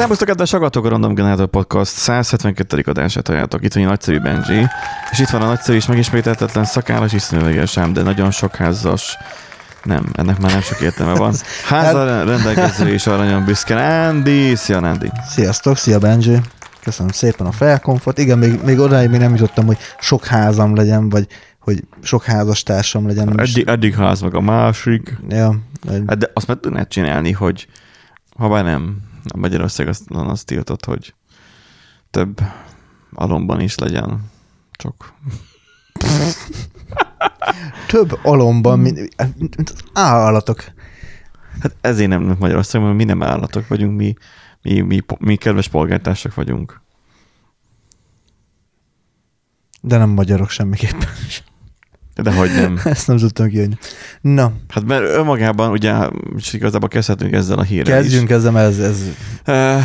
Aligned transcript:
Szerbusztok, 0.00 0.28
kedves 0.28 0.50
hallgatók, 0.50 0.84
a 0.84 0.88
Random 0.88 1.14
Generator 1.14 1.46
Podcast 1.46 1.92
172. 1.92 2.82
adását 2.86 3.26
halljátok. 3.26 3.64
Itt 3.64 3.72
van 3.72 3.82
egy 3.82 3.88
nagyszerű 3.88 4.20
Benji, 4.20 4.66
és 5.10 5.18
itt 5.18 5.28
van 5.28 5.42
a 5.42 5.46
nagyszerű 5.46 5.76
és 5.76 5.86
megismételhetetlen 5.86 6.64
szakállas 6.64 7.12
és 7.12 7.22
színüveges 7.22 7.74
de 7.92 8.02
nagyon 8.02 8.30
sok 8.30 8.54
házas 8.54 9.16
nem, 9.84 10.06
ennek 10.12 10.38
már 10.38 10.50
nem 10.50 10.60
sok 10.60 10.80
értelme 10.80 11.14
van. 11.14 11.34
Házzal 11.68 12.24
rendelkező 12.24 12.88
és 12.88 13.06
aranyon 13.06 13.44
büszke. 13.44 14.06
Andy, 14.08 14.54
szia 14.54 14.78
Andy. 14.78 15.10
Sziasztok, 15.28 15.76
szia 15.76 15.98
Benji. 15.98 16.40
Köszönöm 16.82 17.12
szépen 17.12 17.46
a 17.46 17.52
felkomfort. 17.52 18.18
Igen, 18.18 18.38
még, 18.38 18.60
még 18.64 18.78
odáig 18.78 19.10
még 19.10 19.20
nem 19.20 19.34
jutottam, 19.34 19.66
hogy 19.66 19.78
sok 19.98 20.24
házam 20.24 20.74
legyen, 20.74 21.08
vagy 21.08 21.26
hogy 21.58 21.84
sok 22.02 22.24
házastársam 22.24 23.06
legyen. 23.06 23.40
Eddig, 23.40 23.68
eddig 23.68 23.94
ház 23.94 24.20
meg 24.20 24.34
a 24.34 24.40
másik. 24.40 25.16
Ja. 25.28 25.54
Egy... 25.90 26.02
Hát 26.06 26.18
de 26.18 26.30
azt 26.34 26.46
meg 26.46 26.60
tudnád 26.60 26.88
csinálni, 26.88 27.32
hogy 27.32 27.66
ha 28.36 28.48
bár 28.48 28.64
nem, 28.64 29.08
Magyarország 29.36 29.88
azt, 29.88 30.10
azt 30.10 30.46
tiltott, 30.46 30.84
hogy 30.84 31.14
több 32.10 32.40
alomban 33.12 33.60
is 33.60 33.78
legyen. 33.78 34.30
Csak. 34.72 35.12
több 37.86 38.18
alomban, 38.22 38.78
mint, 38.78 39.16
mint 39.38 39.70
az 39.70 39.82
állatok. 39.92 40.64
Hát 41.60 41.76
ezért 41.80 42.08
nem 42.08 42.36
Magyarország, 42.38 42.82
mert 42.82 42.96
mi 42.96 43.04
nem 43.04 43.22
állatok 43.22 43.68
vagyunk, 43.68 43.96
mi, 43.96 44.14
mi, 44.62 44.80
mi, 44.80 45.00
mi 45.18 45.36
kedves 45.36 45.68
polgártársak 45.68 46.34
vagyunk. 46.34 46.80
De 49.80 49.96
nem 49.96 50.08
magyarok 50.10 50.50
semmiképpen. 50.50 51.08
De 52.22 52.34
hogy 52.34 52.50
nem. 52.54 52.80
Ezt 52.84 53.06
nem 53.06 53.16
tudtam 53.16 53.48
kijönni. 53.48 53.74
Na. 54.20 54.52
Hát 54.68 54.84
mert 54.84 55.04
önmagában 55.04 55.70
ugye 55.70 55.94
és 56.36 56.52
igazából 56.52 56.88
kezdhetünk 56.88 57.32
ezzel 57.32 57.58
a 57.58 57.62
hírrel 57.62 58.00
Kezdjünk 58.00 58.28
is. 58.28 58.34
ezzel, 58.34 58.58
ez, 58.58 58.78
ez... 58.78 59.00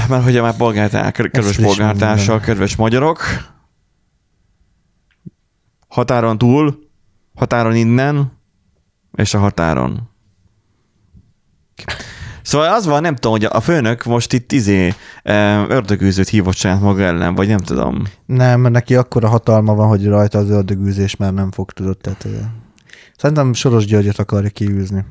mert 0.10 0.24
hogy 0.24 0.42
már 0.42 0.56
polgártár, 0.56 1.12
kedves 1.12 1.56
polgártársak, 1.56 2.42
kedves 2.42 2.76
magyarok, 2.76 3.24
határon 5.88 6.38
túl, 6.38 6.80
határon 7.36 7.76
innen, 7.76 8.32
és 9.14 9.34
a 9.34 9.40
határon. 9.40 10.10
Szóval 12.46 12.74
az 12.74 12.86
van, 12.86 13.02
nem 13.02 13.16
tudom, 13.16 13.32
hogy 13.32 13.46
a 13.46 13.60
főnök 13.60 14.04
most 14.04 14.34
itt 14.34 14.52
izé 14.52 14.94
ördögűzőt 15.68 16.30
hívott 16.30 16.56
saját 16.56 16.82
maga 16.82 17.04
ellen, 17.04 17.36
vagy 17.36 17.48
nem 17.48 17.58
tudom. 17.58 18.04
Nem, 18.26 18.62
neki 18.62 18.96
akkora 18.96 19.28
hatalma 19.28 19.76
van, 19.76 19.88
hogy 19.88 20.06
rajta 20.06 20.38
az 20.38 20.50
ördögűzés 20.50 21.16
már 21.16 21.34
nem 21.34 21.52
fog 21.52 21.72
tudott. 21.72 22.02
Tehát, 22.02 22.28
szerintem 23.18 23.54
Soros 23.54 23.86
Györgyet 23.86 24.20
akarja 24.20 24.50
kiűzni. 24.50 25.06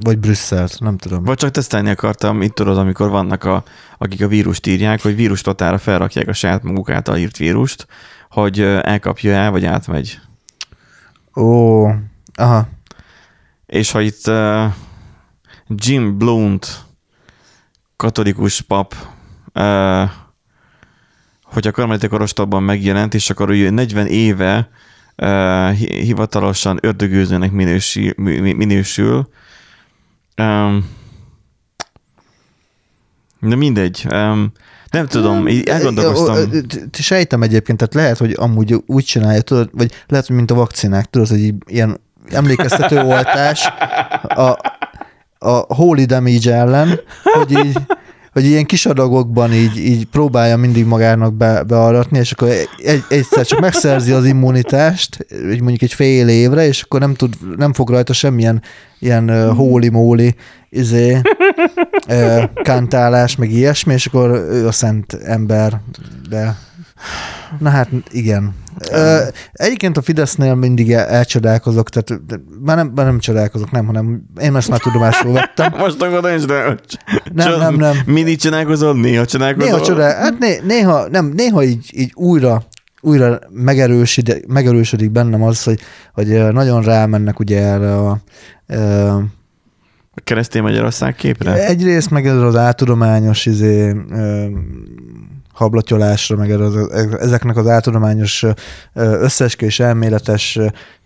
Vagy 0.00 0.18
Brüsszelt, 0.18 0.80
nem 0.80 0.96
tudom. 0.96 1.24
Vagy 1.24 1.36
csak 1.36 1.50
tesztelni 1.50 1.90
akartam, 1.90 2.42
itt 2.42 2.54
tudod, 2.54 2.78
amikor 2.78 3.10
vannak, 3.10 3.44
a, 3.44 3.64
akik 3.98 4.22
a 4.22 4.28
vírust 4.28 4.66
írják, 4.66 5.02
hogy 5.02 5.16
vírustotára 5.16 5.78
felrakják 5.78 6.28
a 6.28 6.32
saját 6.32 6.62
maguk 6.62 6.90
által 6.90 7.16
írt 7.16 7.36
vírust, 7.36 7.86
hogy 8.30 8.60
elkapja 8.60 9.32
el, 9.32 9.50
vagy 9.50 9.64
átmegy. 9.64 10.18
Ó, 11.36 11.86
aha. 12.34 12.68
És 13.66 13.90
ha 13.90 14.00
itt 14.00 14.26
uh, 14.26 14.64
Jim 15.68 16.18
Blunt, 16.18 16.84
katolikus 17.96 18.60
pap, 18.60 18.94
uh, 19.54 20.10
hogy 21.42 21.66
a 21.66 21.70
karmelite 21.70 22.08
korostokban 22.08 22.62
megjelent, 22.62 23.14
és 23.14 23.30
akkor 23.30 23.50
ő 23.50 23.70
40 23.70 24.06
éve 24.06 24.68
uh, 25.16 25.70
hivatalosan 25.70 26.78
ördögőzőnek 26.82 27.50
minősül, 27.50 28.12
minősül. 28.54 29.28
Um, 30.36 30.88
de 33.40 33.56
mindegy. 33.56 34.06
Um, 34.10 34.52
nem 34.90 35.06
tudom, 35.06 35.48
így 35.48 35.68
elgondolkoztam. 35.68 36.64
Sejtem 36.92 37.42
egyébként, 37.42 37.78
tehát 37.78 37.94
lehet, 37.94 38.18
hogy 38.18 38.34
amúgy 38.38 38.82
úgy 38.86 39.04
csinálja, 39.04 39.40
tudod, 39.40 39.70
vagy 39.72 39.92
lehet, 40.06 40.26
hogy 40.26 40.36
mint 40.36 40.50
a 40.50 40.54
vakcinák, 40.54 41.10
tudod, 41.10 41.28
hogy 41.28 41.54
ilyen 41.66 42.00
emlékeztető 42.30 43.00
oltás 43.00 43.72
a, 44.22 44.58
a 45.38 45.74
holy 45.74 46.04
damage 46.04 46.54
ellen, 46.54 47.00
hogy 47.22 47.50
így, 47.66 47.78
hogy 48.32 48.44
ilyen 48.44 48.64
kis 48.64 48.86
adagokban 48.86 49.52
így, 49.52 49.78
így 49.78 50.06
próbálja 50.06 50.56
mindig 50.56 50.84
magának 50.84 51.34
be, 51.34 51.62
bearatni, 51.62 52.18
és 52.18 52.32
akkor 52.32 52.48
egy, 52.76 53.04
egyszer 53.08 53.46
csak 53.46 53.60
megszerzi 53.60 54.12
az 54.12 54.24
immunitást, 54.24 55.26
így 55.30 55.60
mondjuk 55.60 55.82
egy 55.82 55.92
fél 55.92 56.28
évre, 56.28 56.66
és 56.66 56.82
akkor 56.82 57.00
nem, 57.00 57.14
tud, 57.14 57.34
nem 57.56 57.72
fog 57.72 57.90
rajta 57.90 58.12
semmilyen 58.12 58.62
ilyen 58.98 59.24
moly 59.92 60.34
izé, 60.70 61.20
kantálás, 62.62 63.36
meg 63.36 63.50
ilyesmi, 63.50 63.92
és 63.92 64.06
akkor 64.06 64.30
ő 64.30 64.66
a 64.66 64.72
szent 64.72 65.12
ember, 65.12 65.80
de 66.28 66.56
Na 67.58 67.70
hát 67.70 67.88
igen. 68.10 68.54
Ö, 68.90 69.18
egyébként 69.52 69.96
a 69.96 70.02
Fidesznél 70.02 70.54
mindig 70.54 70.92
elcsodálkozok, 70.92 71.88
tehát 71.88 72.22
már 72.60 72.76
nem, 72.76 72.92
már 72.94 73.06
nem 73.06 73.18
csodálkozok, 73.18 73.70
nem, 73.70 73.86
hanem 73.86 74.22
én 74.40 74.56
ezt 74.56 74.68
már 74.68 74.78
tudomásul 74.78 75.32
vettem. 75.32 75.74
Most 75.78 76.02
akkor 76.02 76.30
nincs, 76.30 76.44
de 76.44 76.76
nem, 77.32 77.58
nem, 77.58 77.74
nem. 77.74 77.96
Mindig 78.06 78.38
csodálkozol? 78.38 78.94
Néha 78.94 79.26
csodálkozol? 79.26 79.70
Néha 79.70 79.84
csodál, 79.84 80.16
hát 80.16 80.38
né, 80.38 80.60
néha, 80.66 81.08
nem, 81.08 81.26
néha 81.26 81.62
így, 81.62 81.90
így 81.92 82.12
újra 82.14 82.62
újra 83.00 83.38
megerősödik, 83.50 84.46
megerősödik 84.46 85.10
bennem 85.10 85.42
az, 85.42 85.62
hogy, 85.62 85.80
hogy 86.12 86.52
nagyon 86.52 86.82
rámennek 86.82 87.38
ugye 87.38 87.60
erre 87.60 87.96
a, 87.96 88.10
a 88.10 89.22
a 90.16 90.20
keresztény 90.24 90.62
Magyarország 90.62 91.14
képre? 91.14 91.66
Egyrészt 91.66 92.10
meg 92.10 92.26
ez 92.26 92.36
az 92.36 92.56
áltudományos 92.56 93.46
izé, 93.46 93.94
hablatyolásra, 95.54 96.36
meg 96.36 96.50
ezeknek 97.20 97.56
az 97.56 97.66
áltudományos 97.66 98.44
összeskés 98.94 99.80
elméletes 99.80 100.58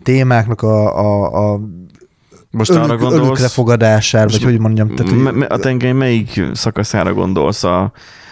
témáknak 0.03 0.61
a, 0.61 0.99
a, 0.99 1.53
a 1.53 1.59
most 2.51 2.69
önök, 2.69 2.83
arra 2.83 2.97
gondolsz, 2.97 3.25
önökre 3.25 3.47
fogadására, 3.47 4.27
vagy 4.27 4.43
hogy 4.43 4.59
mondjam. 4.59 4.95
Tehát, 4.95 5.33
me, 5.33 5.45
a 5.45 5.57
tengely 5.57 5.91
melyik 5.91 6.41
szakaszára 6.53 7.13
gondolsz? 7.13 7.63
A, 7.63 7.91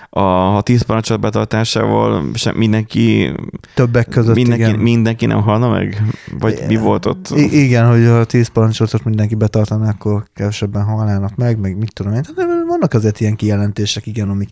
a, 0.10 0.56
a 0.56 0.62
tíz 0.62 0.82
parancsot 0.82 1.20
betartásával 1.20 2.24
sem, 2.34 2.56
mindenki... 2.56 3.34
Többek 3.74 4.08
között, 4.08 4.36
mindenki, 4.36 4.64
igen. 4.64 4.80
Mindenki 4.80 5.26
nem 5.26 5.42
halna 5.42 5.70
meg? 5.70 6.02
Vagy 6.40 6.64
mi 6.68 6.76
volt 6.76 7.06
ott? 7.06 7.30
I- 7.36 7.64
igen, 7.64 7.88
hogy 7.88 8.06
a 8.06 8.26
tíz 8.26 8.48
parancsot 8.48 9.04
mindenki 9.04 9.36
betartaná, 9.36 9.90
akkor 9.90 10.24
kevesebben 10.34 10.84
halnának 10.84 11.36
meg, 11.36 11.60
meg 11.60 11.78
mit 11.78 11.94
tudom 11.94 12.14
én. 12.14 12.26
Vannak 12.68 12.94
azért 12.94 13.20
ilyen 13.20 13.36
kijelentések, 13.36 14.06
igen, 14.06 14.30
amik 14.30 14.50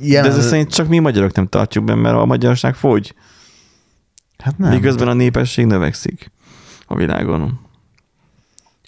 Jelen... 0.00 0.30
De 0.30 0.36
ez 0.36 0.46
szerint 0.46 0.74
csak 0.74 0.88
mi 0.88 0.98
magyarok 0.98 1.34
nem 1.34 1.46
tartjuk 1.46 1.84
be, 1.84 1.94
mert 1.94 2.16
a 2.16 2.24
magyarság 2.24 2.74
fogy. 2.74 3.14
Hát 4.38 4.58
nem. 4.58 4.70
Miközben 4.70 5.08
a 5.08 5.12
népesség 5.12 5.66
növekszik 5.66 6.32
a 6.86 6.96
világon. 6.96 7.60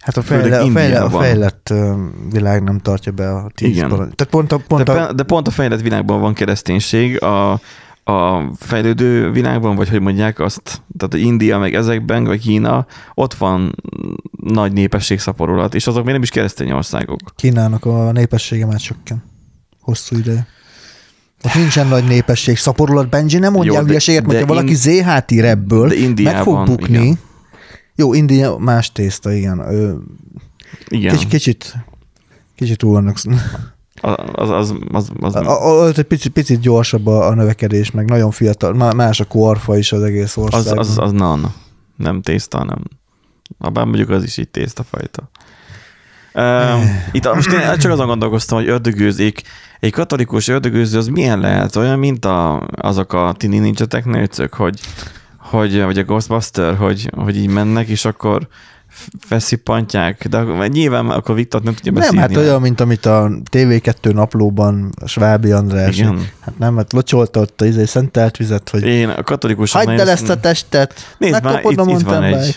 Hát 0.01 0.17
a, 0.17 0.23
fejle, 0.23 0.61
a, 0.61 0.71
fejle, 0.71 1.01
a 1.01 1.11
fejlett 1.11 1.75
világ 2.31 2.63
nem 2.63 2.79
tartja 2.79 3.13
be 3.13 3.31
a 3.31 3.51
tíz 3.55 3.69
Igen. 3.69 3.89
Tehát 3.89 4.27
pont 4.31 4.53
a, 4.53 4.59
pont 4.69 4.85
de, 4.85 4.93
a... 4.93 5.13
de 5.13 5.23
pont 5.23 5.47
a 5.47 5.51
fejlett 5.51 5.81
világban 5.81 6.21
van 6.21 6.35
kereszténység, 6.35 7.23
a, 7.23 7.53
a 8.05 8.51
fejlődő 8.57 9.31
világban, 9.31 9.77
vagy 9.77 9.89
hogy 9.89 10.01
mondják 10.01 10.41
azt, 10.41 10.83
tehát 10.97 11.27
India, 11.27 11.59
meg 11.59 11.75
ezekben, 11.75 12.25
vagy 12.25 12.41
Kína, 12.41 12.87
ott 13.15 13.35
van 13.35 13.75
nagy 14.41 14.73
népesség 14.73 15.19
szaporulat, 15.19 15.75
és 15.75 15.87
azok 15.87 16.05
még 16.05 16.13
nem 16.13 16.23
is 16.23 16.31
keresztény 16.31 16.71
országok. 16.71 17.21
Kínának 17.37 17.85
a 17.85 18.13
népessége 18.13 18.67
már 18.67 18.79
csökken. 18.79 19.25
Hosszú 19.81 20.17
ideje. 20.17 20.47
Ott 21.45 21.55
nincsen 21.55 21.87
nagy 21.87 22.05
népesség. 22.05 22.57
Szaporulat 22.57 23.09
Benji 23.09 23.39
nem 23.39 23.53
mondja 23.53 23.83
hülyeséget, 23.83 24.27
mert 24.27 24.41
ha 24.41 24.47
valaki 24.47 24.71
in... 24.71 24.77
ZHT 24.77 25.31
rebből 25.31 25.93
meg 26.23 26.43
fog 26.43 26.65
bukni. 26.65 27.03
Igen. 27.03 27.19
Jó, 27.95 28.15
India 28.15 28.57
más 28.57 28.93
tészta, 28.93 29.33
igen. 29.33 29.59
Ö, 29.59 29.95
igen. 30.89 31.13
Kicsit, 31.13 31.29
kicsit, 31.29 31.75
kicsit 32.55 32.79
túl 32.79 32.93
vannak. 32.93 33.17
Az, 34.01 34.51
az, 34.51 34.75
az, 34.93 35.11
az... 35.21 35.35
A, 35.35 35.83
a, 35.83 35.89
egy 35.89 36.03
picit, 36.03 36.33
picit 36.33 36.61
gyorsabb 36.61 37.07
a, 37.07 37.27
a 37.27 37.35
növekedés, 37.35 37.91
meg 37.91 38.09
nagyon 38.09 38.31
fiatal, 38.31 38.93
más 38.95 39.21
a 39.21 39.25
korfa 39.25 39.77
is 39.77 39.93
az 39.93 40.03
egész 40.03 40.37
országban. 40.37 40.79
Az, 40.79 40.89
az, 40.89 40.99
az 40.99 41.13
nan, 41.13 41.55
nem 41.97 42.23
tészta, 42.23 42.65
nem. 42.65 42.83
Abban 43.59 43.89
mondjuk 43.89 44.11
az 44.11 44.23
is 44.23 44.37
így 44.37 44.49
tésztafajta. 44.49 45.31
Uh, 46.37 46.85
itt 47.13 47.35
most 47.35 47.53
én 47.53 47.79
csak 47.79 47.93
azon 47.93 48.07
gondolkoztam, 48.07 48.59
hogy 48.59 48.69
ördögőzik 48.69 49.43
egy 49.81 49.93
katolikus 49.93 50.49
ördögőző 50.49 50.99
az 50.99 51.07
milyen 51.07 51.41
lehet? 51.41 51.77
Olyan, 51.77 51.99
mint 51.99 52.25
a, 52.25 52.69
azok 52.75 53.13
a 53.13 53.35
tini 53.37 53.59
ninja 53.59 53.85
technőcök, 53.85 54.55
hogy, 54.55 54.81
hogy, 55.39 55.83
vagy 55.83 55.99
a 55.99 56.05
Ghostbuster, 56.05 56.77
hogy, 56.77 57.11
hogy 57.17 57.37
így 57.37 57.49
mennek, 57.49 57.89
és 57.89 58.05
akkor 58.05 58.49
feszipantják, 59.21 60.29
de 60.29 60.67
nyilván 60.67 61.11
akkor 61.11 61.35
Viktor 61.35 61.63
nem 61.63 61.75
tudja 61.75 61.93
beszélni. 61.93 62.17
Nem, 62.17 62.29
hát 62.29 62.37
olyan, 62.37 62.61
mint 62.61 62.81
amit 62.81 63.07
a 63.07 63.31
TV2 63.51 64.13
naplóban 64.13 64.93
a 65.01 65.07
Svábi 65.07 65.51
András. 65.51 65.99
Igen. 65.99 66.29
Hát 66.41 66.59
nem, 66.59 66.77
hát 66.77 66.93
locsolta 66.93 67.41
ott 67.41 67.61
a 67.61 67.65
izé 67.65 67.85
szentelt 67.85 68.37
vizet, 68.37 68.69
hogy 68.69 68.83
Én 68.83 69.09
a 69.09 69.23
katolikus... 69.23 69.73
Hagyd 69.73 70.01
el 70.01 70.11
ezt 70.11 70.29
a 70.29 70.41
testet, 70.41 71.15
Nézd 71.19 71.43
már, 71.43 71.55
a 71.65 71.71
itt, 71.71 71.81
itt 71.81 72.01
van 72.01 72.23
egy, 72.23 72.57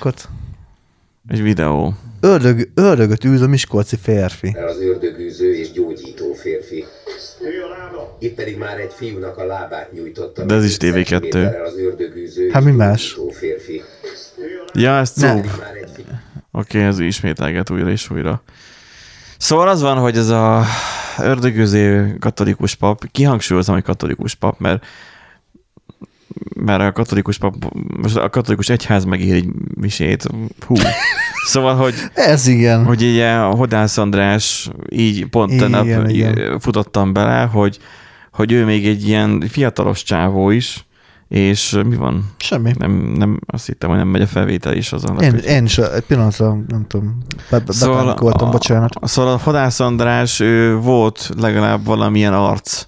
Egy 1.28 1.42
videó. 1.42 1.94
Ördög, 2.22 2.70
ördögöt 2.74 3.26
űz 3.26 3.42
a 3.42 3.48
miskolci 3.48 3.96
férfi. 3.96 4.56
Az 4.68 4.82
ördögűző 4.82 5.56
és 5.56 5.72
gyógyító 5.72 6.34
férfi. 6.34 6.86
Itt 8.20 8.34
pedig 8.36 8.58
már 8.58 8.80
egy 8.80 8.94
fiúnak 8.94 9.38
a 9.38 9.46
lábát 9.46 9.92
nyújtotta. 9.94 10.44
De 10.46 10.56
ez 10.56 10.64
is 10.64 10.78
meg 10.78 10.90
5 10.92 10.96
TV2. 10.96 11.08
centiméterrel 11.10 11.66
Az 11.66 11.78
ördögűző 11.78 12.50
Hát 12.50 12.64
mi 12.64 12.72
más? 12.72 13.18
férfi. 13.32 13.82
Ja, 14.74 14.98
ez 14.98 15.12
Ne. 15.16 15.34
cúg. 15.34 15.46
Már 15.46 15.76
egy 15.76 15.90
fiú. 15.96 16.06
Oké, 16.52 16.84
ez 16.84 17.00
ismételget 17.00 17.70
újra 17.70 17.90
és 17.90 18.10
újra. 18.10 18.44
Szóval 19.38 19.68
az 19.68 19.82
van, 19.82 19.98
hogy 19.98 20.18
ez 20.18 20.30
a 20.30 20.64
ördögöző 21.22 22.16
katolikus 22.20 22.76
pap, 22.76 23.12
kihangsúlyozom, 23.12 23.76
hogy 23.76 23.84
katolikus 23.84 24.36
pap, 24.36 24.60
mert 24.60 24.86
mert 26.56 26.82
a 26.82 26.92
katolikus 26.92 27.38
pap, 27.38 27.54
most 28.02 28.16
a 28.18 28.30
katolikus 28.30 28.70
egyház 28.70 29.04
megír 29.06 29.34
egy 29.36 29.46
misét, 29.76 30.28
hú. 30.66 30.76
Szóval, 31.46 31.76
hogy, 31.76 31.94
Ez 32.14 32.48
igen. 32.48 32.86
hogy 32.86 33.02
így 33.02 33.20
a 33.20 33.50
Hodász 33.50 33.98
András 33.98 34.70
így 34.90 35.26
pont 35.26 35.52
Igen, 35.52 35.72
tegnap 35.72 35.86
igen. 35.86 36.10
így 36.10 36.52
futottam 36.60 37.14
bele, 37.14 37.42
hogy, 37.42 37.80
hogy 38.32 38.52
ő 38.52 38.66
még 38.66 38.88
egy 38.88 39.08
ilyen 39.08 39.44
fiatalos 39.50 40.04
csávó 40.04 40.50
is, 40.50 40.88
és 41.30 41.80
mi 41.86 41.96
van? 41.96 42.32
Semmi. 42.38 42.72
Nem, 42.78 42.92
nem, 42.92 43.40
azt 43.46 43.66
hittem, 43.66 43.90
hogy 43.90 43.98
nem 43.98 44.08
megy 44.08 44.22
a 44.22 44.28
felvétel 44.28 44.76
is 44.76 44.92
azon. 44.92 45.22
Én, 45.22 45.36
én 45.36 45.64
is 45.64 45.78
egy 45.78 46.04
pillanatra, 46.04 46.58
nem 46.68 46.86
tudom, 46.88 47.18
be, 47.50 47.60
be, 47.60 47.74
Szóval 47.74 48.10
a, 48.10 48.50
bocsánat. 48.50 48.96
Szóval 49.02 49.34
a 49.34 49.38
Hadász 49.38 49.80
András 49.80 50.40
ő 50.40 50.76
volt 50.76 51.30
legalább 51.38 51.86
valamilyen 51.86 52.34
arc, 52.34 52.86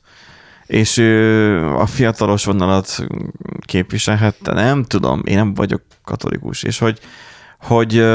és 0.66 0.98
ő 0.98 1.58
a 1.76 1.86
fiatalos 1.86 2.46
vonalat 2.46 3.06
képviselhette, 3.66 4.54
nem 4.54 4.84
tudom, 4.84 5.22
én 5.26 5.36
nem 5.36 5.54
vagyok 5.54 5.82
katolikus, 6.04 6.64
és 6.64 6.80
hogy, 6.80 7.00
hogy, 7.62 8.06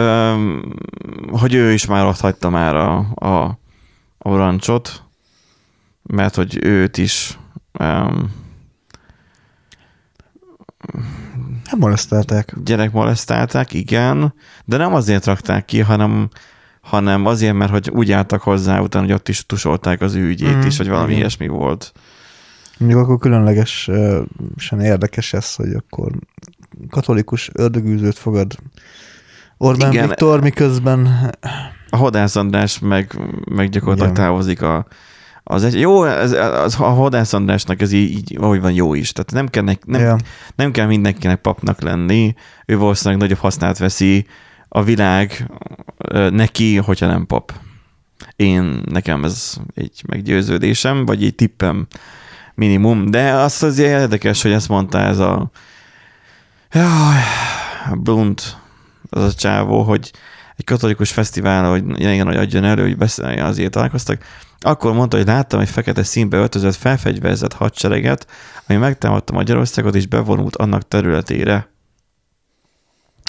hogy 1.30 1.54
ő 1.54 1.72
is 1.72 1.86
már 1.86 2.06
ott 2.06 2.20
hagyta 2.20 2.50
már 2.50 2.74
a, 2.76 2.96
a, 3.14 3.58
a 4.18 4.36
rancsot, 4.36 5.02
mert 6.02 6.34
hogy 6.34 6.58
őt 6.64 6.96
is 6.98 7.38
um, 7.80 8.44
Nem 11.70 11.78
moleszteltek. 11.78 12.54
gyerek 12.64 12.92
molesztálták, 12.92 13.72
igen, 13.72 14.34
de 14.64 14.76
nem 14.76 14.94
azért 14.94 15.24
rakták 15.24 15.64
ki, 15.64 15.80
hanem, 15.80 16.28
hanem 16.80 17.26
azért, 17.26 17.54
mert 17.54 17.70
hogy 17.70 17.90
úgy 17.90 18.12
álltak 18.12 18.42
hozzá 18.42 18.80
utána, 18.80 19.04
hogy 19.04 19.14
ott 19.14 19.28
is 19.28 19.46
tusolták 19.46 20.00
az 20.00 20.14
ő 20.14 20.26
ügyét 20.26 20.56
Mhm, 20.56 20.66
is, 20.66 20.76
vagy 20.76 20.88
valami 20.88 21.06
igen. 21.08 21.18
ilyesmi 21.18 21.48
volt. 21.48 21.92
Mondjuk 22.78 23.00
akkor 23.00 23.18
különlegesen 23.18 24.80
érdekes 24.80 25.32
ez, 25.32 25.54
hogy 25.54 25.72
akkor 25.72 26.12
katolikus 26.90 27.50
ördögűzőt 27.52 28.18
fogad 28.18 28.56
Orbán 29.58 29.92
Igen. 29.92 30.06
Viktor, 30.06 30.40
miközben 30.40 31.30
A 31.90 31.96
Hodász 31.96 32.36
András 32.36 32.78
meg, 32.78 33.18
meg 33.50 33.68
gyakorlatilag 33.68 34.10
Igen. 34.10 34.24
távozik 34.24 34.62
a, 34.62 34.86
az 35.42 35.64
egy, 35.64 35.80
jó, 35.80 36.04
ez, 36.04 36.32
az, 36.32 36.80
a 36.80 36.84
Hodász 36.88 37.32
Andrásnak 37.32 37.80
ez 37.80 37.92
így, 37.92 38.10
így 38.10 38.36
ahogy 38.40 38.60
van 38.60 38.72
jó 38.72 38.94
is. 38.94 39.12
Tehát 39.12 39.32
nem 39.32 39.48
kell, 39.48 39.62
nek- 39.62 39.86
nem, 39.86 40.00
Ja. 40.00 40.16
nem 40.56 40.70
kell 40.70 40.86
mindenkinek 40.86 41.40
papnak 41.40 41.80
lenni, 41.80 42.34
ő 42.66 42.78
valószínűleg 42.78 43.20
nagyobb 43.20 43.38
hasznát 43.38 43.78
veszi 43.78 44.26
a 44.68 44.82
világ 44.82 45.50
neki, 46.30 46.76
hogyha 46.76 47.06
nem 47.06 47.26
pap. 47.26 47.52
Én, 48.36 48.82
nekem 48.90 49.24
ez 49.24 49.54
egy 49.74 50.02
meggyőződésem, 50.06 51.04
vagy 51.06 51.24
egy 51.24 51.34
tippem 51.34 51.86
minimum, 52.54 53.10
de 53.10 53.30
azt 53.32 53.62
azért 53.62 54.00
érdekes, 54.00 54.42
hogy 54.42 54.52
ezt 54.52 54.68
mondta 54.68 54.98
ez 54.98 55.18
a 55.18 55.50
jaj, 56.72 57.22
Blunt, 57.94 58.56
az 59.08 59.22
a 59.22 59.32
csávó, 59.32 59.82
hogy 59.82 60.12
egy 60.56 60.64
katolikus 60.64 61.12
fesztivál, 61.12 61.68
hogy 61.68 62.00
igen, 62.00 62.26
hogy 62.26 62.36
adjon 62.36 62.64
elő, 62.64 62.82
hogy 62.82 62.96
beszélni, 62.96 63.40
azért 63.40 63.70
találkoztak. 63.70 64.24
Akkor 64.60 64.92
mondta, 64.92 65.16
hogy 65.16 65.26
láttam 65.26 65.60
egy 65.60 65.68
fekete 65.68 66.02
színbe 66.02 66.36
öltözött, 66.36 66.74
felfegyverzett 66.74 67.52
hadsereget, 67.52 68.26
ami 68.68 68.78
megtámadta 68.78 69.32
Magyarországot 69.32 69.94
és 69.94 70.06
bevonult 70.06 70.56
annak 70.56 70.88
területére. 70.88 71.68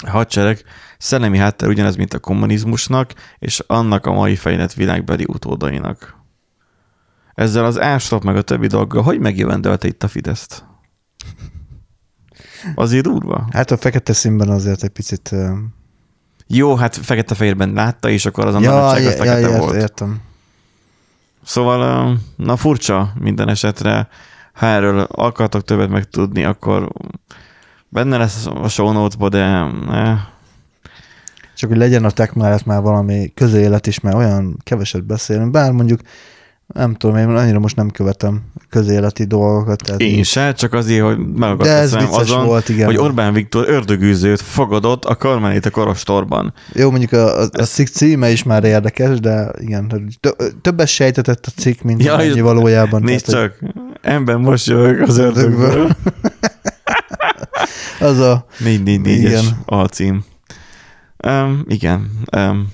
A 0.04 0.10
hadsereg 0.10 0.62
szellemi 0.98 1.38
háttér 1.38 1.68
ugyanez, 1.68 1.96
mint 1.96 2.14
a 2.14 2.18
kommunizmusnak, 2.18 3.12
és 3.38 3.62
annak 3.66 4.06
a 4.06 4.12
mai 4.12 4.36
fejlett 4.36 4.72
világbeli 4.72 5.24
utódainak. 5.26 6.16
Ezzel 7.34 7.64
az 7.64 7.80
áslap 7.80 8.24
meg 8.24 8.36
a 8.36 8.42
többi 8.42 8.66
dolga, 8.66 9.02
hogy 9.02 9.18
megjövendelte 9.18 9.88
itt 9.88 10.02
a 10.02 10.08
Fideszt? 10.08 10.64
Azért 12.74 13.04
durva. 13.04 13.48
hát 13.52 13.70
a 13.70 13.76
fekete 13.76 14.12
színben 14.12 14.48
azért 14.48 14.82
egy 14.82 14.90
picit... 14.90 15.34
Jó, 16.46 16.74
hát 16.74 16.96
fekete-fehérben 16.96 17.72
látta, 17.72 18.08
és 18.08 18.26
akkor 18.26 18.46
az 18.46 18.54
a 18.54 18.60
Ja, 18.60 18.88
az 18.88 19.02
ja, 19.02 19.10
fekete 19.10 19.38
ja, 19.38 19.58
volt. 19.58 19.74
értem. 19.74 20.20
Szóval, 21.44 22.16
na 22.36 22.56
furcsa 22.56 23.12
minden 23.20 23.48
esetre, 23.48 24.08
ha 24.52 24.66
erről 24.66 25.00
akartok 25.00 25.62
többet 25.62 25.88
megtudni, 25.88 26.44
akkor 26.44 26.92
benne 27.88 28.16
lesz 28.16 28.46
a 28.46 28.68
show 28.68 28.92
notes 28.92 29.30
de 29.30 29.38
eh, 29.90 30.18
Csak 31.56 31.68
hogy 31.68 31.78
legyen 31.78 32.04
a 32.04 32.10
tech 32.10 32.36
mellett 32.36 32.64
már 32.64 32.82
valami 32.82 33.32
közélet 33.34 33.86
is, 33.86 34.00
mert 34.00 34.16
olyan 34.16 34.56
keveset 34.62 35.04
beszélünk, 35.04 35.50
bár 35.50 35.72
mondjuk 35.72 36.00
nem 36.74 36.94
tudom, 36.94 37.16
én 37.16 37.28
annyira 37.28 37.58
most 37.58 37.76
nem 37.76 37.90
követem 37.90 38.42
közéleti 38.70 39.24
dolgokat. 39.24 39.82
Tehát 39.84 40.00
én 40.00 40.18
így- 40.18 40.24
se, 40.24 40.52
csak 40.52 40.72
azért, 40.72 41.02
hogy 41.04 41.16
De 41.16 41.38
megakadt 41.38 41.68
a 41.68 41.72
ez 41.72 41.94
azon, 42.10 42.46
volt, 42.46 42.68
igen. 42.68 42.86
hogy 42.86 42.96
Orbán 42.96 43.32
Viktor 43.32 43.68
ördögűzőt 43.68 44.40
fogadott 44.40 45.04
a 45.04 45.16
Karmelita 45.16 45.70
Korostorban. 45.70 46.52
Jó, 46.72 46.90
mondjuk 46.90 47.12
a, 47.12 47.40
a, 47.42 47.48
a 47.52 47.62
cikk 47.62 47.86
címe 47.86 48.30
is 48.30 48.42
már 48.42 48.64
érdekes, 48.64 49.20
de 49.20 49.50
igen, 49.60 49.88
tö- 50.20 50.54
többet 50.62 50.86
sejtetett 50.88 51.46
a 51.46 51.50
cikk, 51.60 51.80
mint 51.82 52.02
Ja, 52.02 52.16
és- 52.16 52.40
valójában. 52.40 53.02
Nézd 53.02 53.24
Tehát, 53.26 53.44
csak, 53.60 53.70
ember 54.02 54.36
most 54.36 54.66
jövök 54.66 55.00
az 55.08 55.18
ördögből. 55.18 55.82
hogy 55.82 55.96
Az 58.08 58.18
a, 58.18 58.46
444-es 58.58 59.06
Igen. 59.06 59.44
alcím. 59.64 60.24
Um, 61.26 61.64
igen. 61.68 62.10
Um, 62.36 62.72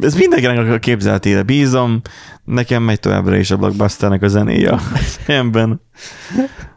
ez 0.00 0.14
mindenkinek 0.14 0.70
a 0.72 0.78
képzeletére 0.78 1.42
bízom, 1.42 2.00
nekem 2.44 2.82
megy 2.82 3.00
továbbra 3.00 3.36
is 3.36 3.50
a 3.50 3.56
blockbusternek 3.56 4.22
a 4.22 4.28
zenéje 4.28 4.70
a 4.70 4.78
fejemben. 4.78 5.80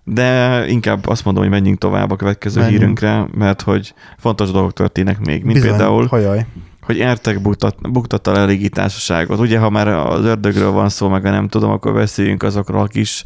De 0.04 0.64
inkább 0.68 1.08
azt 1.08 1.26
mondom, 1.26 1.44
hogy 1.44 1.52
menjünk 1.52 1.78
tovább 1.78 2.12
a 2.12 2.16
következő 2.16 2.60
Menjünk. 2.60 2.80
hírünkre, 2.80 3.28
mert 3.38 3.62
hogy 3.62 3.94
fontos 4.18 4.52
dolgok 4.52 4.74
történnek 4.74 5.20
még, 5.20 5.44
mint 5.44 5.54
bizony, 5.54 5.70
például, 5.70 6.06
hajaj. 6.06 6.46
hogy 6.82 7.00
Ertek 7.00 7.42
buktat, 7.42 7.92
buktatta 7.92 8.32
le 8.32 8.42
a 8.42 8.46
légitársaságot. 8.46 9.40
Ugye, 9.40 9.60
ha 9.60 9.70
már 9.70 9.88
az 9.88 10.26
ördögről 10.26 10.72
van 10.72 10.90
szó, 10.90 11.10
meg 11.10 11.24
nem 11.24 11.48
tudom, 11.48 11.72
akkor 11.72 11.94
beszéljünk 11.94 12.44
azokról 12.44 12.82
a 12.82 12.88
kis 12.88 13.24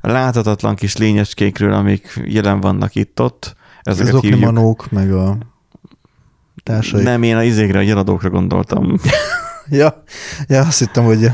láthatatlan 0.00 0.74
kis 0.74 0.96
lényecskékről, 0.96 1.72
amik 1.72 2.20
jelen 2.24 2.60
vannak 2.60 2.94
itt-ott. 2.94 3.56
Az 3.82 4.00
Ezeket 4.00 4.20
hívjuk. 4.20 4.34
oknimanók, 4.34 4.90
meg 4.90 5.12
a 5.12 5.36
társai. 6.70 7.02
Nem, 7.02 7.22
én 7.22 7.36
a 7.36 7.42
izégre, 7.42 7.78
a 7.78 7.82
gyaladókra 7.82 8.30
gondoltam. 8.30 8.94
Ja, 9.72 10.02
ja, 10.48 10.60
azt 10.60 10.78
hittem, 10.78 11.04
hogy 11.04 11.30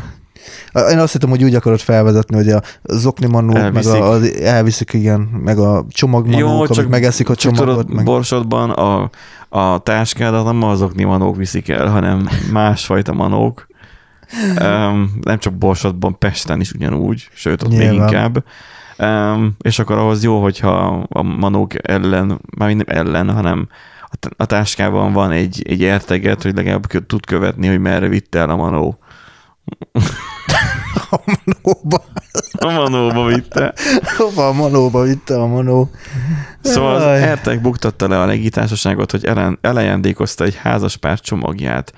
én 0.91 0.99
azt 0.99 1.13
hittem, 1.13 1.29
hogy 1.29 1.45
úgy 1.45 1.55
akarod 1.55 1.81
felvezetni, 1.81 2.37
hogy 2.37 2.49
a 2.49 2.63
zoknimanók, 2.83 3.53
meg 3.53 3.63
Elviszik. 3.63 3.93
a, 3.93 4.09
az, 4.09 4.35
elviszik, 4.35 4.93
igen, 4.93 5.21
meg 5.21 5.59
a 5.59 5.85
csomagmanók, 5.89 6.71
amik 6.71 6.89
megeszik 6.89 7.29
a 7.29 7.35
csomagot. 7.35 7.67
Tudod, 7.67 7.95
meg... 7.95 8.05
borsodban 8.05 8.71
a, 8.71 9.11
a 9.49 9.79
táskádat 9.79 10.45
nem 10.45 10.63
azokni 10.63 11.05
manók 11.05 11.37
viszik 11.37 11.69
el, 11.69 11.89
hanem 11.89 12.29
másfajta 12.53 13.13
manók. 13.13 13.67
Um, 14.61 15.13
nem 15.21 15.39
csak 15.39 15.55
Borsodban, 15.55 16.19
Pesten 16.19 16.61
is 16.61 16.73
ugyanúgy, 16.73 17.29
sőt, 17.35 17.63
ott 17.63 17.69
még 17.69 17.79
Nyilván. 17.79 18.09
inkább. 18.09 18.45
Um, 18.99 19.57
és 19.61 19.79
akkor 19.79 19.99
ahhoz 19.99 20.23
jó, 20.23 20.43
hogyha 20.43 21.07
a 21.09 21.23
manók 21.23 21.89
ellen, 21.89 22.41
már 22.59 22.75
nem 22.75 22.87
ellen, 22.87 23.31
hanem 23.31 23.69
a 24.37 24.47
táskában 24.47 25.13
van 25.13 25.31
egy, 25.31 25.63
egy 25.69 25.85
erteget, 25.85 26.43
hogy 26.43 26.55
legalább 26.55 26.87
tud 26.87 27.27
követni, 27.27 27.67
hogy 27.67 27.81
merre 27.81 28.09
vitte 28.09 28.39
el 28.39 28.51
a 28.51 28.57
manó. 28.57 28.99
a 31.11 31.21
manóba. 31.25 32.05
A 32.59 32.71
manóba 32.71 33.27
vitte. 33.27 33.75
Hova 34.17 34.49
a 34.49 34.53
manóba 34.53 35.03
vitte 35.03 35.41
a 35.41 35.47
manó? 35.47 35.91
Szóval 36.61 36.95
az. 36.95 37.03
Ertek 37.03 37.61
buktatta 37.61 38.09
le 38.09 38.21
a 38.21 38.27
légitársaságot, 38.27 39.11
hogy 39.11 39.31
elajándékozta 39.61 40.45
egy 40.45 40.55
házaspár 40.55 41.21
csomagját. 41.21 41.93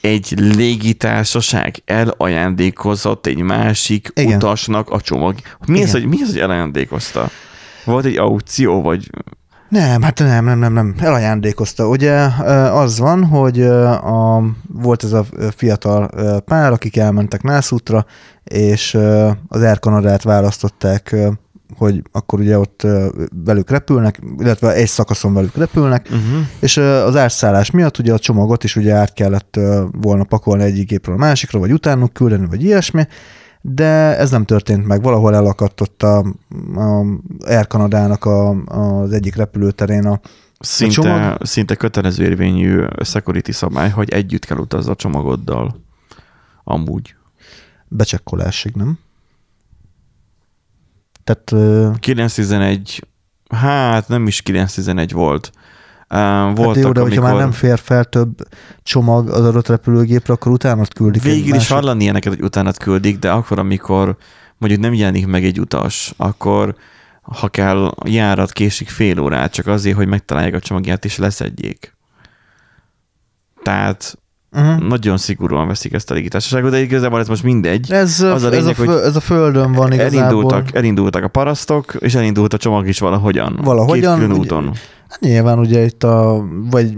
Egy 0.00 0.34
légitársaság 0.36 1.82
elajándékozott 1.84 3.26
egy 3.26 3.38
másik 3.38 4.10
Igen. 4.14 4.36
Utasnak 4.36 4.90
a 4.90 5.00
csomag. 5.00 5.34
Mi 5.66 5.82
az, 5.82 5.88
Igen. 5.88 6.00
hogy, 6.00 6.10
mi 6.10 6.22
az, 6.22 6.28
hogy 6.28 6.40
elajándékozta? 6.40 7.28
Volt 7.84 8.04
egy 8.04 8.16
aukció, 8.16 8.82
vagy 8.82 9.10
Nem, 9.72 10.02
hát 10.02 10.18
nem, 10.18 10.44
nem, 10.44 10.58
nem, 10.58 10.72
nem. 10.72 10.94
Elajándékozta. 10.98 11.88
Ugye 11.88 12.12
az 12.72 12.98
van, 12.98 13.24
hogy 13.24 13.62
a, 13.62 14.42
volt 14.72 15.04
ez 15.04 15.12
a 15.12 15.24
fiatal 15.56 16.10
pár, 16.40 16.72
akik 16.72 16.96
elmentek 16.96 17.42
nászútra, 17.42 18.06
és 18.44 18.94
az 19.48 19.62
Air 19.62 19.78
Canadát 19.78 20.22
választották 20.22 21.16
hogy 21.76 22.02
akkor 22.12 22.40
ugye 22.40 22.58
ott 22.58 22.86
velük 23.44 23.70
repülnek, 23.70 24.20
illetve 24.38 24.72
egy 24.72 24.88
szakaszon 24.88 25.34
velük 25.34 25.56
repülnek, 25.56 26.08
Uh-huh. 26.10 26.46
és 26.60 26.76
az 26.76 27.16
átszállás 27.16 27.70
miatt 27.70 27.98
ugye 27.98 28.12
a 28.12 28.18
csomagot 28.18 28.64
is 28.64 28.76
ugye 28.76 28.92
át 28.94 29.12
kellett 29.12 29.58
volna 30.00 30.24
pakolni 30.24 30.62
egyik 30.62 30.88
gépről 30.88 31.14
a 31.14 31.18
másikra, 31.18 31.58
vagy 31.58 31.72
utánuk 31.72 32.12
küldeni, 32.12 32.46
vagy 32.46 32.62
ilyesmi, 32.64 33.06
de 33.62 34.16
ez 34.16 34.30
nem 34.30 34.44
történt 34.44 34.86
meg. 34.86 35.02
Valahol 35.02 35.34
elakadt 35.34 35.80
ott 35.80 36.02
a, 36.02 36.18
a 36.74 37.04
Air 37.38 37.66
Kanadának 37.66 38.24
a, 38.24 38.50
az 38.64 39.12
egyik 39.12 39.34
repülőterén 39.34 40.06
a 40.06 40.20
Szinte, 40.58 40.94
csomag? 40.94 41.44
szinte 41.44 41.74
kötelező 41.74 42.24
érvényű 42.24 42.84
security 43.04 43.50
szabály, 43.50 43.90
hogy 43.90 44.10
együtt 44.10 44.44
kell 44.44 44.58
utazni 44.58 44.90
a 44.90 44.94
csomagoddal. 44.94 45.80
Amúgy. 46.64 47.14
becsekkolásig, 47.88 48.74
nem? 48.74 48.98
Tehát 51.24 51.52
ö, 51.52 51.90
911, 52.00 53.06
hát 53.48 54.08
nem 54.08 54.26
is 54.26 54.42
911 54.42 55.12
volt. 55.12 55.52
Uh, 56.14 56.18
Hát 56.18 56.56
voltak, 56.56 56.82
jó, 56.82 56.92
de 56.92 57.00
hogyha 57.00 57.16
amikor 57.20 57.22
már 57.22 57.34
nem 57.48 57.50
fér 57.52 57.78
fel 57.78 58.04
több 58.04 58.34
csomag 58.82 59.28
az 59.28 59.44
adott 59.44 59.68
repülőgépre, 59.68 60.32
akkor 60.32 60.52
utána 60.52 60.82
küldik. 60.94 61.22
végül 61.22 61.54
is 61.56 61.68
hallani 61.68 62.02
ilyeneket, 62.02 62.34
hogy 62.34 62.42
utánat 62.44 62.78
küldik, 62.78 63.18
de 63.18 63.30
akkor, 63.30 63.58
amikor 63.58 64.16
mondjuk 64.58 64.82
nem 64.82 64.94
jelenik 64.94 65.26
meg 65.26 65.44
egy 65.44 65.60
utas, 65.60 66.14
akkor 66.16 66.74
ha 67.22 67.48
kell, 67.48 67.94
járat 68.04 68.52
késik 68.52 68.88
fél 68.88 69.20
órát, 69.20 69.52
csak 69.52 69.66
azért, 69.66 69.96
hogy 69.96 70.06
megtalálják 70.06 70.54
a 70.54 70.60
csomagját 70.60 71.04
és 71.04 71.16
leszedjék. 71.18 71.96
Tehát 73.62 74.16
Uh-huh. 74.56 74.78
nagyon 74.88 75.16
szigorúan 75.16 75.66
veszik 75.66 75.92
ezt 75.92 76.10
a 76.10 76.14
légitársaságot, 76.14 76.70
de 76.70 76.80
igazából 76.80 77.20
ez 77.20 77.28
most 77.28 77.42
mindegy. 77.42 77.92
Ez, 77.92 78.20
Az 78.20 78.42
a 78.42 78.46
ez, 78.46 78.52
lényeg, 78.52 78.68
a, 78.70 78.74
föl, 78.74 79.00
ez 79.00 79.16
a 79.16 79.20
földön 79.20 79.72
van 79.72 79.92
igazából. 79.92 80.18
elindultak, 80.20 80.74
elindultak 80.74 81.24
a 81.24 81.28
parasztok, 81.28 81.94
és 81.98 82.14
elindult 82.14 82.52
a 82.54 82.56
csomag 82.56 82.88
is 82.88 82.98
valahogyan. 82.98 83.58
Valahogyan, 83.62 84.14
Két 84.18 84.24
külön 84.24 84.38
ugye- 84.40 84.54
úton. 84.54 84.74
Hát 85.12 85.20
nyilván 85.20 85.58
ugye 85.58 85.84
itt 85.84 86.02
a, 86.04 86.44
vagy, 86.70 86.96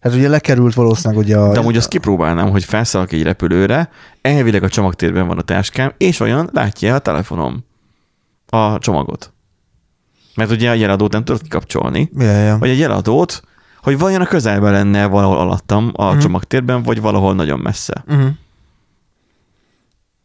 hát 0.00 0.14
ugye 0.14 0.28
lekerült 0.28 0.74
valószínűleg 0.74 1.24
ugye 1.24 1.36
a... 1.38 1.52
De 1.52 1.58
amúgy 1.58 1.76
azt 1.76 1.88
kipróbálnám, 1.88 2.50
hogy 2.50 2.64
felszállok 2.64 3.12
egy 3.12 3.22
repülőre, 3.22 3.90
elvileg 4.22 4.62
a 4.62 4.68
csomagtérben 4.68 5.26
van 5.26 5.38
a 5.38 5.42
táskám, 5.42 5.92
és 5.96 6.18
vajon 6.18 6.48
látja 6.52 6.94
a 6.94 6.98
telefonom 6.98 7.64
a 8.46 8.78
csomagot. 8.78 9.32
Mert 10.34 10.50
ugye 10.50 10.70
a 10.70 10.74
jeladót 10.74 11.12
nem 11.12 11.24
tudod 11.24 11.42
kikapcsolni, 11.42 12.10
Ja, 12.18 12.30
ja. 12.30 12.58
vagy 12.58 12.70
a 12.70 12.74
jeladót, 12.74 13.42
hogy 13.82 13.98
vajon 13.98 14.20
a 14.20 14.26
közelben 14.26 14.72
lenne 14.72 15.06
valahol 15.06 15.36
alattam 15.38 15.90
a 15.94 16.10
Mhm. 16.10 16.18
csomagtérben, 16.18 16.82
vagy 16.82 17.00
valahol 17.00 17.34
nagyon 17.34 17.58
messze. 17.58 18.04
Uh-huh. 18.08 18.28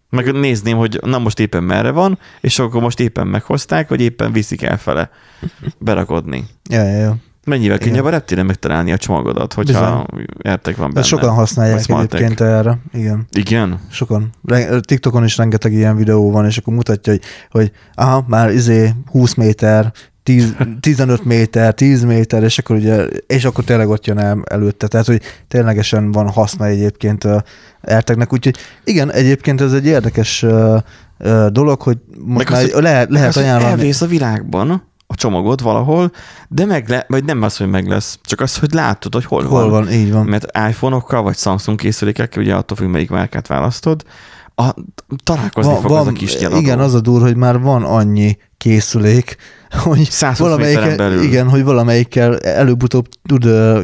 Meg 0.10 0.32
nézném, 0.34 0.78
hogy 0.78 1.00
na 1.06 1.18
most 1.18 1.40
éppen 1.40 1.64
merre 1.64 1.92
van, 1.92 2.20
és 2.42 2.60
akkor 2.60 2.82
most 2.82 3.00
éppen 3.00 3.28
meghozták, 3.28 3.90
vagy 3.90 4.02
éppen 4.02 4.32
viszik 4.32 4.62
elfele 4.62 5.10
berakodni. 5.78 6.46
Ja, 6.70 6.84
ja, 6.84 6.98
ja. 6.98 7.16
Mennyivel 7.50 7.76
Igen. 7.76 7.90
könnyebb 7.90 8.06
a 8.06 8.10
reptéren 8.10 8.46
megtalálni 8.46 8.92
a 8.92 8.98
csomagodat, 8.98 9.54
hogyha 9.54 10.06
értek 10.42 10.78
van 10.78 10.88
benne. 10.88 11.00
Ezt 11.00 11.10
sokan 11.10 11.34
használják 11.34 11.84
egyébként 11.88 12.42
erre. 12.42 12.78
Igen. 12.94 13.28
Igen? 13.32 13.80
Sokan. 13.92 14.30
TikTokon 14.80 15.24
is 15.24 15.38
rengeteg 15.38 15.74
ilyen 15.74 15.96
videó 15.96 16.32
van, 16.32 16.46
és 16.46 16.58
akkor 16.58 16.74
mutatja, 16.74 17.14
hogy, 17.14 17.22
hogy 17.50 17.72
aha, 17.94 18.24
már 18.28 18.52
izé 18.52 18.94
20 19.12 19.34
méter, 19.34 19.92
10, 20.24 20.56
15 20.80 21.26
méter, 21.34 21.74
10 21.74 22.04
méter, 22.04 22.44
és 22.44 22.58
akkor 22.58 22.76
ugye, 22.76 23.06
és 23.28 23.46
akkor 23.46 23.64
tényleg 23.64 23.90
ott 23.90 24.06
jön 24.06 24.18
el 24.18 24.42
előtte. 24.50 24.88
Tehát, 24.88 25.06
hogy 25.06 25.22
ténylegesen 25.48 26.12
van 26.12 26.30
haszna 26.30 26.66
egyébként 26.66 27.28
erteknek. 27.82 28.34
Úgyhogy 28.34 28.56
igen, 28.84 29.12
egyébként 29.12 29.62
ez 29.62 29.74
egy 29.74 29.86
érdekes 29.86 30.46
dolog, 31.50 31.82
hogy 31.82 31.98
most 32.26 32.50
Meg 32.50 32.50
már 32.50 32.64
az, 32.64 32.82
lehet, 32.82 33.10
lehet 33.10 33.28
az, 33.28 33.38
ajánlani. 33.38 33.72
Elvész 33.72 34.02
a 34.02 34.06
világban 34.08 34.88
a 35.12 35.16
csomagod 35.16 35.62
valahol, 35.62 36.12
de 36.48 36.66
meg 36.66 36.90
le, 36.90 37.06
vagy 37.08 37.24
nem 37.24 37.42
az, 37.42 37.58
hogy 37.58 37.70
meg 37.70 37.88
lesz, 37.88 38.20
csak 38.24 38.42
az, 38.42 38.58
hogy 38.58 38.74
látod, 38.74 39.14
hogy 39.14 39.26
hol, 39.26 39.44
Hol 39.44 39.70
van, 39.70 39.92
így 39.92 40.12
van. 40.12 40.26
Mert 40.26 40.58
iPhone-okkal 40.70 41.22
vagy 41.22 41.38
Samsung 41.38 41.80
készülékekkel, 41.80 42.44
ugye 42.44 42.56
attól 42.56 42.78
függ, 42.78 42.88
melyik 42.88 43.10
márkát 43.10 43.48
választod, 43.48 44.04
a, 44.60 44.74
találkozni 45.24 45.72
Van- 45.72 45.82
fog 45.82 45.92
az 45.92 46.08
a 46.08 46.12
kis 46.12 46.42
jeladó. 46.42 46.60
Igen, 46.60 46.80
az 46.80 46.94
a 46.94 47.00
dur, 47.00 47.22
hogy 47.22 47.36
már 47.36 47.60
van 47.60 47.84
annyi 47.84 48.38
készülék, 48.58 49.36
hogy 49.84 50.04
120 50.10 50.58
méteren 50.58 50.98
valamelyikkel, 50.98 51.24
igen, 51.24 51.50
hogy 51.50 51.64
valamelyikkel 51.64 52.38
előbb-utóbb 52.40 53.08
tud 53.28 53.46
ö, 53.46 53.82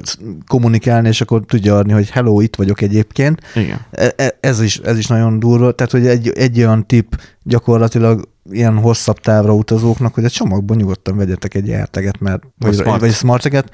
kommunikálni, 0.48 1.08
és 1.08 1.22
akkor 1.22 1.41
tudja 1.46 1.77
adni, 1.77 1.91
hogy 1.91 2.10
hello, 2.10 2.39
itt 2.39 2.55
vagyok 2.55 2.82
egyébként. 2.82 3.41
Igen. 3.55 3.79
E- 3.91 4.13
e- 4.15 4.38
Ez 4.39 4.62
is, 4.62 4.77
ez 4.77 4.98
is 4.98 5.08
nagyon 5.08 5.39
durva, 5.39 5.72
tehát 5.72 5.91
hogy 5.91 6.08
egy, 6.08 6.29
egy 6.29 6.58
olyan 6.58 6.86
tip 6.88 7.22
gyakorlatilag 7.44 8.29
ilyen 8.51 8.77
hosszabb 8.77 9.20
távra 9.20 9.53
utazóknak, 9.53 10.13
hogy 10.13 10.25
a 10.25 10.29
csomagban 10.29 10.77
nyugodtan 10.77 11.17
vegyetek 11.17 11.53
egy 11.53 11.67
érteget, 11.67 12.20
mert, 12.20 12.44
vagy, 12.58 12.74
smart. 12.74 13.00
vagy 13.00 13.13
smarteget, 13.13 13.70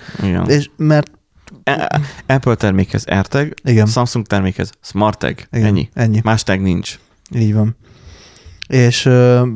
és 0.47 0.69
mert 0.77 1.11
Apple 2.25 2.55
termékhez 2.55 3.05
AirTag, 3.05 3.53
igen, 3.63 3.85
Samsung 3.85 4.25
termékhez 4.27 4.69
SmartTag. 4.81 5.35
igen 5.51 5.67
Ennyi. 5.67 5.89
ennyi. 5.93 6.19
Más 6.23 6.43
tag 6.43 6.59
nincs. 6.59 6.99
Így 7.35 7.53
van. 7.53 7.75
És, 8.67 8.97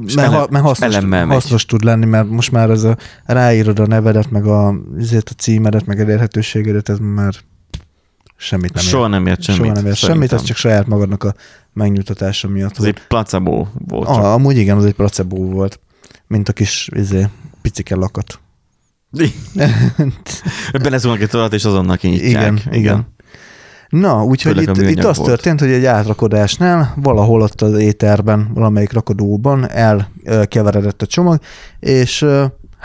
És 0.05 0.13
mert, 0.15 0.17
elem- 0.17 0.47
mert 0.49 0.63
hasznos, 0.65 0.95
hasznos 1.27 1.65
tud 1.65 1.83
lenni, 1.83 2.05
mert 2.05 2.29
most 2.29 2.51
már 2.51 2.69
ez 2.69 2.83
a 2.83 2.97
ráírod 3.25 3.79
a 3.79 3.85
nevedet, 3.87 4.31
meg 4.31 4.45
a, 4.45 4.75
ezért 4.99 5.29
a 5.29 5.33
címedet, 5.33 5.85
meg 5.85 5.99
elérhetőségedet, 5.99 6.89
ez 6.89 6.97
már 6.99 7.33
semmit 8.35 8.73
nem 8.73 8.83
Soha 8.83 9.03
ér. 9.03 9.09
nem 9.09 9.27
ért 9.27 9.41
semmit. 9.41 9.61
Soha 9.61 9.73
nem 9.73 9.85
ér 9.85 9.95
semmit, 9.95 10.33
ez 10.33 10.43
csak 10.43 10.57
saját 10.57 10.87
magadnak 10.87 11.23
a 11.23 11.33
megnyugtatása 11.73 12.47
miatt. 12.47 12.77
Ez 12.77 12.83
egy 12.83 12.97
placebo 13.07 13.67
volt. 13.87 14.07
Ah, 14.07 14.33
amúgy 14.33 14.57
igen, 14.57 14.77
az 14.77 14.85
egy 14.85 14.93
placebo 14.93 15.37
volt, 15.37 15.79
mint 16.27 16.49
a 16.49 16.53
kis 16.53 16.89
izé, 16.95 17.27
picike 17.61 17.95
lakat. 17.95 18.39
Belezúnak 20.83 21.21
egy 21.21 21.29
tudat, 21.29 21.53
és 21.53 21.65
azonnal 21.65 21.97
kinyitják. 21.97 22.31
Igen, 22.31 22.59
igen. 22.71 23.13
Na, 23.89 24.23
úgyhogy 24.23 24.61
itt, 24.61 24.77
itt 24.77 25.03
az 25.03 25.17
volt. 25.17 25.29
történt, 25.29 25.59
hogy 25.59 25.71
egy 25.71 25.85
átrakodásnál 25.85 26.93
valahol 26.95 27.41
ott 27.41 27.61
az 27.61 27.77
éterben, 27.77 28.51
valamelyik 28.53 28.93
rakodóban 28.93 29.69
elkeveredett 30.23 31.01
a 31.01 31.05
csomag, 31.05 31.39
és 31.79 32.25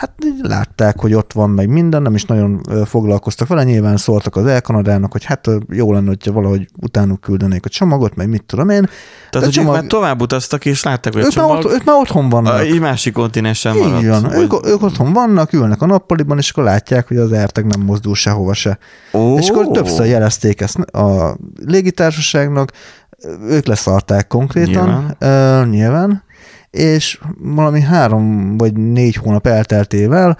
hát 0.01 0.11
látták, 0.41 0.99
hogy 0.99 1.13
ott 1.13 1.33
van 1.33 1.49
meg 1.49 1.69
minden, 1.69 2.01
nem 2.01 2.15
is 2.15 2.25
nagyon 2.25 2.61
foglalkoztak 2.85 3.47
vele, 3.47 3.63
nyilván 3.63 3.97
szóltak 3.97 4.35
az 4.35 4.45
elkanadának, 4.45 5.11
hogy 5.11 5.23
hát 5.23 5.47
jó 5.69 5.93
lenne, 5.93 6.07
hogyha 6.07 6.31
valahogy 6.31 6.67
utánuk 6.81 7.21
küldenék 7.21 7.65
a 7.65 7.69
csomagot, 7.69 8.15
meg 8.15 8.29
mit 8.29 8.43
tudom 8.43 8.69
én. 8.69 8.89
Tehát, 9.29 9.47
hogy 9.47 9.55
csomag- 9.55 9.75
már 9.75 9.83
tovább 9.83 10.21
utaztak, 10.21 10.65
és 10.65 10.83
látták, 10.83 11.13
hogy 11.13 11.21
a 11.21 11.25
Ők 11.25 11.35
már, 11.35 11.45
csomag 11.45 11.65
ott, 11.65 11.71
ők 11.71 11.83
már 11.83 11.95
otthon 11.99 12.29
vannak. 12.29 12.53
a, 12.53 12.59
egy 12.59 12.79
másik 12.79 13.13
kontinensen 13.13 13.77
maradt. 13.77 14.01
Így 14.01 14.07
van. 14.09 14.21
Vagy- 14.21 14.35
Ők, 14.37 14.65
ők 14.65 14.83
otthon 14.83 15.13
vannak, 15.13 15.53
ülnek 15.53 15.81
a 15.81 15.85
nappaliban, 15.85 16.37
és 16.37 16.49
akkor 16.49 16.63
látják, 16.63 17.07
hogy 17.07 17.17
az 17.17 17.31
erteg 17.31 17.65
nem 17.65 17.81
mozdul 17.81 18.15
sehova 18.15 18.53
se. 18.53 18.77
Ó, 19.13 19.37
És 19.37 19.49
akkor 19.49 19.67
többször 19.67 20.05
jelezték 20.05 20.61
ezt 20.61 20.77
a 20.77 21.37
légitársaságnak, 21.65 22.71
ők 23.47 23.65
leszarták 23.65 24.27
konkrétan, 24.27 25.15
nyilván, 25.19 25.63
uh, 25.63 25.69
nyilván 25.69 26.23
és 26.71 27.19
valami 27.39 27.81
három 27.81 28.57
vagy 28.57 28.73
négy 28.73 29.15
hónap 29.15 29.47
elteltével 29.47 30.37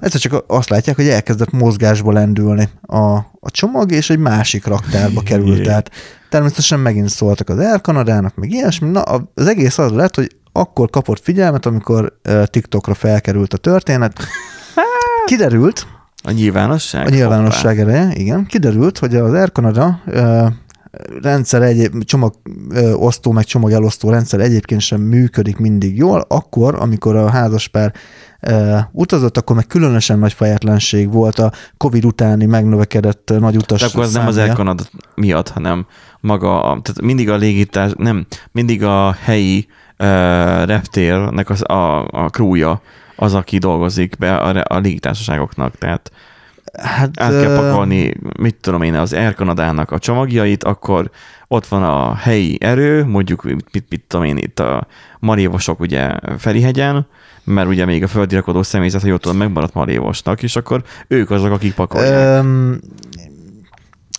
egyszer 0.00 0.20
csak 0.20 0.44
azt 0.46 0.68
látják, 0.68 0.96
hogy 0.96 1.08
elkezdett 1.08 1.50
mozgásba 1.50 2.12
lendülni 2.12 2.68
a, 2.82 3.14
a 3.16 3.50
csomag, 3.50 3.92
és 3.92 4.10
egy 4.10 4.18
másik 4.18 4.66
raktárba 4.66 5.20
került. 5.30 5.62
Tehát 5.62 5.90
természetesen 6.30 6.80
megint 6.80 7.08
szóltak 7.08 7.48
az 7.48 7.58
Air 7.58 7.80
Kanadának, 7.80 8.34
meg 8.34 8.50
ilyesmi. 8.50 8.90
Na, 8.90 9.00
az 9.00 9.46
egész 9.46 9.78
az 9.78 9.90
lett, 9.90 10.14
hogy 10.14 10.36
akkor 10.52 10.90
kapott 10.90 11.20
figyelmet, 11.22 11.66
amikor 11.66 12.18
TikTokra 12.44 12.94
felkerült 12.94 13.54
a 13.54 13.56
történet. 13.56 14.12
Kiderült, 15.26 15.86
A 16.22 16.30
nyilvánosság? 16.30 17.06
a 17.06 17.10
nyilvánosság 17.10 17.80
ereje, 17.80 18.10
igen. 18.14 18.46
Kiderült, 18.46 18.98
hogy 18.98 19.16
az 19.16 19.32
Air 19.32 19.52
Canada 19.52 20.00
ö, 20.06 20.46
rendszer, 21.22 21.62
egy, 21.62 21.90
csomag 22.00 22.34
osztó, 22.94 23.32
meg 23.32 23.44
csomagelosztó 23.44 24.10
rendszer 24.10 24.40
egyébként 24.40 24.80
sem 24.80 25.00
működik 25.00 25.56
mindig 25.56 25.96
jól, 25.96 26.24
akkor, 26.28 26.74
amikor 26.74 27.16
a 27.16 27.30
házaspár 27.30 27.92
utazott, 28.92 29.36
akkor 29.36 29.56
meg 29.56 29.66
különösen 29.66 30.18
nagy 30.18 30.32
fejetlenség 30.32 31.12
volt 31.12 31.38
a 31.38 31.52
Covid 31.76 32.04
utáni 32.04 32.44
megnövekedett 32.44 33.32
nagy 33.38 33.56
utas 33.56 33.80
De 33.80 33.86
akkor 33.86 34.02
az 34.02 34.12
nem 34.12 34.26
az 34.26 34.36
Air 34.36 34.44
miatt. 34.44 34.56
Canada 34.56 34.82
miatt, 35.14 35.48
hanem 35.48 35.86
maga, 36.20 36.62
a, 36.62 36.80
tehát 36.80 37.00
mindig 37.00 37.30
a 37.30 37.36
légitás, 37.36 37.92
nem, 37.96 38.26
mindig 38.52 38.84
a 38.84 39.16
helyi 39.22 39.66
uh, 39.98 40.06
reptérnek 40.64 41.50
az, 41.50 41.70
a, 41.70 42.06
a 42.06 42.28
crewja 42.28 42.80
az, 43.16 43.34
aki 43.34 43.58
dolgozik 43.58 44.16
be 44.18 44.36
a, 44.36 44.64
a 44.68 44.78
légitársaságoknak, 44.78 45.78
tehát 45.78 46.10
Hát, 46.82 47.20
át 47.20 47.40
kell 47.40 47.56
pakolni, 47.56 48.14
mit 48.38 48.54
tudom 48.54 48.82
én, 48.82 48.94
az 48.94 49.12
Air 49.12 49.34
Kanadának 49.34 49.90
a 49.90 49.98
csomagjait, 49.98 50.64
akkor 50.64 51.10
ott 51.48 51.66
van 51.66 51.82
a 51.82 52.14
helyi 52.14 52.58
erő, 52.60 53.04
mondjuk, 53.04 53.42
mit, 53.42 53.84
mit, 53.88 54.02
tudom 54.06 54.26
én, 54.26 54.36
itt 54.36 54.60
a 54.60 54.86
marévosok 55.18 55.80
ugye 55.80 56.10
Ferihegyen, 56.38 57.06
mert 57.44 57.68
ugye 57.68 57.84
még 57.84 58.02
a 58.02 58.06
földi 58.06 58.34
rakodó 58.34 58.62
személyzet, 58.62 59.00
ha 59.00 59.06
jól 59.06 59.18
tudom, 59.18 59.36
megmaradt 59.36 59.74
marévosnak, 59.74 60.42
és 60.42 60.56
akkor 60.56 60.82
ők 61.08 61.30
azok, 61.30 61.52
akik 61.52 61.74
pakolják. 61.74 62.44
Öm, 62.44 62.80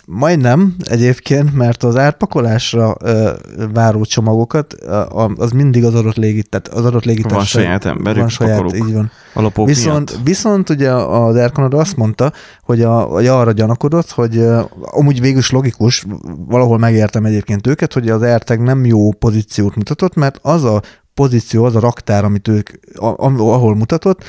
Majdnem 0.08 0.74
egyébként, 0.84 1.54
mert 1.54 1.82
az 1.82 1.96
átpakolásra 1.96 2.96
ö, 3.00 3.32
váró 3.72 4.04
csomagokat 4.04 4.72
a, 4.72 5.30
az 5.36 5.50
mindig 5.50 5.84
az 5.84 5.94
adott 5.94 6.16
légit, 6.16 6.48
tehát 6.48 6.68
az 6.68 6.84
adott 6.84 7.04
légitársa. 7.04 7.36
Van 7.36 7.44
saját 7.44 7.84
emberük, 7.84 8.20
Van 8.20 8.28
saját, 8.28 8.60
pakolók. 8.60 8.88
így 8.88 8.94
van. 8.94 9.10
A 9.34 9.40
lopók 9.40 9.66
Viszont, 9.66 10.10
miatt. 10.10 10.24
viszont 10.26 10.70
ugye 10.70 10.92
az 10.92 11.36
Air 11.36 11.50
Canada 11.52 11.78
azt 11.78 11.96
mondta, 11.96 12.32
hogy, 12.62 12.82
a, 12.82 13.00
hogy 13.00 13.26
arra 13.26 13.52
gyanakodott, 13.52 14.10
hogy 14.10 14.46
amúgy 14.80 15.20
végül 15.20 15.38
is 15.38 15.50
logikus, 15.50 16.06
valahol 16.46 16.78
megértem 16.78 17.24
egyébként 17.24 17.66
őket, 17.66 17.92
hogy 17.92 18.08
az 18.08 18.22
AirTag 18.22 18.60
nem 18.60 18.84
jó 18.84 19.12
pozíciót 19.12 19.74
mutatott, 19.74 20.14
mert 20.14 20.38
az 20.42 20.64
a 20.64 20.82
pozíció, 21.14 21.64
az 21.64 21.76
a 21.76 21.80
raktár, 21.80 22.24
amit 22.24 22.48
ők, 22.48 22.70
ahol 22.98 23.76
mutatott, 23.76 24.24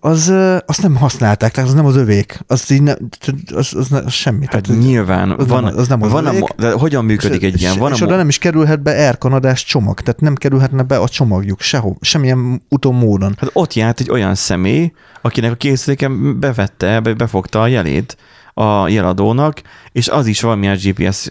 az, 0.00 0.32
azt 0.66 0.82
nem 0.82 0.96
használták, 0.96 1.52
tehát 1.52 1.68
az 1.68 1.74
nem 1.76 1.86
az 1.86 1.96
övék. 1.96 2.40
Az 2.46 2.70
így 2.70 2.82
ne, 2.82 2.92
az, 3.54 3.74
az, 3.74 3.92
az 3.92 4.12
semmi. 4.12 4.46
Hát 4.50 4.62
tehát, 4.62 4.80
nyilván, 4.82 5.30
az 5.30 5.46
van, 5.46 5.62
nem- 5.62 5.76
az 5.76 5.88
nem 5.88 6.02
az 6.02 6.10
van 6.10 6.26
a, 6.26 6.28
övék. 6.28 6.40
mo- 6.40 6.54
de 6.56 6.72
hogyan 6.72 7.04
működik 7.04 7.42
egy 7.42 7.60
ilyen? 7.60 7.78
Van 7.78 7.92
és 7.92 8.00
a 8.00 8.04
oda 8.04 8.16
nem 8.16 8.28
is 8.28 8.38
kerülhet 8.38 8.82
be 8.82 8.90
Air 8.90 9.18
Canadás 9.18 9.64
csomag, 9.64 10.00
tehát 10.00 10.20
nem 10.20 10.34
kerülhetne 10.34 10.82
be 10.82 10.96
a 10.98 11.08
csomagjuk 11.08 11.60
sehol, 11.60 11.96
semmilyen 12.00 12.62
úton 12.68 12.94
módon. 12.94 13.34
Hát 13.38 13.50
ott 13.52 13.74
járt 13.74 14.00
egy 14.00 14.10
olyan 14.10 14.34
személy, 14.34 14.92
akinek 15.22 15.52
a 15.52 15.54
készüléken 15.54 16.40
bevette, 16.40 17.00
be- 17.00 17.14
befogta 17.14 17.62
a 17.62 17.66
jelét 17.66 18.16
a 18.54 18.88
jeladónak, 18.88 19.62
és 19.92 20.08
az 20.08 20.26
is 20.26 20.40
valamilyen 20.40 20.76
GPS 20.82 21.28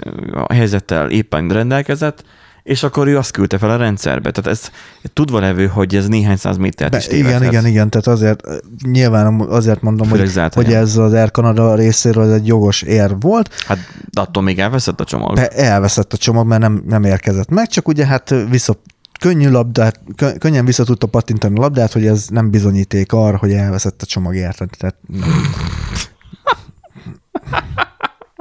helyzettel 0.54 1.10
éppen 1.10 1.50
rendelkezett, 1.50 2.24
és 2.68 2.84
akkor 2.84 3.08
ő 3.08 3.18
azt 3.18 3.32
küldte 3.32 3.58
fel 3.58 3.70
a 3.70 3.76
rendszerbe. 3.76 4.32
Tehát 4.32 4.60
ez 4.60 4.70
tudva 5.14 5.40
levő, 5.40 5.68
hogy 5.68 5.96
ez 5.96 6.08
néhány 6.08 6.36
száz 6.38 6.58
métert 6.58 6.92
Be, 6.92 6.98
is 6.98 7.08
igen, 7.08 7.18
tévedhet. 7.18 7.52
igen, 7.52 7.66
igen, 7.66 7.90
tehát 7.90 8.08
azért 8.08 8.44
nyilván 8.84 9.40
azért 9.42 9.82
mondom, 9.82 10.08
Főleg 10.08 10.24
hogy, 10.26 10.34
zárt 10.34 10.54
hogy 10.54 10.74
ez 10.74 10.98
az 10.98 11.14
Air 11.14 11.32
Canada 11.32 11.76
részéről 11.76 12.24
ez 12.24 12.32
egy 12.32 12.48
jogos 12.48 12.82
ér 12.82 13.16
volt, 13.20 13.54
Hát 13.68 13.78
de 14.10 14.22
attól 14.22 14.44
még 14.44 14.60
elveszett 14.60 15.00
a 15.00 15.04
csomag. 15.04 15.36
de 15.36 15.48
elveszett 15.48 16.14
a 16.14 16.18
csomag, 16.18 16.48
mert 16.48 16.62
nem, 16.62 16.84
nem 16.88 17.04
érkezett 17.04 17.50
meg, 17.50 17.68
csak 17.68 17.88
ugye 17.88 18.06
hát 18.06 18.34
vissza, 18.50 18.76
könnyű 19.20 19.50
labdát, 19.50 20.00
kö- 20.16 20.38
könnyen 20.38 20.66
vissza 20.66 20.84
tudta 20.84 21.08
pattintani 21.08 21.58
a 21.58 21.62
labdát, 21.62 21.94
hogy 21.94 22.06
ez 22.06 22.28
nem 22.28 22.50
bizonyíték 22.50 23.12
arra, 23.12 23.38
hogy 23.38 23.52
elveszett 23.52 24.02
a 24.02 24.06
csomag 24.06 24.36
érted. 24.36 24.70
Tehát 24.78 24.96
nem. 25.08 25.52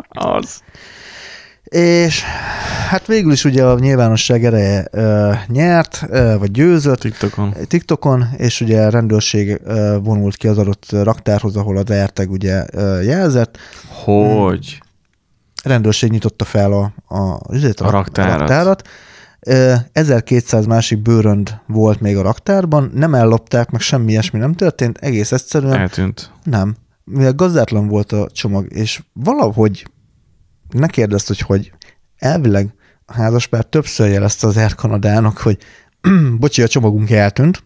Az. 0.09 0.62
És 1.69 2.23
hát 2.89 3.07
végül 3.07 3.33
is 3.33 3.45
ugye 3.45 3.65
a 3.65 3.79
nyilvánosság 3.79 4.45
ereje 4.45 4.87
ö, 4.91 5.33
nyert, 5.47 6.05
ö, 6.09 6.39
vagy 6.39 6.51
győzött, 6.51 7.01
TikTokon. 7.01 7.55
TikTokon, 7.67 8.25
és 8.37 8.61
ugye 8.61 8.87
a 8.87 8.91
rendőrség 8.91 9.61
ö, 9.65 9.97
vonult 10.03 10.37
ki 10.37 10.49
az 10.49 10.59
adott 10.59 10.87
raktárhoz, 10.91 11.57
ahol 11.57 11.77
az 11.77 11.91
AirTag 11.91 12.31
ugye 12.31 12.65
ö, 12.73 13.01
jelzett. 13.03 13.59
Hogy? 14.05 14.83
A 15.63 15.69
rendőrség 15.69 16.11
nyitotta 16.11 16.45
fel 16.45 16.73
a, 16.73 16.93
a, 17.15 17.41
azért 17.43 17.81
A 17.81 17.91
raktárat. 17.91 18.35
A 18.35 18.39
raktárat. 18.39 18.89
Ö, 19.41 19.75
1200 19.93 20.67
másik 20.67 21.03
bőrönd 21.03 21.59
volt 21.67 22.01
még 22.01 22.17
a 22.17 22.23
raktárban, 22.23 22.91
nem 22.95 23.15
ellopták, 23.15 23.71
meg 23.71 23.81
semmi 23.81 24.11
ilyesmi 24.11 24.39
nem 24.39 24.53
történt, 24.55 24.99
egész 24.99 25.33
egyszerűen 25.33 25.79
Eltűnt. 25.79 26.31
nem. 26.45 26.77
Mivel 27.05 27.33
gazdátlan 27.33 27.89
volt 27.89 28.13
a 28.13 28.29
csomag, 28.33 28.67
és 28.73 29.03
valahogy 29.13 29.87
ne 30.71 30.87
kérdezd, 30.87 31.27
hogy 31.27 31.41
hogy 31.41 31.73
elvileg 32.17 32.75
a 33.05 33.13
házaspár 33.13 33.65
többször 33.65 34.09
jelezte 34.09 34.47
az 34.47 34.57
Air 34.57 34.75
Kanadának, 34.75 35.39
hogy 35.39 35.59
bocsi, 36.41 36.63
a 36.63 36.69
csomagunk 36.69 37.11
eltűnt. 37.11 37.63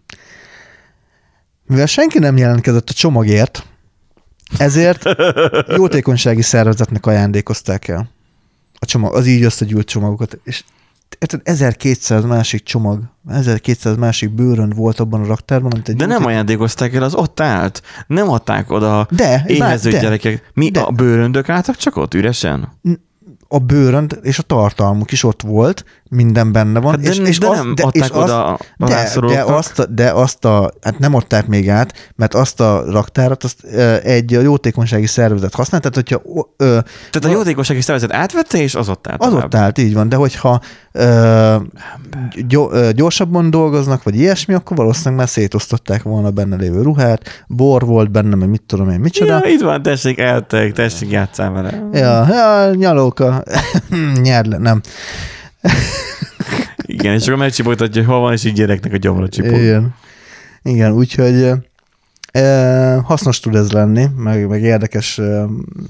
Mivel 1.67 1.87
senki 1.87 2.19
nem 2.19 2.37
jelentkezett 2.37 2.91
a 2.91 2.93
csomagért, 2.93 3.67
ezért 4.59 5.03
jótékonysági 5.77 6.43
szervezetnek 6.43 7.07
ajándékozták 7.07 7.89
el 7.89 8.11
a 8.79 8.87
csomag, 8.87 9.15
az 9.15 9.27
így 9.27 9.43
összegyűlt 9.43 9.87
csomagokat. 9.87 10.39
És 10.45 10.65
érted, 11.19 11.41
1200 11.45 12.25
másik 12.25 12.63
csomag, 12.63 13.03
1200 13.29 13.97
másik 13.97 14.31
bőrönd 14.31 14.75
volt 14.75 15.01
abban 15.01 15.21
a 15.21 15.27
raktárban, 15.27 15.71
amit 15.73 15.89
egy 15.89 15.97
De 15.97 16.07
nem 16.07 16.25
ajándékozták 16.27 16.95
el, 16.95 17.03
az 17.03 17.15
ott 17.15 17.41
állt. 17.41 17.83
Nem 18.07 18.31
adták 18.31 18.71
oda 18.71 19.07
De, 19.11 19.45
éhező 19.47 19.91
de. 19.91 20.01
gyerekek. 20.01 20.51
Mi 20.55 20.71
De. 20.71 20.81
a 20.81 20.91
bőröndök 20.91 21.49
álltak 21.49 21.77
csak 21.77 21.97
ott 21.97 22.15
üresen? 22.15 22.69
A 23.53 23.59
bőrönd 23.59 24.19
és 24.23 24.39
a 24.39 24.43
tartalmuk 24.43 25.13
is 25.13 25.25
ott 25.25 25.43
volt, 25.43 25.85
minden 26.11 26.53
benne 26.53 26.81
van. 26.81 26.91
Hát 26.91 27.01
de, 27.01 27.09
és, 27.11 27.19
és 27.19 27.39
de 27.39 27.49
azt, 27.49 27.63
nem 27.63 27.75
de, 27.75 27.83
adták 27.83 28.05
és 28.05 28.11
oda 28.17 28.47
a 28.47 28.53
azt, 28.53 28.63
de, 28.79 28.87
de, 28.87 28.95
rászorulóknak? 28.95 29.49
azt, 29.49 29.79
a- 29.79 29.87
de 29.87 30.11
azt 30.11 30.45
a, 30.45 30.71
hát 30.81 30.99
nem 30.99 31.15
adták 31.15 31.47
még 31.47 31.71
át, 31.71 32.13
mert 32.17 32.35
azt 32.35 32.61
a 32.61 32.83
raktárat 32.91 33.45
azt 33.45 33.65
egy 34.05 34.31
jótékonysági 34.31 35.07
szervezet 35.07 35.55
használt, 35.55 35.83
tehát 35.83 35.97
hogyha 36.09 36.47
ö, 36.57 36.79
Tehát 37.11 37.37
a 37.37 37.39
jótékonysági 37.39 37.81
szervezet 37.81 38.13
átvette, 38.13 38.59
és 38.63 38.75
az 38.75 38.89
ott 38.89 39.07
állt 39.07 39.25
az 39.25 39.33
ott 39.33 39.55
állt, 39.55 39.79
így 39.79 39.95
van, 39.95 40.09
de 40.09 40.17
hogyha 40.17 40.61
ö, 40.93 41.57
gyorsabban 42.95 43.51
dolgoznak, 43.51 44.03
vagy 44.03 44.15
ilyesmi, 44.17 44.55
akkor 44.55 44.77
valószínűleg 44.77 45.19
már 45.19 45.29
szétosztották 45.29 46.03
volna 46.03 46.31
benne 46.31 46.57
lévő 46.57 46.83
ruhát, 46.83 47.45
bor 47.47 47.87
volt 47.87 48.11
benne, 48.11 48.35
meg 48.35 48.49
mit 48.49 48.63
tudom 48.67 48.91
én, 48.91 49.01
micsoda. 49.01 49.41
Ja, 49.45 49.53
itt 49.53 49.61
van, 49.61 49.83
tessék, 49.83 50.19
eltek, 50.19 50.73
tessék, 50.73 51.11
játszál 51.11 51.51
vele. 51.51 51.89
Ja, 51.93 52.27
ja 52.29 52.75
nyalóka. 52.75 53.40
Nyerd 54.23 54.47
le, 54.47 54.59
nem. 54.59 54.81
Igen, 56.83 57.15
és 57.15 57.27
akkor 57.27 57.39
megcsipogtatja, 57.39 58.03
hogy 58.03 58.11
hol 58.11 58.21
van, 58.21 58.33
és 58.33 58.45
így 58.45 58.53
gyereknek 58.53 58.93
a 58.93 58.97
gyomra 58.97 59.29
csipog. 59.29 59.53
Igen. 59.53 59.95
Igen, 60.63 60.93
úgyhogy 60.93 61.51
hasznos 63.05 63.41
tud 63.41 63.55
ez 63.55 63.71
lenni, 63.73 64.07
meg, 64.17 64.49
meg 64.49 64.63
érdekes. 64.63 65.19
E, 65.19 65.45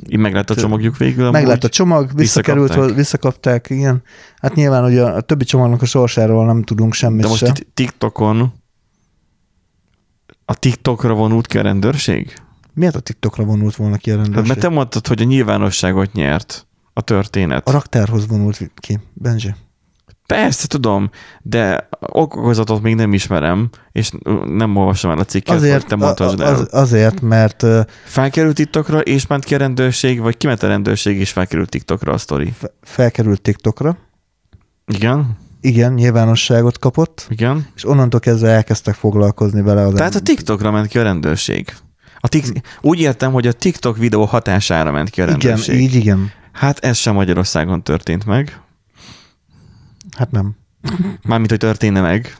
Így 0.09 0.19
meg 0.19 0.33
lett 0.35 0.51
a 0.51 0.55
csomagjuk 0.55 0.97
végül. 0.97 1.25
meg 1.31 1.35
amúgy. 1.43 1.49
lett 1.55 1.65
a 1.65 1.69
csomag, 1.69 2.11
visszakerült, 2.15 2.67
Visszakapták. 2.69 2.97
visszakapták, 2.97 3.71
igen. 3.71 4.03
Hát 4.41 4.55
nyilván 4.55 4.85
ugye 4.85 5.03
a 5.03 5.21
többi 5.21 5.45
csomagnak 5.45 5.83
a 5.83 5.87
sorsáról 5.87 6.47
nem 6.47 6.63
tudunk 6.63 6.95
semmit 6.95 7.23
De 7.23 7.29
most 7.29 7.45
se. 7.45 7.47
itt 7.57 7.67
TikTokon 7.75 8.53
a 10.45 10.55
TikTokra 10.55 11.15
vonult 11.15 11.47
ki 11.47 11.59
a 11.59 11.63
rendőrség? 11.63 12.35
Miért 12.75 12.97
a 12.97 13.01
TikTokra 13.01 13.45
vonult 13.45 13.77
volna 13.77 13.97
ki 13.97 14.11
a 14.11 14.15
Hát 14.17 14.23
rendőrség? 14.25 14.49
mert 14.49 14.61
te 14.61 14.69
mondtad, 14.69 15.07
hogy 15.07 15.21
a 15.21 15.25
nyilvánosságot 15.25 16.13
nyert 16.13 16.67
a 17.01 17.03
történet. 17.03 17.69
A 17.69 17.71
raktárhoz 17.71 18.27
vonult 18.27 18.71
ki, 18.77 18.99
Benji. 19.13 19.55
Persze, 20.27 20.67
tudom, 20.67 21.11
de 21.43 21.89
okozatot 22.01 22.83
még 22.83 22.95
nem 22.95 23.13
ismerem, 23.13 23.69
és 23.93 24.11
nem 24.47 24.77
olvasom 24.77 25.11
el 25.11 25.19
a 25.19 25.25
cikket, 25.25 25.57
Azért, 25.57 25.87
te 25.87 25.97
mondtasd 25.97 26.41
el. 26.41 26.55
az, 26.55 26.69
azért, 26.71 27.21
mert 27.21 27.67
Felkerült 28.05 28.55
TikTokra, 28.55 29.01
és 29.01 29.27
ment 29.27 29.45
ki 29.45 29.55
a 29.55 29.59
rendőrség, 29.59 30.21
vagy 30.21 30.37
kiment 30.37 30.63
a 30.63 30.67
rendőrség, 30.67 31.19
és 31.19 31.31
felkerült 31.31 31.69
TikTokra 31.69 32.13
a 32.13 32.19
sztori? 32.19 32.53
fe- 32.59 32.73
felkerült 32.83 33.41
TikTokra, 33.41 33.97
Igen? 34.87 35.37
igen, 35.61 35.93
nyilvánosságot 35.93 36.79
kapott, 36.79 37.27
Igen? 37.29 37.67
és 37.77 37.87
onnantól 37.89 38.21
kezdve 38.21 38.49
elkezdtek 38.51 38.95
foglalkozni 38.95 39.63
vele 39.63 39.83
az 39.87 39.93
Tehát 39.95 40.15
a 40.15 40.21
TikTokra 40.21 40.71
ment 40.71 40.87
ki 40.87 40.99
a 40.99 41.03
rendőrség. 41.03 41.75
A 42.23 42.29
tik- 42.29 42.63
úgy 42.81 43.01
értem, 43.01 43.33
hogy 43.33 43.47
a 43.47 43.53
TikTok 43.53 43.97
videó 43.97 44.25
hatására 44.25 44.91
ment 44.91 45.11
ki 45.11 45.21
a 45.21 45.25
Igen, 45.25 45.39
rendőrség. 45.39 45.81
így 45.81 45.95
igen. 45.95 46.31
Hát 46.61 46.79
ez 46.79 46.97
sem 46.97 47.15
Magyarországon 47.15 47.83
történt 47.83 48.25
meg. 48.27 48.61
Hát 50.17 50.31
nem. 50.31 50.57
Mármint, 51.23 51.51
hogy 51.51 51.59
történne 51.59 52.01
meg. 52.01 52.37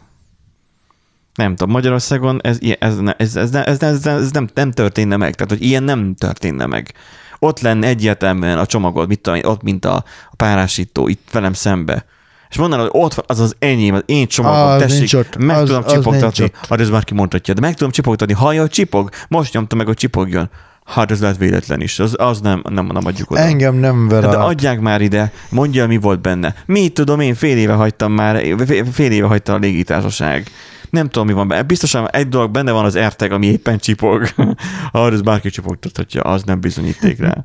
Nem 1.35 1.57
tudom, 1.57 1.73
Magyarországon 1.75 2.41
ez, 2.43 2.59
ez, 2.79 2.99
ez, 3.17 3.37
ez, 3.37 3.55
ez, 3.55 3.83
ez, 3.83 4.07
ez 4.07 4.31
nem, 4.31 4.49
nem 4.55 4.71
történne 4.73 5.17
meg. 5.17 5.35
Tehát, 5.35 5.53
hogy 5.53 5.63
ilyen 5.63 5.83
nem 5.83 6.15
történne 6.15 6.67
meg. 6.67 6.93
Ott 7.39 7.61
lenne 7.61 7.87
egyértelműen 7.87 8.59
a 8.59 8.67
csomagod, 8.67 9.09
mit 9.09 9.21
tudom, 9.21 9.41
ott, 9.45 9.63
mint 9.63 9.85
a, 9.85 9.95
a 10.31 10.37
párásító, 10.37 11.09
itt 11.09 11.29
velem 11.33 11.53
szembe. 11.53 12.05
És 12.49 12.57
mondaná, 12.57 12.83
hogy 12.83 12.91
ott 12.93 13.15
van, 13.15 13.25
az 13.29 13.39
az 13.39 13.57
enyém, 13.59 13.95
az 13.95 14.03
én 14.07 14.27
csomagom, 14.27 14.69
Az 14.73 14.81
tessék, 14.81 15.19
ott, 15.19 15.37
meg 15.37 15.57
az- 15.57 15.67
tudom 15.69 15.83
az 15.85 15.93
csipogtatni. 15.93 16.51
Hát 16.69 16.81
ez 16.81 16.89
már 16.91 17.05
kimondhatja, 17.05 17.55
de 17.55 17.61
meg 17.61 17.75
tudom 17.75 17.91
csipogtatni. 17.93 18.35
Hallja, 18.35 18.61
hogy 18.61 18.71
csipog? 18.71 19.11
Most 19.29 19.53
nyomta 19.53 19.77
meg, 19.77 19.87
hogy 19.87 19.97
csipogjon. 19.97 20.51
Hát 20.91 21.11
ez 21.11 21.21
lehet 21.21 21.37
véletlen 21.37 21.81
is, 21.81 21.99
az, 21.99 22.15
az 22.19 22.41
nem, 22.41 22.63
nem, 22.69 22.87
nem 22.87 23.07
adjuk 23.07 23.31
oda. 23.31 23.41
Engem 23.41 23.75
nem 23.75 24.09
ver 24.09 24.21
De 24.23 24.29
adják 24.29 24.81
már 24.81 25.01
ide, 25.01 25.33
mondja, 25.51 25.87
mi 25.87 25.97
volt 25.97 26.21
benne. 26.21 26.55
Mit 26.67 26.93
tudom, 26.95 27.21
én 27.21 27.35
fél 27.35 27.57
éve 27.57 27.73
hagytam 27.73 28.13
már, 28.13 28.45
fél 28.93 29.11
éve 29.11 29.27
hagyta 29.27 29.53
a 29.53 29.57
légitársaság. 29.59 30.47
Nem 30.91 31.09
tudom, 31.09 31.27
mi 31.27 31.33
van 31.33 31.49
benne. 31.49 31.63
Biztosan 31.63 32.11
egy 32.11 32.29
dolog 32.29 32.51
benne 32.51 32.73
van 32.73 32.85
az 32.85 32.95
erteg, 32.95 33.33
ami 33.33 33.47
éppen 33.47 33.79
csipog. 33.79 34.29
Arra 34.93 35.15
ez 35.15 35.21
bárki 35.21 35.51
csipogtathatja, 35.51 36.23
az 36.23 36.43
nem 36.43 36.61
bizonyíték 36.61 37.19
rá. 37.19 37.35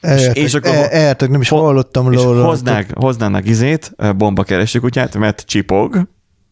Eltek, 0.00 0.36
és 0.36 0.54
akkor- 0.54 0.74
el- 0.74 0.88
eltek, 0.88 1.30
nem 1.30 1.40
is 1.40 1.48
hallottam 1.48 2.12
És 2.12 2.22
róla. 2.22 2.44
hoznák, 2.44 2.90
hoznának 2.94 3.48
izét, 3.48 3.94
bomba 4.16 4.42
kereső 4.42 4.78
kutyát, 4.78 5.16
mert 5.16 5.44
csipog, 5.46 6.08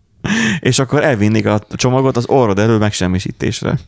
és 0.61 0.79
akkor 0.79 1.05
elvinnék 1.05 1.47
a 1.47 1.61
csomagot 1.71 2.17
az 2.17 2.27
orrod 2.27 2.59
elől 2.59 2.79
megsemmisítésre. 2.79 3.79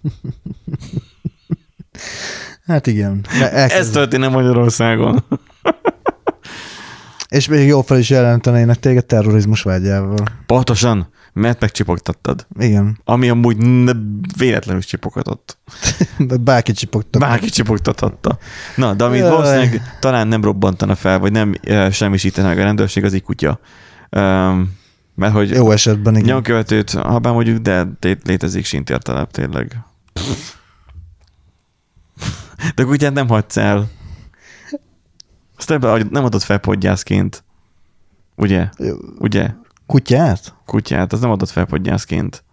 Hát 2.66 2.86
igen. 2.86 3.26
De 3.38 3.50
Ez 3.50 3.90
történne 3.90 4.28
Magyarországon. 4.28 5.24
És 7.28 7.48
még 7.48 7.66
jó 7.66 7.82
fel 7.82 7.98
is 7.98 8.10
jelentenének 8.10 8.78
téged 8.78 9.04
terrorizmus 9.04 9.62
vágyával. 9.62 10.26
Pontosan. 10.46 11.08
Mert 11.32 11.60
megcsipogtattad. 11.60 12.46
Igen. 12.58 13.00
Ami 13.04 13.28
amúgy 13.28 13.56
véletlenül 14.38 14.82
csipoghatott. 14.82 15.58
Bárki 16.40 16.72
csipogta. 16.72 17.18
Bárki 17.18 17.48
csipogtathatta. 17.48 18.38
Na, 18.76 18.94
de 18.94 19.04
amit 19.04 19.20
Jaj. 19.20 19.30
valószínűleg 19.30 19.96
talán 20.00 20.28
nem 20.28 20.44
robbantana 20.44 20.94
fel, 20.94 21.18
vagy 21.18 21.32
nem 21.32 21.54
eh, 21.62 21.92
semmisítene 21.92 22.48
meg 22.48 22.58
a 22.58 22.62
rendőrség, 22.62 23.04
az 23.04 23.14
egy 23.14 23.22
kutya. 23.22 23.60
Um, 24.10 24.76
mert 25.14 25.32
hogy 25.32 25.50
Jó 25.50 25.70
esetben 25.70 26.16
igen. 26.16 26.28
nyomkövetőt, 26.28 26.90
ha 26.90 27.18
bár 27.18 27.32
mondjuk, 27.32 27.58
de 27.58 27.86
létezik 28.24 28.64
sintértelep 28.64 29.30
tényleg. 29.30 29.76
De 32.74 32.82
a 32.82 32.86
kutyát 32.86 33.12
nem 33.12 33.28
hagysz 33.28 33.56
el. 33.56 33.88
Azt 35.56 35.68
nem, 35.68 36.08
nem 36.10 36.24
adod 36.24 36.42
fel 36.42 36.58
podgyászként. 36.58 37.44
Ugye? 38.36 38.68
Ugye? 39.18 39.50
Kutyát? 39.86 40.54
Kutyát, 40.66 41.12
az 41.12 41.20
nem 41.20 41.30
adott 41.30 41.50
fel 41.50 41.64
podgyászként. 41.64 42.44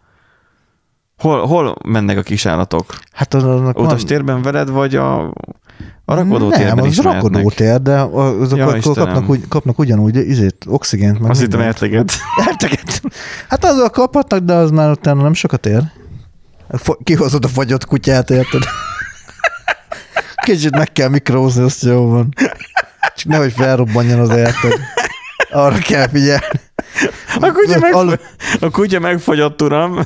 Hol, 1.17 1.45
hol 1.45 1.75
mennek 1.85 2.17
a 2.17 2.21
kisállatok? 2.21 2.85
Hát 3.11 3.33
az, 3.33 3.43
annak 3.43 3.75
van- 3.75 3.85
Utastérben 3.85 4.41
veled, 4.41 4.69
vagy 4.69 4.95
a, 4.95 5.27
a 6.05 6.15
rakodótérben 6.15 6.75
Nem, 6.75 6.85
az 6.85 6.97
rakodótér, 6.97 7.81
de 7.81 7.99
azok 7.99 8.57
Ja, 8.57 8.67
akkor 8.67 8.81
kapnak, 8.95 9.29
úgy, 9.29 9.47
kapnak 9.47 9.79
ugyanúgy 9.79 10.15
izét, 10.15 10.65
oxigént. 10.67 11.19
Meg 11.19 11.29
Azt 11.29 11.39
hittem. 11.39 11.59
Elteget. 12.47 13.01
Hát 13.49 13.65
azok 13.65 13.91
kaphatnak, 13.91 14.39
de 14.39 14.53
az 14.53 14.71
már 14.71 14.91
utána 14.91 15.21
nem 15.21 15.33
sokat 15.33 15.65
ér. 15.65 15.83
Kihozod 17.03 17.45
a 17.45 17.47
fagyott 17.47 17.85
kutyát, 17.85 18.29
érted? 18.29 18.61
Kicsit 20.45 20.75
meg 20.77 20.91
kell 20.91 21.07
mikrózni, 21.09 21.63
azt 21.63 21.83
jó 21.83 22.07
van. 22.09 22.33
Csak 23.15 23.25
nehogy 23.25 23.53
felrobbanjon 23.53 24.19
az 24.19 24.29
érted. 24.29 24.79
Arra 25.51 25.77
kell 25.77 26.07
figyelni. 26.07 26.61
A 27.39 27.51
kutya, 27.51 27.79
meg, 27.79 27.93
Al- 27.93 28.19
a 28.59 28.69
kutya 28.69 28.99
megfagyott, 28.99 29.61
uram, 29.61 29.99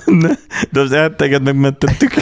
de, 0.72 0.80
az 0.80 0.92
elteget 0.92 1.42
megmentettük. 1.42 2.14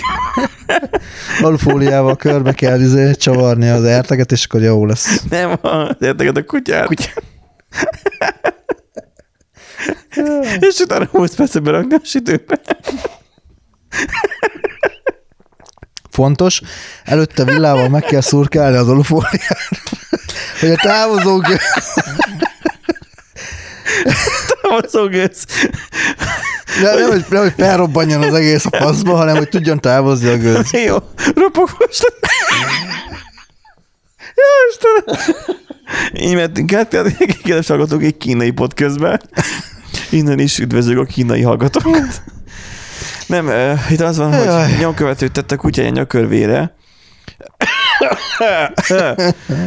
Alufóliával 1.41 2.15
körbe 2.15 2.53
kell 2.53 2.81
izé, 2.81 3.11
csavarni 3.13 3.69
az 3.69 3.83
érteget, 3.83 4.31
és 4.31 4.45
akkor 4.45 4.61
jó 4.61 4.85
lesz. 4.85 5.23
Nem, 5.29 5.57
az 5.61 5.95
elteget 5.99 6.37
a 6.37 6.43
kutyát. 6.43 6.85
Kutya. 6.87 7.09
És 10.59 10.79
utána 10.79 11.05
20 11.05 11.35
percet 11.35 11.63
berakni 11.63 11.93
a 11.93 11.99
sütőbe. 12.03 12.59
Fontos, 16.15 16.61
előtte 17.03 17.43
villával 17.43 17.89
meg 17.89 18.01
kell 18.01 18.21
szurkálni 18.21 18.77
az 18.77 18.87
alufóliát, 18.87 19.69
hogy 20.59 20.69
a 20.69 20.75
távozó 20.75 21.37
gő- 21.37 21.59
Távozógőz. 24.61 25.45
ne, 26.81 26.93
nem, 26.93 27.09
hogy, 27.09 27.25
nem, 27.29 27.41
hogy 27.41 27.53
felrobbanjon 27.57 28.21
az 28.21 28.33
egész 28.33 28.65
a 28.65 28.77
faszba, 28.77 29.15
hanem 29.15 29.35
hogy 29.35 29.49
tudjon 29.49 29.79
távozni 29.79 30.27
a 30.27 30.37
gőz. 30.37 30.71
Jó, 30.71 30.97
ropogós. 31.35 31.99
Jó, 34.35 34.51
Istenem. 34.69 35.45
Így 36.13 36.35
mentünk 36.35 36.73
át, 36.73 36.89
kedves 37.43 37.67
hallgatók, 37.67 38.03
egy 38.03 38.17
kínai 38.17 38.51
podcastbe. 38.51 39.21
Innen 40.09 40.39
is 40.39 40.59
üdvözlök 40.59 40.97
a 40.97 41.03
kínai 41.03 41.41
hallgatókat. 41.41 42.21
Nem, 43.27 43.47
uh, 43.47 43.91
itt 43.91 44.01
az 44.01 44.17
van, 44.17 44.33
Jaj. 44.33 44.69
hogy 44.69 44.79
nyomkövetőt 44.79 45.31
tett 45.31 45.51
a 45.51 45.57
kutyája 45.57 45.89
nyakörvére. 45.89 46.75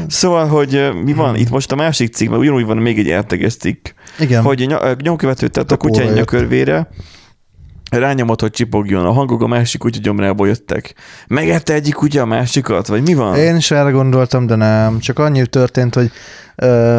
szóval, 0.07 0.47
hogy 0.47 0.89
mi 1.05 1.13
van? 1.13 1.37
Itt 1.37 1.51
most 1.51 1.73
a 1.73 1.77
másik 1.77 2.15
cikkben 2.15 2.39
ugyanúgy 2.39 2.65
van 2.65 2.77
még 2.77 2.99
egy 2.99 3.11
elteges 3.11 3.57
cikk, 3.57 3.89
Igen. 4.19 4.43
hogy 4.43 4.67
ny- 4.67 5.03
nyomkövetőt 5.03 5.51
tett 5.53 5.71
a 5.71 5.75
Akkor 5.75 5.91
kutyája 5.91 6.15
jött. 6.15 6.19
Rányomott, 7.91 8.41
hogy 8.41 8.51
csipogjon. 8.51 9.05
A 9.05 9.13
hangok 9.13 9.43
a 9.43 9.47
másik 9.47 9.81
kutya 9.81 10.01
gyomrából 10.03 10.47
jöttek. 10.47 10.95
Megette 11.29 11.75
egyik 11.75 11.95
kutya 11.95 12.23
a 12.23 12.27
másikat? 12.27 12.87
Vagy 12.87 13.03
mi 13.03 13.15
van? 13.15 13.37
Én 13.37 13.57
is 13.57 13.71
erre 13.71 13.91
gondoltam, 13.91 14.47
de 14.47 14.55
nem. 14.55 14.99
Csak 14.99 15.19
annyi 15.19 15.47
történt, 15.47 15.95
hogy 15.95 16.11
ö, 16.57 16.99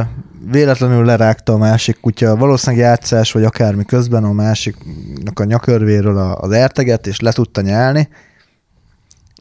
véletlenül 0.51 1.05
lerágta 1.05 1.53
a 1.53 1.57
másik 1.57 1.99
kutya, 1.99 2.35
valószínűleg 2.35 2.85
játszás, 2.85 3.31
vagy 3.31 3.43
akármi 3.43 3.85
közben 3.85 4.23
a 4.23 4.31
másiknak 4.31 5.39
a 5.39 5.43
nyakörvéről 5.43 6.17
az 6.17 6.51
erteget, 6.51 7.07
és 7.07 7.19
le 7.19 7.31
tudta 7.31 7.61
nyelni. 7.61 8.09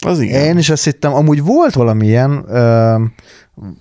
Az 0.07 0.21
igen. 0.21 0.45
Én 0.45 0.59
is 0.59 0.71
azt 0.71 0.85
hittem, 0.85 1.15
amúgy 1.15 1.43
volt 1.43 1.75
valamilyen, 1.75 2.45
ö, 2.49 2.95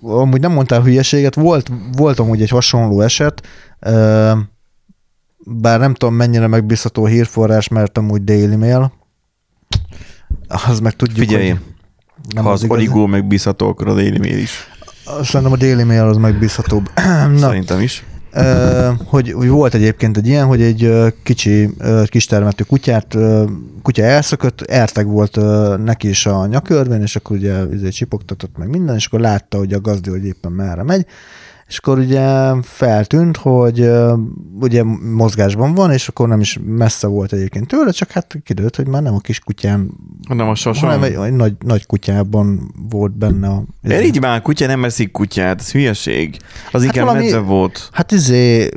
amúgy 0.02 0.40
nem 0.40 0.52
mondtál 0.52 0.82
hülyeséget, 0.82 1.34
volt, 1.34 1.70
volt 1.96 2.18
amúgy 2.18 2.42
egy 2.42 2.50
hasonló 2.50 3.00
eset, 3.00 3.46
ö, 3.80 4.32
bár 5.48 5.80
nem 5.80 5.94
tudom 5.94 6.14
mennyire 6.14 6.46
megbízható 6.46 7.06
hírforrás, 7.06 7.68
mert 7.68 7.98
amúgy 7.98 8.24
Daily 8.24 8.56
Mail, 8.56 8.92
az 10.68 10.80
meg 10.80 10.96
tudjuk, 10.96 11.18
Figyelj, 11.18 11.48
hogy 11.48 11.58
nem 12.34 12.44
ha 12.44 12.50
az 12.50 12.64
igazi. 12.64 12.80
origó 12.80 13.06
megbízható, 13.06 13.68
akkor 13.68 13.88
a 13.88 13.94
Daily 13.94 14.18
Mail 14.18 14.38
is. 14.38 14.66
Szerintem 15.22 15.52
a 15.52 15.56
Daily 15.56 15.82
Mail 15.82 16.02
az 16.02 16.16
megbízhatóbb. 16.16 16.90
Na, 17.32 17.38
Szerintem 17.38 17.80
is. 17.80 18.04
Hogy, 19.04 19.32
hogy 19.32 19.48
volt 19.48 19.74
egyébként 19.74 20.16
egy 20.16 20.26
ilyen, 20.26 20.46
hogy 20.46 20.62
egy 20.62 20.92
kicsi 21.22 21.70
kistermetű 22.04 22.64
kutyát, 22.64 23.16
kutya 23.82 24.02
elszökött, 24.02 24.60
erteg 24.60 25.06
volt 25.06 25.38
neki 25.84 26.08
is 26.08 26.26
a 26.26 26.46
nyakörvén, 26.46 27.02
és 27.02 27.16
akkor 27.16 27.36
ugye 27.36 27.62
izé 27.72 27.88
csipogtatott 27.88 28.56
meg 28.56 28.68
minden, 28.68 28.94
és 28.94 29.06
akkor 29.06 29.20
látta, 29.20 29.58
hogy 29.58 29.72
a 29.72 29.80
gazdi, 29.80 30.10
hogy 30.10 30.24
éppen 30.24 30.52
merre 30.52 30.82
megy, 30.82 31.06
és 31.68 31.78
akkor 31.78 31.98
ugye 31.98 32.52
feltűnt, 32.62 33.36
hogy 33.36 33.90
ugye 34.60 34.82
mozgásban 35.14 35.74
van, 35.74 35.92
és 35.92 36.08
akkor 36.08 36.28
nem 36.28 36.40
is 36.40 36.58
messze 36.66 37.06
volt 37.06 37.32
egyébként 37.32 37.66
tőle, 37.66 37.90
csak 37.90 38.10
hát 38.10 38.38
kiderült, 38.44 38.76
hogy 38.76 38.86
már 38.86 39.02
nem 39.02 39.14
a 39.14 39.18
kis 39.18 39.38
kutyán, 39.40 39.90
Nem 40.28 40.48
a 40.48 40.54
sosom. 40.54 40.88
hanem 40.88 41.02
egy, 41.02 41.14
egy 41.14 41.32
nagy, 41.32 41.52
nagy 41.58 41.86
kutyában 41.86 42.74
volt 42.90 43.12
benne 43.18 43.48
a... 43.48 43.62
Mert 43.82 44.04
így 44.04 44.20
már 44.20 44.38
a 44.38 44.42
kutya 44.42 44.66
nem 44.66 44.84
eszik 44.84 45.10
kutyát, 45.10 45.60
ez 45.60 45.72
hülyeség. 45.72 46.36
Az 46.72 46.82
inkább 46.84 47.04
valami- 47.04 47.24
medve 47.24 47.38
volt. 47.38 47.88
Hát 47.92 48.12
izé, 48.12 48.68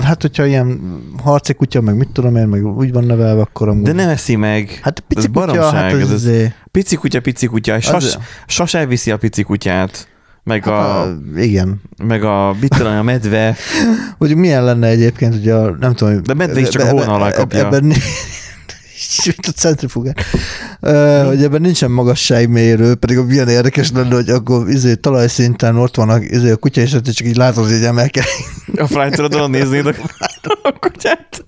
hát 0.00 0.22
hogyha 0.22 0.44
ilyen 0.46 0.80
harci 1.22 1.54
kutya, 1.54 1.80
meg 1.80 1.96
mit 1.96 2.08
tudom 2.08 2.36
én, 2.36 2.46
meg 2.48 2.66
úgy 2.76 2.92
van 2.92 3.04
nevelve, 3.04 3.40
akkor 3.40 3.68
amúgy... 3.68 3.82
De 3.84 3.92
nem 3.92 4.08
eszi 4.08 4.36
meg. 4.36 4.78
Hát 4.82 5.00
pici 5.00 5.20
ez 5.20 5.26
kutya, 5.26 5.46
baromság. 5.46 5.72
hát 5.74 5.92
ez, 5.92 5.98
ez, 6.00 6.10
ez 6.10 6.22
izé, 6.24 6.52
pici 6.70 6.96
kutya, 6.96 7.20
pici 7.20 7.46
kutya. 7.46 7.76
és 7.76 7.84
Sas, 7.84 8.04
Az- 8.04 8.18
sas 8.46 8.74
elviszi 8.74 9.10
a 9.10 9.16
pici 9.16 9.42
kutyát. 9.42 10.08
Meg 10.42 10.64
hát 10.64 10.72
a, 10.72 11.02
a, 11.02 11.18
igen. 11.36 11.82
meg 12.04 12.24
a, 12.24 12.56
mit 12.60 12.76
tudom, 12.76 12.96
a 12.96 13.02
medve. 13.02 13.56
Hogy 14.18 14.36
milyen 14.36 14.64
lenne 14.64 14.86
egyébként, 14.86 15.34
hogy 15.34 15.48
a, 15.48 15.76
nem 15.80 15.94
tudom... 15.94 16.22
De 16.22 16.34
medve 16.34 16.60
is 16.60 16.68
csak 16.68 16.82
a 16.82 16.86
ebbe- 16.86 17.04
hóna 17.04 17.14
alá 17.14 17.30
kapja. 17.30 17.66
Ebben, 17.66 17.92
a 19.46 19.50
centrifugát. 19.56 20.24
Hogy 21.26 21.42
ebben 21.42 21.60
nincsen 21.60 21.90
magasságmérő, 21.90 22.94
pedig 22.94 23.18
a 23.18 23.24
milyen 23.24 23.48
érdekes 23.48 23.90
lenne, 23.90 24.14
hogy 24.14 24.28
akkor 24.28 24.68
izé, 24.68 24.94
talajszinten 24.94 25.76
ott 25.76 25.96
van 25.96 26.08
a, 26.08 26.18
izé, 26.18 26.50
a 26.50 26.56
kutya, 26.56 26.80
és 26.80 26.90
csak 26.90 27.26
így 27.26 27.36
látod, 27.36 27.64
hogy 27.64 27.84
emelkedik. 27.84 28.30
A 28.76 28.86
flight 28.86 29.48
néznéd 29.48 29.86
a, 29.86 29.94
a 30.62 30.72
kutyát. 30.78 31.44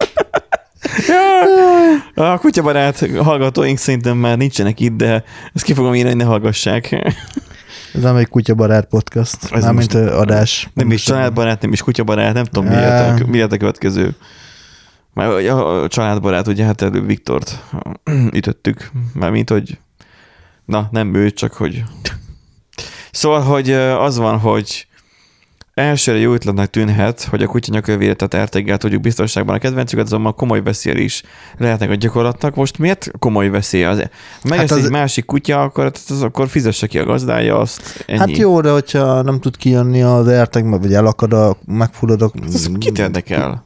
Ja. 1.08 2.32
A 2.32 2.38
kutyabarát 2.38 3.06
hallgatóink 3.16 3.78
szerintem 3.78 4.16
már 4.16 4.36
nincsenek 4.36 4.80
itt, 4.80 4.96
de 4.96 5.24
ezt 5.54 5.64
ki 5.64 5.72
fogom 5.74 5.94
írni, 5.94 6.08
hogy 6.08 6.18
ne 6.18 6.24
hallgassák. 6.24 7.14
Ez 7.94 8.02
nem 8.02 8.16
egy 8.16 8.28
kutyabarát 8.28 8.84
podcast, 8.84 9.52
Ez 9.52 9.64
most- 9.64 9.94
ö, 9.94 10.16
adás. 10.16 10.70
Nem 10.74 10.90
is 10.90 11.02
családbarát, 11.02 11.62
nem 11.62 11.72
is 11.72 11.82
kutyabarát, 11.82 12.34
nem 12.34 12.44
tudom, 12.44 12.68
mi 12.68 12.74
lett 12.74 13.20
a, 13.20 13.26
mi 13.26 13.38
lett 13.38 13.52
a 13.52 13.56
következő. 13.56 14.14
Már 15.14 15.28
a 15.28 15.88
családbarát, 15.88 16.46
ugye 16.46 16.64
hát 16.64 16.82
előbb 16.82 17.06
Viktort 17.06 17.64
ütöttük, 18.38 18.90
mármint, 19.14 19.50
hogy 19.50 19.78
na, 20.64 20.88
nem 20.90 21.14
ő, 21.14 21.30
csak 21.30 21.52
hogy 21.52 21.82
Szóval, 23.10 23.40
hogy 23.42 23.70
az 23.72 24.16
van, 24.16 24.38
hogy 24.38 24.86
elsőre 25.82 26.18
jó 26.18 26.32
ötletnek 26.32 26.70
tűnhet, 26.70 27.24
hogy 27.24 27.42
a 27.42 27.46
kutya 27.46 27.72
nyakövére, 27.72 28.14
tehát 28.14 28.34
erteggel 28.34 28.76
tudjuk 28.78 29.00
biztonságban 29.02 29.54
a 29.54 29.58
kedvencüket, 29.58 30.04
azonban 30.04 30.34
komoly 30.34 30.62
veszély 30.62 31.02
is 31.02 31.22
lehetnek 31.58 31.90
a 31.90 31.94
gyakorlatnak. 31.94 32.54
Most 32.54 32.78
miért 32.78 33.10
komoly 33.18 33.48
veszély? 33.48 33.84
Az, 33.84 33.96
megeszi 33.96 34.10
Hát 34.48 34.58
hát 34.58 34.70
az- 34.70 34.84
egy 34.84 34.90
másik 34.90 35.24
kutya, 35.24 35.62
akkor, 35.62 35.84
hát 35.84 36.00
az, 36.08 36.22
akkor 36.22 36.48
fizesse 36.48 36.86
ki 36.86 36.98
a 36.98 37.04
gazdája 37.04 37.58
azt. 37.58 38.04
Ennyi. 38.06 38.18
Hát 38.18 38.36
jó, 38.36 38.60
de 38.60 38.70
hogyha 38.70 39.22
nem 39.22 39.40
tud 39.40 39.56
kijönni 39.56 40.02
az 40.02 40.28
ertek, 40.28 40.64
vagy 40.64 40.94
elakad 40.94 41.32
a, 41.32 41.56
megfullad 41.66 42.22
a... 42.22 42.30
Ez 42.52 42.68
kit 42.78 42.98
érdekel? 42.98 43.64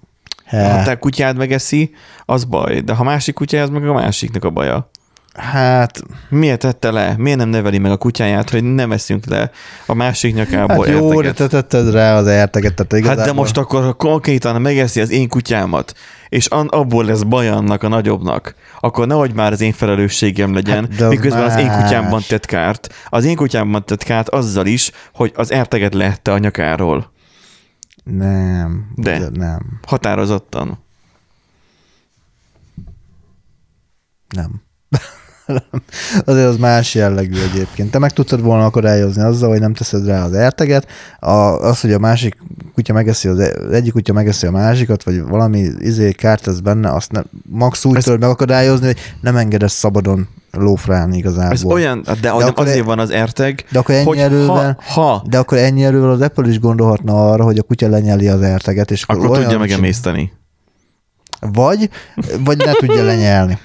Ha 0.50 0.56
Hát, 0.56 0.84
te 0.84 0.98
kutyád 0.98 1.36
megeszi, 1.36 1.94
az 2.24 2.44
baj, 2.44 2.80
de 2.80 2.94
ha 2.94 3.04
másik 3.04 3.34
kutyája, 3.34 3.64
az 3.64 3.70
meg 3.70 3.88
a 3.88 3.92
másiknak 3.92 4.44
a 4.44 4.50
baja. 4.50 4.90
Hát, 5.36 6.02
Miért 6.28 6.58
tette 6.60 6.90
le? 6.90 7.14
Miért 7.18 7.38
nem 7.38 7.48
neveli 7.48 7.78
meg 7.78 7.90
a 7.90 7.96
kutyáját, 7.96 8.50
hogy 8.50 8.64
nem 8.64 8.92
eszünk 8.92 9.26
le 9.26 9.50
a 9.86 9.94
másik 9.94 10.34
nyakából 10.34 10.86
hát 10.86 10.94
jó, 10.94 11.20
de 11.20 11.32
te 11.32 11.46
tetted 11.46 11.90
rá 11.90 12.16
az 12.16 12.26
erteget, 12.26 12.74
tehát 12.74 12.92
Hát 12.92 13.00
igazából... 13.00 13.24
de 13.24 13.32
most 13.32 13.56
akkor 13.56 13.82
ha 13.82 13.92
konkrétan 13.92 14.60
megeszi 14.60 15.00
az 15.00 15.10
én 15.10 15.28
kutyámat, 15.28 15.92
és 16.28 16.46
an, 16.46 16.66
abból 16.66 17.04
lesz 17.04 17.22
baj 17.22 17.48
annak 17.48 17.82
a 17.82 17.88
nagyobbnak, 17.88 18.54
akkor 18.80 19.06
nehogy 19.06 19.34
már 19.34 19.52
az 19.52 19.60
én 19.60 19.72
felelősségem 19.72 20.54
legyen, 20.54 20.76
Hát 20.76 20.88
hát 20.88 20.98
de 20.98 21.04
az 21.04 21.10
miközben 21.10 21.58
én 21.58 21.66
más. 21.66 21.82
kutyámban 21.82 22.22
tett 22.28 22.46
kárt. 22.46 22.94
Az 23.08 23.24
én 23.24 23.36
kutyámban 23.36 23.84
tett 23.84 24.02
kárt 24.02 24.28
azzal 24.28 24.66
is, 24.66 24.90
hogy 25.14 25.32
az 25.34 25.52
erteget 25.52 25.94
lehette 25.94 26.32
a 26.32 26.38
nyakáról. 26.38 27.12
Nem. 28.04 28.92
De. 28.94 29.28
Nem. 29.32 29.80
Határozottan. 29.86 30.84
Nem. 34.28 34.62
Azért 36.24 36.46
az 36.46 36.56
más 36.56 36.94
jellegű 36.94 37.38
egyébként. 37.52 37.90
Te 37.90 37.98
meg 37.98 38.12
tudtad 38.12 38.42
volna 38.42 38.64
akadályozni 38.64 39.22
azzal, 39.22 39.48
hogy 39.48 39.60
nem 39.60 39.74
teszed 39.74 40.06
rá 40.06 40.24
az 40.24 40.32
erteget. 40.32 40.86
A, 41.20 41.30
az, 41.30 41.80
hogy 41.80 41.92
a 41.92 41.98
másik 41.98 42.36
kutya 42.74 42.92
megeszi, 42.92 43.28
az, 43.28 43.38
az 43.38 43.72
egyik 43.72 43.92
kutya 43.92 44.12
megeszi 44.12 44.46
a 44.46 44.50
másikat, 44.50 45.02
vagy 45.02 45.22
valami 45.22 45.58
izé 45.78 46.12
kárt 46.12 46.46
lesz 46.46 46.58
benne, 46.58 46.90
azt 46.90 47.12
nem, 47.12 47.24
max 47.48 47.84
úgy 47.84 47.98
tudod 47.98 48.20
megakadályozni, 48.20 48.86
hogy 48.86 48.98
nem 49.20 49.36
engedesz 49.36 49.72
szabadon 49.72 50.28
lófrálni 50.50 51.16
igazából. 51.16 51.52
Ez 51.52 51.64
olyan, 51.64 52.02
de, 52.04 52.14
de 52.20 52.30
akkor 52.30 52.66
azért 52.66 52.78
e- 52.78 52.82
van 52.82 52.98
az 52.98 53.10
erteg, 53.10 53.64
De 53.70 53.78
akkor 53.78 53.94
ennyi 53.94 54.04
hogy 54.04 54.18
erővel, 54.18 54.78
ha, 54.86 55.00
ha 55.00 55.24
de 55.28 55.38
akkor 55.38 55.58
ennyi 55.58 55.84
erővel 55.84 56.10
az 56.10 56.20
Apple 56.20 56.48
is 56.48 56.60
gondolhatna 56.60 57.30
arra, 57.30 57.44
hogy 57.44 57.58
a 57.58 57.62
kutya 57.62 57.88
lenyeli 57.88 58.28
az 58.28 58.42
erteget, 58.42 58.90
és 58.90 59.02
akkor 59.02 59.30
olyan 59.30 59.42
tudja 59.42 59.58
megemészteni. 59.58 60.32
Vagy, 61.40 61.90
vagy 62.44 62.56
ne 62.56 62.72
tudja 62.72 63.04
lenyelni. 63.04 63.58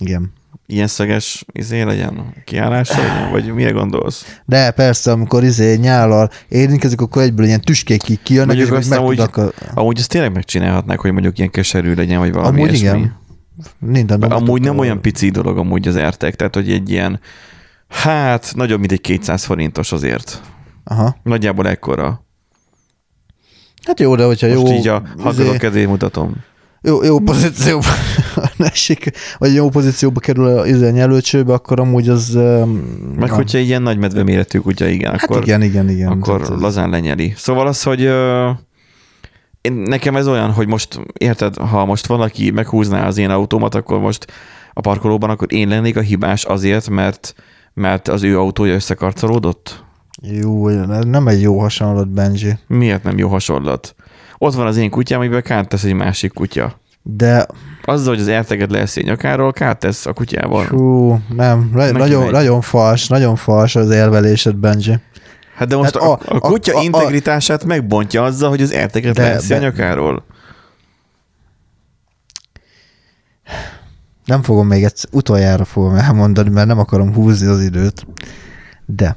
Igen. 0.00 0.32
Ilyen 0.72 0.86
szöges 0.86 1.44
izé 1.52 1.82
legyen, 1.82 2.34
kiállása 2.44 2.98
legyen, 3.02 3.30
vagy 3.30 3.54
mire 3.54 3.70
gondolsz? 3.70 4.40
De 4.44 4.70
persze, 4.70 5.10
amikor 5.12 5.44
izé 5.44 5.74
nyállal 5.76 6.30
érintkezik, 6.48 7.00
akkor 7.00 7.22
egyből 7.22 7.46
ilyen 7.46 7.60
tüskék 7.60 8.02
ki- 8.02 8.20
kijönnek, 8.22 8.56
Mondjuk 8.56 8.70
és 8.70 8.78
azt 8.78 8.90
meg 8.90 8.98
amúgy- 8.98 9.18
a... 9.20 9.52
Amúgy 9.74 9.98
ezt 9.98 10.08
tényleg 10.08 10.32
megcsinálhatnák, 10.32 11.00
hogy 11.00 11.12
mondjuk 11.12 11.38
ilyen 11.38 11.50
keserű 11.50 11.94
legyen, 11.94 12.18
vagy 12.18 12.32
valami 12.32 12.60
Amúgy 12.62 12.74
ilyesmi. 12.80 12.98
igen. 12.98 13.16
Nintendo 13.78 14.34
Amúgy 14.34 14.60
nem 14.60 14.78
olyan 14.78 15.00
pici 15.00 15.30
dolog 15.30 15.58
amúgy 15.58 15.88
az 15.88 15.96
ertek, 15.96 16.34
tehát 16.34 16.54
hogy 16.54 16.70
egy 16.72 16.90
ilyen, 16.90 17.20
hát 17.88 18.52
nagyobb, 18.56 18.78
mint 18.78 18.92
egy 18.92 19.00
200 19.00 19.44
forintos 19.44 19.92
azért. 19.92 20.40
Aha. 20.84 21.16
Nagyjából 21.22 21.68
ekkora. 21.68 22.24
Hát 23.86 24.00
jó, 24.00 24.16
de 24.16 24.24
hogyha 24.24 24.46
Most 24.46 24.68
jó, 24.68 24.74
így 24.74 24.88
a 24.88 25.02
izé, 25.64 25.84
mutatom. 25.84 26.34
jó, 26.82 27.02
jó 27.04 27.18
pozícióba 27.18 27.86
esik, 28.72 29.10
vagy 29.38 29.54
jó 29.54 29.68
pozícióba 29.68 30.20
kerül 30.20 30.46
a 30.46 30.66
izé, 30.66 30.90
nyelőcsőbe, 30.90 31.52
akkor 31.52 31.80
amúgy 31.80 32.08
az... 32.08 32.32
Meg 33.18 33.28
na, 33.28 33.34
hogyha 33.34 33.58
ilyen 33.58 33.82
nagy 33.82 33.98
medve 33.98 34.22
méretű 34.22 34.58
kutya, 34.58 34.86
igen, 34.86 35.10
Hát 35.10 35.22
akkor, 35.22 35.42
igen, 35.42 35.62
igen, 35.62 35.88
igen. 35.88 36.08
akkor 36.08 36.40
Tehát 36.40 36.60
lazán 36.60 36.90
lenyeli. 36.90 37.32
Szóval 37.36 37.66
az, 37.66 37.82
hogy 37.82 38.00
én, 39.60 39.72
nekem 39.72 40.16
ez 40.16 40.28
olyan, 40.28 40.50
hogy 40.50 40.66
most, 40.66 41.00
érted, 41.18 41.56
ha 41.56 41.84
most 41.84 42.06
valaki 42.06 42.50
meghúzná 42.50 43.06
az 43.06 43.18
én 43.18 43.30
autómat, 43.30 43.74
akkor 43.74 43.98
most 43.98 44.26
a 44.72 44.80
parkolóban, 44.80 45.30
akkor 45.30 45.52
én 45.52 45.68
lennék 45.68 45.96
a 45.96 46.00
hibás 46.00 46.44
azért, 46.44 46.88
mert, 46.88 47.34
mert 47.74 48.08
az 48.08 48.22
ő 48.22 48.38
autója 48.38 48.74
összekarcolódott? 48.74 49.84
Jó, 50.22 50.68
nem 51.00 51.28
egy 51.28 51.40
jó 51.40 51.58
hasonlat, 51.60 52.08
Benji. 52.08 52.58
Miért 52.66 53.02
nem 53.02 53.18
jó 53.18 53.28
hasonlat? 53.28 53.94
Ott 54.38 54.54
van 54.54 54.66
az 54.66 54.76
én 54.76 54.90
kutyám, 54.90 55.20
amiben 55.20 55.42
kárt 55.42 55.68
tesz 55.68 55.84
egy 55.84 55.94
másik 55.94 56.32
kutya. 56.32 56.80
De 57.02 57.46
Azzal, 57.84 58.08
hogy 58.14 58.20
az 58.20 58.28
elteget 58.28 58.70
lesz 58.70 58.96
egy 58.96 59.04
nyakáról, 59.04 59.52
kárt 59.52 59.78
tesz 59.78 60.06
a 60.06 60.12
kutyával. 60.12 60.66
hú, 60.66 61.18
nem, 61.34 61.70
Neki 61.74 61.92
nagyon, 61.98 62.22
megy. 62.22 62.32
nagyon 62.32 62.60
fals, 62.60 63.08
nagyon 63.08 63.36
fals 63.36 63.76
az 63.76 63.90
érvelésed, 63.90 64.54
Benji. 64.56 64.98
Hát 65.56 65.68
de 65.68 65.76
most 65.76 65.92
Hát 65.94 66.02
a, 66.02 66.12
a- 66.12 66.18
a, 66.26 66.34
a 66.34 66.38
kutya 66.38 66.74
a- 66.74 66.78
a- 66.78 66.82
integritását 66.82 67.64
megbontja 67.64 68.22
azzal, 68.24 68.48
hogy 68.48 68.62
az 68.62 68.72
elteget 68.72 69.14
De- 69.14 69.28
lesz 69.32 69.50
a 69.50 69.58
nyakáról. 69.58 70.24
Nem 74.24 74.42
fogom 74.42 74.66
még 74.66 74.84
egyszer, 74.84 75.10
utoljára 75.12 75.64
fogom 75.64 75.94
elmondani, 75.94 76.50
mert 76.50 76.66
nem 76.66 76.78
akarom 76.78 77.14
húzni 77.14 77.46
az 77.46 77.62
időt. 77.62 78.06
De 78.86 79.16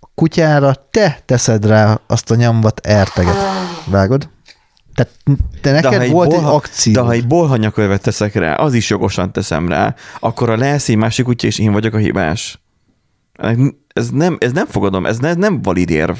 a 0.00 0.06
kutyára 0.14 0.74
te 0.90 1.18
teszed 1.24 1.66
rá 1.66 2.00
azt 2.06 2.30
a 2.30 2.34
nyomvat 2.34 2.80
erteget. 2.86 3.36
Vágod? 3.86 4.28
Tehát 5.00 5.40
te 5.60 5.72
neked 5.72 5.92
ha 5.92 6.00
egy 6.00 6.10
volt 6.10 6.28
bolha- 6.28 6.48
egy 6.48 6.54
akció. 6.54 6.92
De 6.92 7.00
ha 7.00 7.12
egy 7.12 7.26
bolhanyakövet 7.26 8.02
teszek 8.02 8.34
rá, 8.34 8.54
az 8.54 8.74
is 8.74 8.90
jogosan 8.90 9.32
teszem 9.32 9.68
rá, 9.68 9.94
akkor 10.20 10.50
a 10.50 10.56
lesz 10.56 10.88
egy 10.88 10.96
másik 10.96 11.24
kutya, 11.24 11.46
és 11.46 11.58
én 11.58 11.72
vagyok 11.72 11.94
a 11.94 11.98
hibás. 11.98 12.62
Ez 13.92 14.10
nem, 14.10 14.36
ez 14.40 14.52
nem 14.52 14.66
fogadom, 14.66 15.06
ez, 15.06 15.18
ne, 15.18 15.28
ez 15.28 15.36
nem 15.36 15.62
valid 15.62 15.90
érv. 15.90 16.16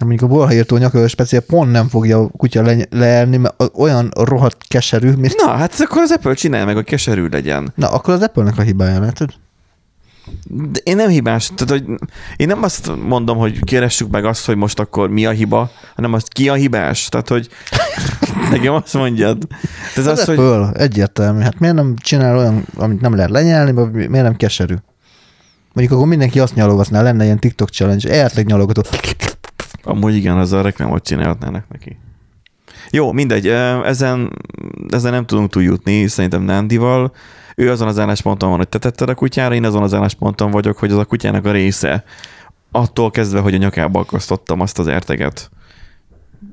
Mondjuk 0.00 0.30
a 0.30 0.34
bolhaírtó 0.34 0.76
nyakörő 0.76 1.06
speciál 1.06 1.42
pont 1.42 1.70
nem 1.70 1.88
fogja 1.88 2.18
a 2.18 2.28
kutya 2.28 2.62
le, 2.62 2.86
leelni, 2.90 3.36
mert 3.36 3.62
olyan 3.74 4.10
rohadt 4.14 4.56
keserű, 4.68 5.12
mint... 5.12 5.34
Na, 5.36 5.50
hát 5.50 5.74
akkor 5.78 6.02
az 6.02 6.10
Apple 6.10 6.34
csinálja 6.34 6.66
meg, 6.66 6.74
hogy 6.74 6.84
keserű 6.84 7.26
legyen. 7.28 7.72
Na, 7.74 7.88
akkor 7.88 8.14
az 8.14 8.22
Apple-nek 8.22 8.58
a 8.58 8.62
hibája, 8.62 9.00
látod? 9.00 9.30
De 10.46 10.80
én 10.82 10.96
nem 10.96 11.08
hibás. 11.08 11.50
Tehát, 11.54 11.70
hogy 11.70 11.98
én 12.36 12.46
nem 12.46 12.62
azt 12.62 12.90
mondom, 13.06 13.38
hogy 13.38 13.64
keressük 13.64 14.10
meg 14.10 14.24
azt, 14.24 14.46
hogy 14.46 14.56
most 14.56 14.78
akkor 14.80 15.08
mi 15.10 15.26
a 15.26 15.30
hiba, 15.30 15.70
hanem 15.94 16.12
azt 16.12 16.28
ki 16.28 16.48
a 16.48 16.54
hibás. 16.54 17.08
Tehát, 17.08 17.28
hogy 17.28 17.48
nekem 18.50 18.74
azt 18.74 18.94
mondjad. 18.94 19.46
Tehát 19.94 19.96
Az, 19.96 20.06
az, 20.06 20.28
az 20.28 20.36
hogy 20.36 20.80
egyértelmű. 20.80 21.40
Hát 21.40 21.58
miért 21.58 21.74
nem 21.74 21.94
csinál 21.96 22.38
olyan, 22.38 22.64
amit 22.76 23.00
nem 23.00 23.14
lehet 23.14 23.30
lenyelni, 23.30 23.72
vagy 23.72 23.90
miért 23.92 24.10
nem 24.10 24.36
keserű? 24.36 24.74
Mondjuk 25.72 25.98
akkor 25.98 26.08
mindenki 26.08 26.40
azt 26.40 26.54
nyalogatná, 26.54 27.02
lenne 27.02 27.24
ilyen 27.24 27.38
TikTok 27.38 27.68
challenge, 27.68 28.10
eltek 28.10 28.46
nyalogató. 28.46 28.82
amúgy 29.82 30.14
igen, 30.14 30.38
azzal 30.38 30.62
reklámot 30.62 31.04
csinálhatnának 31.04 31.64
neki. 31.68 31.96
Jó, 32.90 33.12
mindegy, 33.12 33.46
ezen, 33.84 34.32
ezen 34.88 35.12
nem 35.12 35.26
tudunk 35.26 35.50
túljutni, 35.50 36.06
szerintem 36.06 36.42
Nandival. 36.42 37.12
Ő 37.58 37.70
azon 37.70 37.88
az 37.88 37.98
állásponton 37.98 38.48
van, 38.48 38.58
hogy 38.58 38.68
te 38.68 38.78
tetted 38.78 39.08
a 39.08 39.14
kutyára, 39.14 39.54
én 39.54 39.64
azon 39.64 39.82
az 39.82 39.94
állásponton 39.94 40.50
vagyok, 40.50 40.78
hogy 40.78 40.90
az 40.90 40.98
a 40.98 41.04
kutyának 41.04 41.44
a 41.44 41.52
része. 41.52 42.04
Attól 42.70 43.10
kezdve, 43.10 43.40
hogy 43.40 43.54
a 43.54 43.58
nyakába 43.58 44.00
akasztottam 44.00 44.60
azt 44.60 44.78
az 44.78 44.86
erteget. 44.86 45.50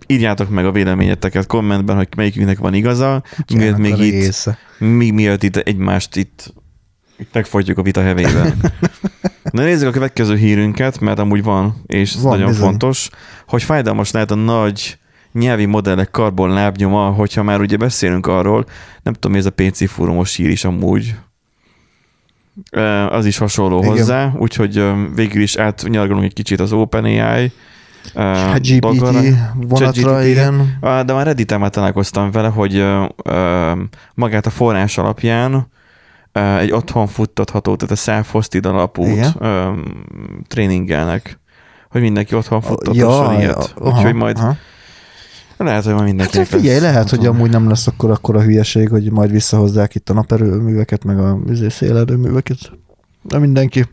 Írjátok 0.08 0.50
meg 0.50 0.66
a 0.66 0.72
véleményeteket 0.72 1.48
kommentben, 1.48 1.96
hogy 1.96 2.08
melyikünknek 2.16 2.58
van 2.58 2.74
igaza, 2.74 3.24
miért 3.54 3.78
még 3.78 3.92
itt, 3.92 4.12
része. 4.12 4.58
mi, 4.78 5.10
miért 5.10 5.44
itt 5.44 5.56
egymást 5.56 6.16
itt, 6.16 6.54
itt 7.18 7.34
megfojtjuk 7.34 7.78
a 7.78 7.82
vita 7.82 8.02
hevében. 8.02 8.54
Na 9.52 9.64
nézzük 9.64 9.88
a 9.88 9.92
következő 9.92 10.36
hírünket, 10.36 11.00
mert 11.00 11.20
amúgy 11.20 11.44
van, 11.44 11.82
és 11.86 12.14
ez 12.14 12.22
Van, 12.22 12.32
nagyon 12.32 12.48
bizony. 12.48 12.64
fontos, 12.68 13.10
hogy 13.48 13.64
fájdalmas 13.64 14.12
lehet 14.12 14.32
a 14.32 14.36
nagy 14.36 15.00
nyelvi 15.40 15.66
modellek 15.66 16.12
karbon 16.12 16.50
lábnyoma, 16.50 17.10
hogyha 17.10 17.44
már 17.44 17.60
ugye 17.60 17.78
beszélünk 17.78 18.28
arról, 18.28 18.66
nem 19.04 19.14
tudom, 19.14 19.38
ez 19.38 19.46
a 19.46 19.52
PC 19.52 19.90
fórumos 19.90 20.36
hír 20.36 20.50
is 20.50 20.66
amúgy, 20.66 21.16
az 23.10 23.26
is 23.26 23.38
hasonló 23.38 23.78
Igen. 23.78 23.90
hozzá, 23.90 24.32
úgyhogy 24.38 24.84
végül 25.16 25.42
is 25.42 25.56
átnyargalunk 25.56 26.24
egy 26.26 26.34
kicsit 26.34 26.60
az 26.60 26.74
OpenAI 26.74 27.52
ö, 28.14 28.34
GPT 28.56 28.80
dolgokra. 28.80 29.22
vonatra, 29.56 30.24
igen. 30.24 30.78
De 30.82 31.14
már 31.14 31.26
Redditen 31.26 31.60
már 31.60 31.70
találkoztam 31.70 32.32
vele, 32.32 32.48
hogy 32.48 32.86
magát 34.14 34.46
a 34.46 34.50
forrás 34.50 34.98
alapján 34.98 35.68
egy 36.60 36.72
otthon 36.72 37.08
futtatható, 37.08 37.76
tehát 37.76 37.94
a 37.94 37.98
self-hosted 38.02 38.66
alapút 38.66 39.08
Igen. 39.08 39.36
ö, 39.40 39.72
tréningelnek, 40.48 41.40
hogy 41.90 42.02
mindenki 42.02 42.36
otthon 42.36 42.62
Ja, 42.62 42.68
futtasson 42.68 43.40
ilyet. 43.40 43.74
aha, 43.76 43.90
Úgyhogy 43.96 44.14
majd 44.14 44.38
aha. 44.38 44.56
Lehet, 45.58 45.84
hogy 45.84 45.94
majd 45.94 46.06
mindenki. 46.06 46.38
Hát 46.38 46.48
figyelj, 46.48 46.80
lehet, 46.80 47.10
hogy 47.10 47.26
amúgy 47.26 47.50
nem 47.50 47.68
lesz 47.68 47.88
akkor 47.88 48.12
akkor 48.12 48.36
a 48.36 48.42
hülyeség, 48.42 48.90
hogy 48.90 49.12
majd 49.12 49.32
visszahozzák 49.32 49.96
itt 49.96 50.10
a 50.10 50.14
naperőműveket, 50.14 51.04
meg 51.04 51.20
a 51.20 51.40
izé, 51.48 51.70
szélerőműveket. 51.70 52.72
De 53.22 53.38
mindenki 53.38 53.86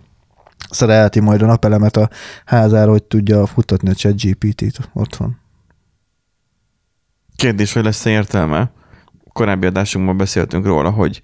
szerelheti 0.70 1.20
majd 1.20 1.42
a 1.42 1.46
napelemet 1.46 1.96
a 1.96 2.10
házára, 2.44 2.90
hogy 2.90 3.02
tudja 3.02 3.46
futtatni 3.46 3.90
a 3.90 3.94
chat 3.94 4.22
GPT-t 4.22 4.90
otthon. 4.92 5.36
Kérdés, 7.36 7.72
hogy 7.72 7.84
lesz-e 7.84 8.10
értelme? 8.10 8.70
Korábbi 9.32 9.66
adásunkban 9.66 10.16
beszéltünk 10.16 10.66
róla, 10.66 10.90
hogy 10.90 11.22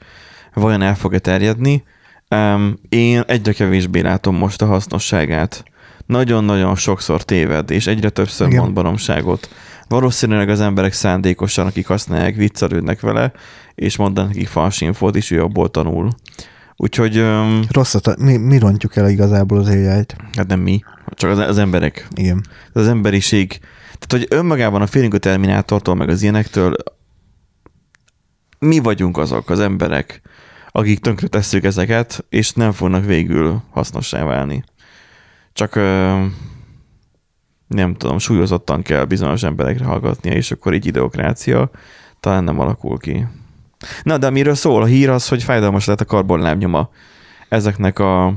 vajon 0.54 0.82
el 0.82 0.94
fog-e 0.94 1.18
terjedni. 1.18 1.84
Um, 2.30 2.78
én 2.88 3.22
egyre 3.26 3.52
kevésbé 3.52 4.00
látom 4.00 4.36
most 4.36 4.62
a 4.62 4.66
hasznosságát. 4.66 5.64
Nagyon-nagyon 6.06 6.74
sokszor 6.74 7.22
téved, 7.22 7.70
és 7.70 7.86
egyre 7.86 8.10
többször 8.10 8.48
Igen. 8.48 8.60
mond 8.60 8.72
baromságot. 8.72 9.48
Valószínűleg 9.88 10.48
az 10.48 10.60
emberek 10.60 10.92
szándékosan, 10.92 11.66
akik 11.66 11.86
használják, 11.86 12.34
viccelődnek 12.34 13.00
vele, 13.00 13.32
és 13.74 13.96
mondanak 13.96 14.30
nekik 14.30 14.48
fals 14.48 14.80
infót, 14.80 15.16
és 15.16 15.30
ő 15.30 15.42
abból 15.42 15.70
tanul. 15.70 16.10
Úgyhogy, 16.76 17.18
um, 17.18 17.60
Rosszat, 17.70 18.18
mi, 18.18 18.36
mi 18.36 18.58
rontjuk 18.58 18.96
el 18.96 19.08
igazából 19.08 19.58
az 19.58 19.66
ai 19.66 19.84
hát 19.84 20.46
nem 20.46 20.60
mi, 20.60 20.80
csak 21.10 21.30
az, 21.30 21.38
az 21.38 21.58
emberek. 21.58 22.08
Igen. 22.14 22.44
az 22.72 22.88
emberiség, 22.88 23.58
tehát 23.98 24.08
hogy 24.10 24.38
önmagában 24.38 24.82
a 24.82 24.86
félünk 24.86 25.14
a 25.14 25.18
Terminátortól, 25.18 25.94
meg 25.94 26.08
az 26.08 26.22
ilyenektől, 26.22 26.74
mi 28.58 28.78
vagyunk 28.78 29.18
azok 29.18 29.50
az 29.50 29.60
emberek, 29.60 30.20
akik 30.70 30.98
tönkre 30.98 31.26
tesszük 31.26 31.64
ezeket, 31.64 32.24
és 32.28 32.52
nem 32.52 32.72
fognak 32.72 33.04
végül 33.04 33.62
hasznossá 33.70 34.24
válni. 34.24 34.64
Csak 35.52 35.74
ö, 35.74 36.24
nem 37.68 37.94
tudom, 37.94 38.18
súlyozottan 38.18 38.82
kell 38.82 39.04
bizonyos 39.04 39.42
emberekre 39.42 39.84
hallgatnia, 39.84 40.32
és 40.32 40.50
akkor 40.50 40.74
így 40.74 40.86
ideokrácia 40.86 41.70
talán 42.20 42.44
nem 42.44 42.60
alakul 42.60 42.98
ki. 42.98 43.26
Na, 44.02 44.18
de 44.18 44.26
amiről 44.26 44.54
szól 44.54 44.82
a 44.82 44.86
hír 44.86 45.08
az, 45.08 45.28
hogy 45.28 45.42
fájdalmas 45.42 45.84
lett 45.84 46.00
a 46.00 46.04
karbonlábnyoma 46.04 46.90
ezeknek 47.48 47.98
a 47.98 48.34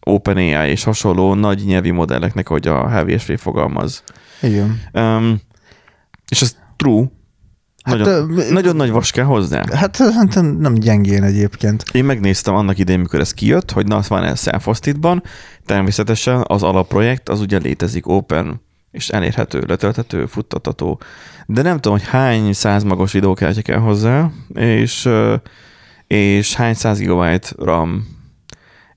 OpenAI 0.00 0.70
és 0.70 0.84
hasonló 0.84 1.34
nagy 1.34 1.62
nyelvi 1.64 1.90
modelleknek, 1.90 2.48
hogy 2.48 2.68
a 2.68 2.88
HVSV 2.90 3.32
fogalmaz. 3.32 4.02
Igen. 4.42 4.80
Um, 4.92 5.40
és 6.28 6.42
ez 6.42 6.56
true, 6.76 7.10
Nagyon, 7.84 8.38
ö, 8.38 8.52
nagyon 8.52 8.76
nagy 8.76 8.90
vas 8.90 9.10
kell 9.10 9.24
hozzá. 9.24 9.62
Hát 9.72 9.94
szerintem 9.94 10.46
nem 10.46 10.74
gyengén 10.74 11.22
egyébként. 11.22 11.84
Én 11.92 12.04
megnéztem 12.04 12.54
annak 12.54 12.78
idején, 12.78 13.00
mikor 13.00 13.20
ez 13.20 13.34
kijött, 13.34 13.70
hogy 13.70 13.86
na, 13.86 14.00
van 14.08 14.24
ez 14.24 14.40
self 14.40 14.68
természetesen 15.66 16.44
az 16.46 16.62
alapprojekt 16.62 17.28
az 17.28 17.40
ugye 17.40 17.58
létezik 17.58 18.08
open, 18.08 18.60
és 18.90 19.08
elérhető, 19.08 19.64
letölthető, 19.66 20.26
futtatható. 20.26 21.00
De 21.46 21.62
nem 21.62 21.80
tudom, 21.80 21.98
hogy 21.98 22.08
hány 22.08 22.52
százmagos 22.52 23.12
videókártya 23.12 23.62
kell 23.62 23.78
hozzá, 23.78 24.30
és, 24.54 25.08
és 26.06 26.54
hány 26.54 26.74
száz 26.74 26.98
gigabyte 26.98 27.48
RAM. 27.58 28.06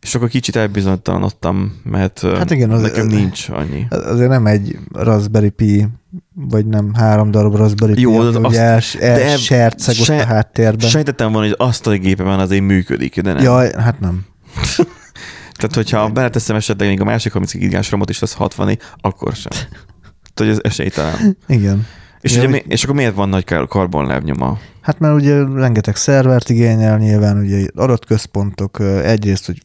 És 0.08 0.16
akkor 0.16 0.28
kicsit 0.30 0.56
elbizonytalanodtam, 0.56 1.74
mert 1.84 2.20
Hát 2.22 2.52
igen, 2.52 2.72
az- 2.72 2.82
nekem 2.82 3.08
nincs 3.08 3.50
annyi. 3.50 3.86
Azért 3.90 4.30
nem 4.30 4.46
egy 4.46 4.78
Raspberry 4.94 5.50
Pi, 5.50 5.88
vagy 6.34 6.66
nem 6.66 6.94
három 6.94 7.32
darab 7.32 7.56
Raspberry 7.56 7.94
Pi, 7.94 8.02
Jó, 8.02 8.16
ami 8.20 8.28
az 8.28 8.36
ugye 8.36 8.46
azt- 8.46 8.56
els, 8.58 8.96
elserceg 8.96 9.96
ott 10.00 10.06
se- 10.06 10.22
a 10.22 10.26
háttérben. 10.26 10.90
Sejtettem 10.90 11.32
volna, 11.32 11.48
hogy 11.48 11.56
az 11.60 11.68
asztali 11.68 11.98
gépemen 11.98 12.40
azért 12.40 12.64
működik, 12.64 13.22
de 13.22 13.34
nem. 13.34 13.44
Jaj, 13.44 13.72
hát 13.78 14.00
nem. 14.00 14.26
Tehát, 15.58 15.76
hogyha 15.76 16.10
beleteszem 16.10 16.56
esetleg 16.56 16.88
még 16.90 17.02
a 17.02 17.04
másik 17.04 17.32
30 17.32 17.54
gigás 17.54 17.92
romot 17.92 18.10
is 18.10 18.20
lesz 18.20 18.34
60 18.34 18.78
akkor 19.02 19.34
sem. 19.36 19.52
Tehát, 20.34 20.36
hogy 20.36 20.48
ez 20.50 20.60
esélytelen. 20.62 21.38
Igen. 21.48 21.86
És, 22.32 22.38
ugye, 22.38 22.48
mi- 22.48 22.64
és 22.68 22.84
akkor 22.84 22.96
miért 22.96 23.16
van 23.16 23.30
nagy 23.30 23.44
kar- 23.44 23.68
karbonlábnyoma? 23.70 24.58
Hát 24.82 25.00
mert 25.00 25.16
ugye 25.16 25.44
rengeteg 25.54 25.96
szervert 25.96 26.50
igényel 26.50 26.98
nyilván, 26.98 27.38
ugye 27.38 27.68
adatközpontok, 27.76 28.80
egyrészt, 29.04 29.46
hogy 29.46 29.62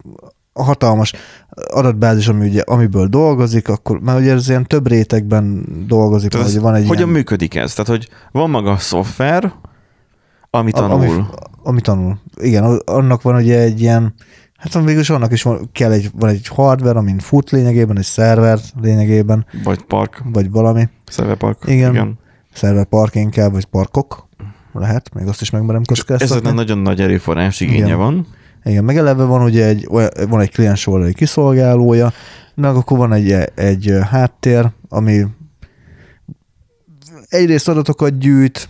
a 0.53 0.63
hatalmas 0.63 1.13
adatbázis, 1.73 2.29
ami 2.29 2.49
ugye, 2.49 2.63
amiből 2.67 3.07
dolgozik, 3.07 3.69
akkor 3.69 4.01
már 4.01 4.17
ugye 4.21 4.33
ez 4.33 4.49
ilyen 4.49 4.67
több 4.67 4.89
rétegben 4.89 5.65
dolgozik, 5.87 6.31
Tehát 6.31 6.47
mert 6.47 6.57
ugye 6.59 6.65
van 6.67 6.75
egy 6.75 6.87
hogyan 6.87 7.03
ilyen, 7.03 7.17
működik 7.19 7.55
ez? 7.55 7.75
Tehát, 7.75 7.91
hogy 7.91 8.09
van 8.33 8.51
maga 8.51 8.71
a 8.71 8.77
szoftver, 8.79 9.53
ami 10.51 10.71
a- 10.71 10.75
tanul. 10.79 10.95
Ami, 10.95 11.25
ami 11.63 11.81
tanul. 11.81 12.19
Igen, 12.37 12.65
a- 12.65 12.93
annak 12.93 13.23
van 13.23 13.35
ugye 13.35 13.59
egy 13.59 13.81
ilyen, 13.81 14.15
hát 14.57 14.73
van 14.73 14.85
végül 14.85 15.01
is 15.01 15.11
annak 15.11 15.33
is 15.33 15.43
van, 15.43 15.69
kell 15.73 15.93
egy, 15.93 16.11
van 16.19 16.29
egy 16.31 16.47
hardware, 16.49 16.99
amin 16.99 17.19
fut 17.19 17.51
lényegében, 17.51 17.99
egy 17.99 18.05
szerver 18.05 18.59
lényegében, 18.81 19.47
Vagy 19.65 19.83
park, 19.83 20.23
vagy 20.33 20.51
valami, 20.51 20.89
szerverpark. 21.07 21.63
Igen. 21.67 21.91
Igen. 21.91 22.19
Szerver 22.53 22.85
park 22.85 23.15
inkább, 23.15 23.53
vagy 23.53 23.65
parkok, 23.65 24.29
lehet, 24.73 25.15
még 25.15 25.27
azt 25.27 25.41
is 25.41 25.51
megmerem 25.51 25.83
kockáztatni. 25.85 26.25
Ezeknek 26.25 26.55
nagyon 26.55 26.79
nagy 26.79 27.01
erőforrás 27.01 27.61
igénye 27.61 27.85
Igen. 27.85 27.99
van. 27.99 28.27
Igen, 28.65 28.85
meg 28.85 28.97
eleve 28.97 29.25
van 29.25 29.43
ugye 29.43 29.67
egy, 29.67 29.87
van 30.29 30.41
egy 30.41 30.51
kliens 30.51 30.87
oldali 30.87 31.15
kiszolgálója, 31.15 32.13
meg 32.55 32.75
akkor 32.75 32.99
van 32.99 33.13
egy, 33.13 33.31
egy 33.55 33.93
háttér, 34.11 34.71
ami 34.89 35.25
egyrészt 37.29 37.69
adatokat 37.69 38.19
gyűjt, 38.19 38.69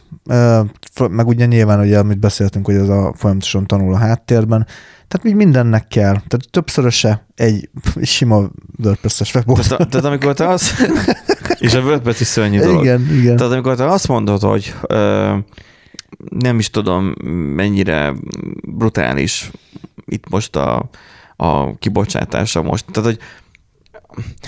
meg 1.10 1.26
ugye 1.26 1.46
nyilván, 1.46 1.80
ugye, 1.80 1.98
amit 1.98 2.18
beszéltünk, 2.18 2.66
hogy 2.66 2.74
ez 2.74 2.88
a 2.88 3.12
folyamatosan 3.16 3.66
tanul 3.66 3.94
a 3.94 3.98
háttérben, 3.98 4.66
tehát 5.12 5.26
így 5.26 5.34
mindennek 5.34 5.88
kell. 5.88 6.12
Tehát 6.12 6.46
többszöröse 6.50 7.26
egy 7.34 7.70
sima 8.02 8.50
WordPress-es 8.82 9.34
weboldal. 9.34 9.64
Tehát, 9.64 9.88
tehát 9.88 10.06
amikor 10.06 10.34
te 10.34 10.48
azt... 10.48 10.88
és 11.58 11.74
a 11.74 11.80
WordPress 11.80 12.20
is 12.20 12.26
szörnyű 12.26 12.60
dolog. 12.60 12.84
Igen, 12.84 13.08
igen. 13.10 13.36
Tehát 13.36 13.52
amikor 13.52 13.76
te 13.76 13.86
azt 13.86 14.08
mondod, 14.08 14.40
hogy 14.40 14.74
ö, 14.86 15.34
nem 16.28 16.58
is 16.58 16.70
tudom 16.70 17.14
mennyire 17.54 18.14
brutális 18.68 19.50
itt 20.04 20.28
most 20.28 20.56
a, 20.56 20.90
a 21.36 21.78
kibocsátása 21.78 22.62
most. 22.62 22.84
Tehát, 22.90 23.08
hogy 23.08 23.18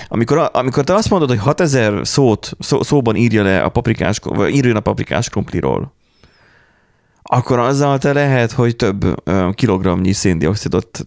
amikor, 0.09 0.51
amikor 0.53 0.85
te 0.85 0.95
azt 0.95 1.11
mondod, 1.11 1.29
hogy 1.29 1.39
6000 1.39 2.07
szót, 2.07 2.53
szó, 2.59 2.83
szóban 2.83 3.17
írja 3.17 3.43
le 3.43 3.63
a 3.63 3.69
paprikás, 3.69 4.19
vagy 4.23 4.55
írjon 4.55 4.77
a 4.77 4.81
paprikás 4.81 5.29
krumpliról, 5.29 5.93
akkor 7.31 7.59
azzal 7.59 7.99
te 7.99 8.13
lehet, 8.13 8.53
hogy 8.53 8.77
több 8.77 9.23
kilogramnyi 9.55 10.13
széndiokszidot 10.13 11.05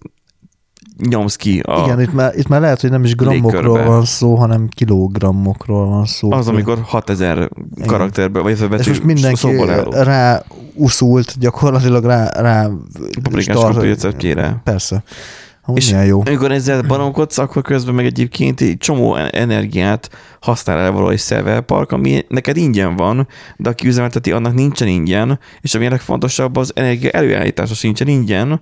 nyomsz 0.97 1.35
ki 1.35 1.59
a, 1.59 1.83
Igen, 1.83 2.01
itt 2.01 2.13
már, 2.13 2.35
itt 2.35 2.47
már 2.47 2.61
lehet, 2.61 2.81
hogy 2.81 2.89
nem 2.89 3.03
is 3.03 3.15
grammokról 3.15 3.61
légkörbe. 3.61 3.89
van 3.89 4.05
szó, 4.05 4.35
hanem 4.35 4.67
kilogrammokról 4.67 5.87
van 5.87 6.05
szó. 6.05 6.31
az, 6.31 6.47
amikor 6.47 6.79
6000 6.83 7.49
karakterből, 7.85 8.43
vagy 8.43 8.51
És 8.51 8.67
betű 8.67 8.89
most 8.89 9.03
mindenki 9.03 9.63
rá 9.91 10.43
uszult, 10.73 11.39
gyakorlatilag 11.39 12.03
rá, 12.03 12.29
rá 12.41 12.69
Paprikás 13.23 13.75
receptjére. 13.75 14.61
Persze. 14.63 15.03
Amúgy 15.67 15.81
És 15.81 15.95
jó. 16.05 16.21
amikor 16.25 16.51
ezzel 16.51 16.81
baromkodsz, 16.81 17.37
akkor 17.37 17.61
közben 17.61 17.95
meg 17.95 18.05
egyébként 18.05 18.61
egy 18.61 18.77
csomó 18.77 19.15
energiát 19.15 20.09
használ 20.41 20.77
el 20.77 20.91
valahogy 20.91 21.17
szerverpark, 21.17 21.91
ami 21.91 22.25
neked 22.27 22.57
ingyen 22.57 22.95
van, 22.95 23.27
de 23.57 23.69
aki 23.69 23.87
üzemelteti, 23.87 24.31
annak 24.31 24.53
nincsen 24.53 24.87
ingyen, 24.87 25.39
és 25.61 25.75
ami 25.75 25.85
a 25.85 25.89
legfontosabb, 25.89 26.55
az 26.55 26.71
energia 26.75 27.09
előállítása 27.09 27.73
sincsen 27.73 28.07
ingyen, 28.07 28.61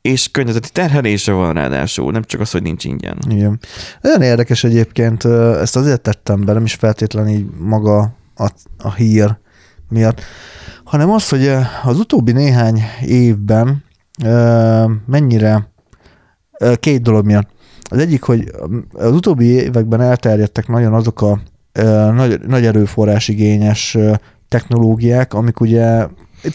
és 0.00 0.30
környezeti 0.30 0.68
terhelése 0.72 1.32
van 1.32 1.52
ráadásul, 1.52 2.12
nem 2.12 2.22
csak 2.22 2.40
az, 2.40 2.50
hogy 2.50 2.62
nincs 2.62 2.84
ingyen. 2.84 3.18
Igen. 3.28 3.60
Nagyon 4.00 4.22
érdekes 4.22 4.64
egyébként, 4.64 5.24
ezt 5.60 5.76
azért 5.76 6.00
tettem 6.00 6.44
be, 6.44 6.52
nem 6.52 6.64
is 6.64 6.74
feltétlenül 6.74 7.30
így 7.30 7.46
maga 7.58 7.98
a, 8.36 8.50
a 8.78 8.94
hír 8.94 9.36
miatt, 9.88 10.20
hanem 10.84 11.10
az, 11.10 11.28
hogy 11.28 11.48
az 11.84 11.98
utóbbi 11.98 12.32
néhány 12.32 12.82
évben 13.06 13.84
mennyire 15.06 15.72
két 16.74 17.02
dolog 17.02 17.24
miatt. 17.24 17.48
Az 17.90 17.98
egyik, 17.98 18.22
hogy 18.22 18.50
az 18.92 19.12
utóbbi 19.12 19.46
években 19.46 20.00
elterjedtek 20.00 20.68
nagyon 20.68 20.94
azok 20.94 21.22
a 21.22 21.40
nagy, 22.12 22.40
nagy 22.46 22.64
erőforrás 22.66 23.28
igényes 23.28 23.94
ö, 23.94 24.12
technológiák, 24.48 25.34
amik 25.34 25.60
ugye 25.60 26.06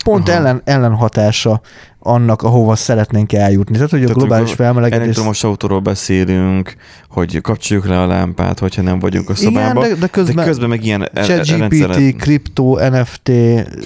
pont 0.04 0.30
Aha. 0.30 0.38
ellen, 0.38 0.62
ellenhatása 0.66 1.62
annak, 2.00 2.42
ahova 2.42 2.76
szeretnénk 2.76 3.34
eljutni. 3.34 3.76
Tehát, 3.76 3.90
hogy 3.90 4.00
a 4.04 4.06
Tehát 4.06 4.18
globális 4.18 4.54
felmelegedés... 4.54 5.04
Elektromos 5.04 5.44
autóról 5.44 5.80
beszélünk, 5.80 6.76
hogy 7.10 7.42
kapcsoljuk 7.42 7.88
le 7.88 8.02
a 8.02 8.08
lámpát, 8.08 8.60
hogyha 8.60 8.82
nem 8.82 9.00
vagyunk 9.00 9.30
a 9.30 9.34
Igen, 9.38 9.44
szobában, 9.54 9.90
de, 9.90 9.96
de 9.96 10.08
közben, 10.08 10.36
de 10.36 10.44
közben 10.44 10.70
meg 10.70 10.86
ilyen 10.86 11.10
e- 11.14 11.22
ChatGPT, 11.24 12.16
kriptó, 12.16 12.80
NFT, 12.90 13.32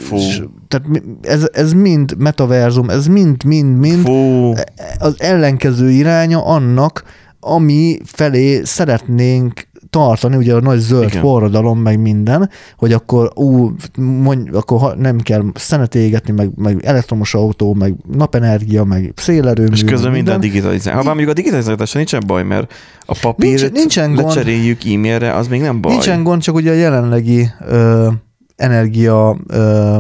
Fú. 0.08 0.18
s- 0.18 0.44
tehát 0.68 0.88
ez, 1.22 1.50
ez 1.54 1.74
mind 1.74 2.16
metaverzum, 2.18 2.90
ez 2.90 3.08
mind, 3.08 3.44
mind, 3.44 3.78
mind 3.78 4.06
Fú, 4.06 4.54
az 5.00 5.16
ellenkező 5.18 5.92
iránya 5.92 6.46
annak, 6.46 7.04
ami 7.40 7.98
felé 8.06 8.62
szeretnénk 8.64 9.68
tartani, 9.94 10.36
ugye 10.36 10.54
a 10.54 10.60
nagy 10.60 10.80
zöld 10.80 11.10
Igen. 11.10 11.22
forradalom, 11.22 11.80
meg 11.80 12.00
minden, 12.00 12.50
hogy 12.78 12.94
akkor 12.94 13.32
ú, 13.36 13.72
mondj, 13.98 14.50
akkor 14.52 14.80
ha 14.80 14.96
nem 14.96 15.18
kell 15.20 15.44
szenet 15.54 15.96
égetni, 15.96 16.34
meg, 16.34 16.50
meg 16.56 16.86
elektromos 16.86 17.34
autó, 17.34 17.74
meg 17.74 17.94
napenergia, 18.12 18.84
meg 18.84 19.14
szélerőmű. 19.16 19.72
és 19.72 19.84
közben 19.84 20.12
meg 20.12 20.22
minden 20.22 20.40
digitalizál. 20.40 20.94
Ha 20.94 21.00
bár 21.00 21.08
mondjuk 21.08 21.30
a 21.30 21.34
digitalizálással 21.34 21.88
nincsen 21.94 22.22
baj, 22.28 22.44
mert 22.44 22.74
a 23.06 23.18
papírt 23.22 23.62
Nincs- 23.62 23.74
nincsen 23.74 24.14
gond. 24.14 24.28
lecseréljük 24.28 24.86
e-mailre, 24.86 25.36
az 25.36 25.48
még 25.48 25.62
nem 25.62 25.82
baj. 25.82 25.92
Nincsen 25.92 26.24
gond, 26.24 26.42
csak 26.42 26.56
ugye 26.56 26.72
a 26.72 26.76
jelenlegi 26.76 27.48
ö, 27.68 28.08
energia 28.56 29.38
ö, 29.48 29.98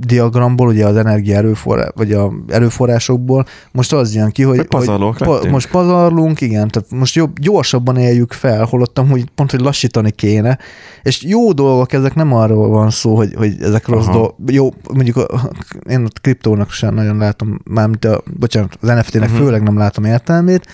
diagramból, 0.00 0.68
ugye 0.68 0.86
az 0.86 0.96
energia 0.96 1.36
erőforrás, 1.36 1.88
vagy 1.94 2.12
a 2.12 2.32
erőforrásokból, 2.48 3.44
most 3.72 3.92
az 3.92 4.14
jön 4.14 4.30
ki, 4.30 4.42
hogy, 4.42 4.56
Hogy 4.56 4.66
pazarlók 4.66 5.18
hogy 5.18 5.28
lettünk. 5.28 5.52
most 5.52 5.70
pazarlunk, 5.70 6.40
igen, 6.40 6.68
tehát 6.68 6.90
most 6.90 7.14
jobb, 7.14 7.38
gyorsabban 7.38 7.96
éljük 7.96 8.32
fel, 8.32 8.64
holott 8.64 8.98
amúgy 8.98 9.24
pont, 9.34 9.50
hogy 9.50 9.60
lassítani 9.60 10.10
kéne, 10.10 10.58
és 11.02 11.22
jó 11.22 11.52
dolgok, 11.52 11.92
ezek 11.92 12.14
nem 12.14 12.32
arról 12.34 12.68
van 12.68 12.90
szó, 12.90 13.16
hogy, 13.16 13.34
hogy 13.34 13.56
ezek 13.60 13.88
rossz 13.88 14.06
Aha. 14.06 14.12
dolgok, 14.12 14.36
jó, 14.46 14.68
mondjuk 14.94 15.16
a, 15.16 15.50
én 15.88 16.04
a 16.04 16.08
kriptónak 16.20 16.70
sem 16.70 16.94
nagyon 16.94 17.16
látom, 17.16 17.58
mármint 17.64 18.04
a, 18.04 18.22
bocsánat, 18.38 18.76
az 18.80 18.88
NFT-nek 18.88 19.30
Mhm. 19.30 19.38
főleg 19.38 19.62
nem 19.62 19.78
látom 19.78 20.04
értelmét, 20.04 20.66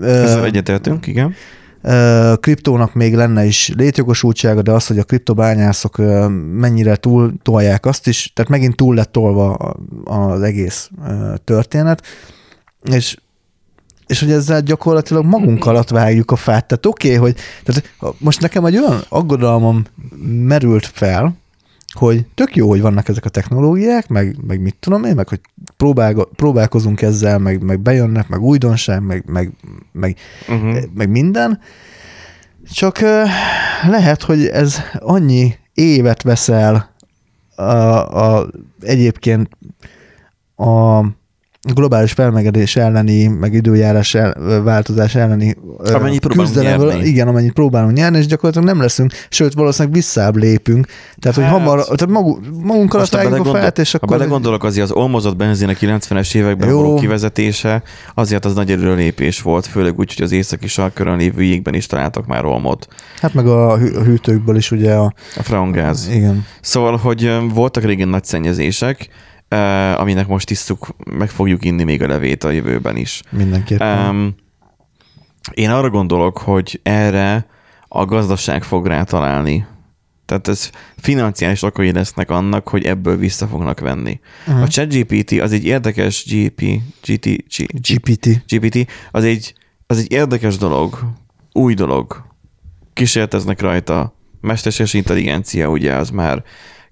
Ezzel 0.00 0.44
egyetértünk, 0.44 1.06
igen. 1.06 1.34
Kriptónak 2.40 2.94
még 2.94 3.14
lenne 3.14 3.44
is 3.44 3.72
létjogosultsága, 3.76 4.62
de 4.62 4.72
az, 4.72 4.86
hogy 4.86 4.98
a 4.98 5.04
kriptobányászok 5.04 5.96
mennyire 6.52 6.96
túl 6.96 7.32
tolják 7.42 7.86
azt 7.86 8.06
is, 8.06 8.30
tehát 8.34 8.50
megint 8.50 8.76
túl 8.76 8.94
lett 8.94 9.12
tolva 9.12 9.54
az 10.04 10.42
egész 10.42 10.90
történet, 11.44 12.02
és 12.82 13.16
és 14.06 14.20
hogy 14.20 14.30
ezzel 14.30 14.60
gyakorlatilag 14.60 15.24
magunk 15.24 15.66
alatt 15.66 15.88
vágjuk 15.88 16.30
a 16.30 16.36
fát. 16.36 16.66
Tehát 16.66 16.86
oké, 16.86 17.16
okay, 17.16 17.20
hogy 17.20 17.36
tehát 17.64 17.94
most 18.18 18.40
nekem 18.40 18.64
egy 18.64 18.76
olyan 18.76 19.04
aggodalmam 19.08 19.84
merült 20.26 20.86
fel, 20.86 21.34
hogy 21.94 22.26
tök 22.34 22.56
jó, 22.56 22.68
hogy 22.68 22.80
vannak 22.80 23.08
ezek 23.08 23.24
a 23.24 23.28
technológiák, 23.28 24.08
meg, 24.08 24.36
meg 24.46 24.60
mit 24.60 24.76
tudom 24.80 25.04
én, 25.04 25.14
meg 25.14 25.28
hogy 25.28 25.40
próbál, 25.76 26.14
próbálkozunk 26.36 27.02
ezzel, 27.02 27.38
meg, 27.38 27.62
meg 27.62 27.80
bejönnek, 27.80 28.28
meg 28.28 28.42
újdonság, 28.42 29.02
meg, 29.02 29.24
meg, 29.26 29.52
meg 29.92 30.16
Uh-huh. 30.48 30.76
meg 30.94 31.08
minden, 31.08 31.60
csak 32.72 32.98
lehet, 33.86 34.22
hogy 34.22 34.46
ez 34.46 34.80
annyi 34.98 35.54
évet 35.74 36.22
veszel 36.22 36.94
a, 37.56 37.62
a, 37.62 38.50
egyébként 38.80 39.48
a 40.56 41.04
globális 41.72 42.12
felmelegedés 42.12 42.76
elleni, 42.76 43.26
meg 43.26 43.52
időjárás 43.52 44.14
el, 44.14 44.60
változás 44.62 45.14
elleni 45.14 45.56
próbálunk 45.82 46.20
küzdelemből, 46.28 46.88
nyerni. 46.92 47.06
igen, 47.08 47.28
amennyit 47.28 47.52
próbálunk 47.52 47.96
nyerni, 47.96 48.18
és 48.18 48.26
gyakorlatilag 48.26 48.68
nem 48.68 48.80
leszünk, 48.80 49.12
sőt, 49.28 49.52
valószínűleg 49.54 49.94
visszább 49.96 50.36
lépünk. 50.36 50.86
Tehát, 51.18 51.36
hogy 51.36 51.46
Hát- 51.46 51.52
hamar, 51.52 51.84
tehát 51.84 52.08
magunk, 52.08 52.38
magunkkal 52.62 53.00
Most, 53.00 53.14
ha, 53.14 53.20
a 53.20 53.22
belegondol, 53.24 53.60
fát, 53.60 53.78
és 53.78 53.92
ha 53.92 53.98
akkor... 54.02 54.16
belegondolok, 54.18 54.64
azért 54.64 54.84
az 54.84 54.96
olmozott 54.96 55.36
benzin 55.36 55.68
a 55.68 55.72
90-es 55.72 56.34
években 56.34 56.68
Jó. 56.68 56.76
való 56.76 56.94
kivezetése, 56.94 57.82
azért 58.14 58.44
az 58.44 58.54
nagy 58.54 58.70
előrelépés 58.70 59.42
volt, 59.42 59.66
főleg 59.66 59.98
úgy, 59.98 60.14
hogy 60.14 60.24
az 60.24 60.32
északi 60.32 60.66
sarkörön 60.66 61.16
lévő 61.16 61.42
jégben 61.42 61.74
is 61.74 61.86
találtak 61.86 62.26
már 62.26 62.44
olmot. 62.44 62.88
Hát 63.20 63.34
meg 63.34 63.46
a, 63.46 63.76
hű- 63.78 63.96
a 63.96 64.02
hűtőkből 64.02 64.56
is 64.56 64.70
ugye 64.70 64.94
a... 64.94 65.14
A 65.36 65.42
freongáz. 65.42 66.08
Igen. 66.12 66.46
Szóval, 66.60 66.96
hogy 66.96 67.32
voltak 67.54 67.84
régen 67.84 68.08
nagy 68.08 68.24
szennyezések, 68.24 69.08
ö, 69.54 70.00
aminek 70.00 70.26
most 70.26 70.50
isszuk, 70.50 70.94
meg 71.10 71.30
fogjuk 71.30 71.64
inni 71.64 71.84
még 71.84 72.02
a 72.02 72.06
levét 72.06 72.44
a 72.44 72.50
jövőben 72.50 72.96
is. 72.96 73.22
Mindenképpen. 73.30 74.08
Um, 74.08 74.34
én 75.52 75.70
arra 75.70 75.90
gondolok, 75.90 76.38
hogy 76.38 76.80
erre 76.82 77.46
a 77.88 78.04
gazdaság 78.04 78.62
fog 78.62 78.86
rátalálni. 78.86 79.66
Tehát 80.26 80.48
ez 80.48 80.70
financiális 80.96 81.62
okai 81.62 81.92
lesznek 81.92 82.30
annak, 82.30 82.68
hogy 82.68 82.84
ebből 82.84 83.16
vissza 83.16 83.46
fognak 83.46 83.80
venni. 83.80 84.20
Mhm. 84.46 84.62
A 84.62 84.68
ChatGPT 84.68 85.40
az 85.40 85.52
egy 85.52 85.64
érdekes 85.64 86.24
GP, 86.24 86.62
GT, 87.06 87.26
G, 87.26 87.66
GPT. 87.80 88.44
GPT, 88.46 88.90
az 89.10 89.24
egy, 89.24 89.54
az 89.86 89.98
egy 89.98 90.12
érdekes 90.12 90.56
dolog, 90.56 91.12
új 91.52 91.74
dolog. 91.74 92.24
Kísérleteznek 92.92 93.60
rajta. 93.60 94.14
Mesterséges 94.40 94.94
intelligencia, 94.94 95.68
ugye, 95.68 95.94
az 95.94 96.10
már 96.10 96.44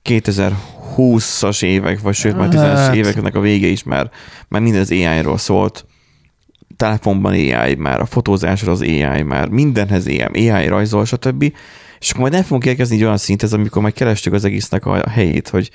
2020-as 0.04 1.62
évek, 1.62 2.00
vagy 2.00 2.14
sőt 2.14 2.36
már 2.36 2.48
10-es 2.48 2.76
Hát. 2.76 2.94
éveknek 2.94 3.34
a 3.34 3.40
vége 3.40 3.66
is 3.66 3.82
már, 3.82 4.10
már 4.48 4.60
minden 4.60 4.80
az 4.80 4.90
AI-ról 4.90 5.38
szólt. 5.38 5.86
Telefonban 6.76 7.32
AI 7.32 7.74
már, 7.74 8.00
a 8.00 8.06
fotózásra 8.06 8.72
az 8.72 8.80
AI 8.80 9.22
már, 9.22 9.48
mindenhez 9.48 10.06
AI, 10.06 10.48
AI 10.50 10.66
rajzol, 10.66 11.04
stb. 11.04 11.52
És 12.00 12.10
akkor 12.10 12.20
majd 12.20 12.34
el 12.34 12.42
fogunk 12.42 12.64
érkezni 12.64 12.96
egy 12.96 13.04
olyan 13.04 13.16
szinthez, 13.16 13.52
amikor 13.52 13.82
majd 13.82 13.94
kerestük 13.94 14.32
az 14.32 14.44
egésznek 14.44 14.86
a 14.86 15.08
helyét, 15.08 15.48
hogy 15.48 15.70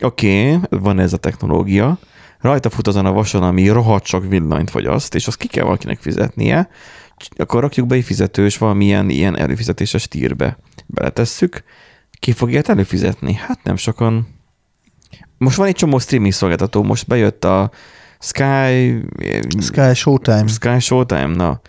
oké, 0.00 0.52
okay, 0.52 0.78
van 0.80 0.98
ez 0.98 1.12
a 1.12 1.16
technológia, 1.16 1.98
rajta 2.40 2.70
fut 2.70 2.86
azon 2.86 3.06
a 3.06 3.12
vason, 3.12 3.42
ami 3.42 3.68
rohadt 3.68 4.06
sok 4.06 4.28
villanyt 4.28 4.70
fogyaszt, 4.70 5.14
és 5.14 5.26
azt 5.26 5.38
ki 5.38 5.46
kell 5.46 5.64
valakinek 5.64 5.98
fizetnie, 6.00 6.68
akkor 7.36 7.60
rakjuk 7.60 7.86
be 7.86 7.94
egy 7.94 8.04
fizetős 8.04 8.58
valamilyen 8.58 9.10
ilyen 9.10 9.36
előfizetéses 9.38 10.08
tírbe. 10.08 10.58
Beletesszük, 10.86 11.62
ki 12.18 12.32
fog 12.32 12.50
ilyet 12.50 12.68
előfizetni? 12.68 13.34
Hát 13.34 13.62
nem 13.62 13.76
sokan. 13.76 14.26
Most 15.38 15.56
van 15.56 15.66
egy 15.66 15.74
csomó 15.74 15.98
streaming 15.98 16.32
szolgáltató, 16.32 16.82
most 16.82 17.06
bejött 17.06 17.44
a 17.44 17.70
Sky... 18.18 18.98
Sky 19.60 19.94
Showtime. 19.94 20.46
Sky 20.46 20.78
Showtime, 20.78 21.34
na. 21.34 21.60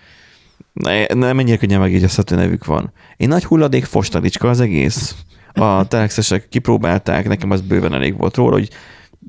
Ne, 0.74 1.06
ne 1.06 1.34
mennyire 1.34 1.58
könnyen 1.58 1.80
megjegyezhető 1.80 2.36
nevük 2.36 2.66
van. 2.66 2.93
Egy 3.18 3.28
nagy 3.28 3.45
hulladék 3.45 3.86
fostalicska 3.86 4.50
az 4.50 4.60
egész. 4.60 5.16
A 5.54 5.88
telexesek 5.88 6.50
kipróbálták, 6.50 7.28
nekem 7.28 7.52
az 7.52 7.62
bőven 7.62 7.93
elég 7.93 8.18
volt 8.18 8.36
róla, 8.36 8.52
hogy 8.52 8.70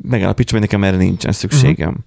megállapítsam, 0.03 0.59
hogy 0.59 0.69
nekem 0.69 0.85
erre 0.85 0.97
nincsen 0.97 1.33
szükségem. 1.33 2.05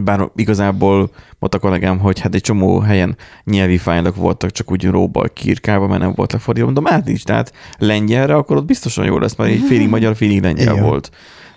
Bár 0.00 0.30
igazából 0.34 1.10
mondta 1.38 1.58
a 1.58 1.60
kollégám, 1.60 1.98
hogy 1.98 2.20
hát 2.20 2.34
egy 2.34 2.40
csomó 2.40 2.78
helyen 2.78 3.16
nyelvi 3.44 3.78
fájlok 3.78 4.16
voltak, 4.16 4.50
csak 4.50 4.70
úgy 4.70 4.84
róbbal 4.84 5.28
kiírkálva, 5.28 5.86
mert 5.86 6.00
nem 6.00 6.12
volt 6.14 6.32
lefordítva. 6.32 6.70
Mondom, 6.70 6.92
hát 6.92 7.04
nincs, 7.04 7.24
tehát 7.24 7.52
lengyelre, 7.78 8.34
akkor 8.34 8.56
ott 8.56 8.64
biztosan 8.64 9.04
jó 9.04 9.18
lesz, 9.18 9.34
mert 9.36 9.50
egy 9.50 9.62
félig 9.68 9.88
magyar, 9.96 10.16
félig 10.16 10.42
lengyel 10.42 10.74
Igen. 10.74 10.84
volt. 10.84 11.10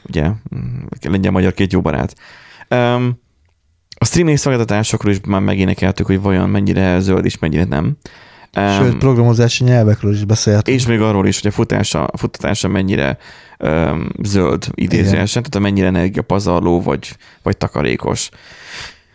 Ugye, 0.08 0.30
lengyel-magyar 1.02 1.54
két 1.54 1.72
jó 1.72 1.82
barát. 1.82 2.16
Um, 2.70 3.22
a 3.98 4.06
streaming 4.06 4.38
szolgáltatásokról 4.38 5.12
is 5.12 5.20
már 5.28 5.42
megénekeltük, 5.42 6.06
hogy 6.06 6.22
vajon 6.22 6.50
mennyire 6.50 7.00
zöld 7.00 7.26
és 7.26 7.40
mennyire 7.40 7.64
nem. 7.64 7.98
Sőt, 8.54 8.98
programozási 8.98 9.64
nyelvekről 9.64 10.14
is 10.14 10.26
beszélhetünk. 10.26 10.78
és 10.78 10.88
még 10.88 11.02
arról 11.02 11.28
is, 11.28 11.42
hogy 11.42 11.52
a 11.52 11.54
futása, 11.54 12.06
a 12.06 12.18
futtatása 12.18 12.68
mennyire 12.68 13.18
um, 13.60 14.10
zöld 14.24 14.68
idézőesen, 14.74 15.44
tehát 15.44 15.68
mennyire 15.68 15.88
energiapazarló 15.88 16.82
vagy, 16.82 17.16
vagy 17.44 17.58
takarékos. 17.58 18.30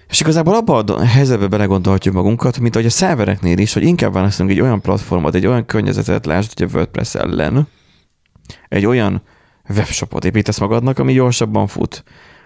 És 0.09 0.20
igazából 0.20 0.55
abban 0.55 0.89
a 0.89 1.05
helyzetbe 1.05 1.47
belegondolhatjuk 1.47 2.14
magunkat, 2.14 2.59
mint 2.59 2.74
ahogy 2.74 2.86
a 2.86 2.91
szervereknél 2.91 3.59
is, 3.59 3.72
hogy 3.72 3.82
inkább 3.82 4.12
választunk 4.12 4.51
egy 4.51 4.61
olyan 4.61 4.80
platformot, 4.80 5.34
egy 5.34 5.47
olyan 5.47 5.66
környezetet, 5.66 6.26
lásd, 6.26 6.59
hogy 6.59 6.68
a 6.72 6.76
WordPress 6.76 7.14
ellen, 7.14 7.68
egy 8.68 8.86
olyan 8.86 9.22
webshopot 9.68 10.24
építesz 10.24 10.59
magadnak, 10.59 10.99
ami 10.99 11.12
gyorsabban 11.12 11.66
fut. 11.66 12.05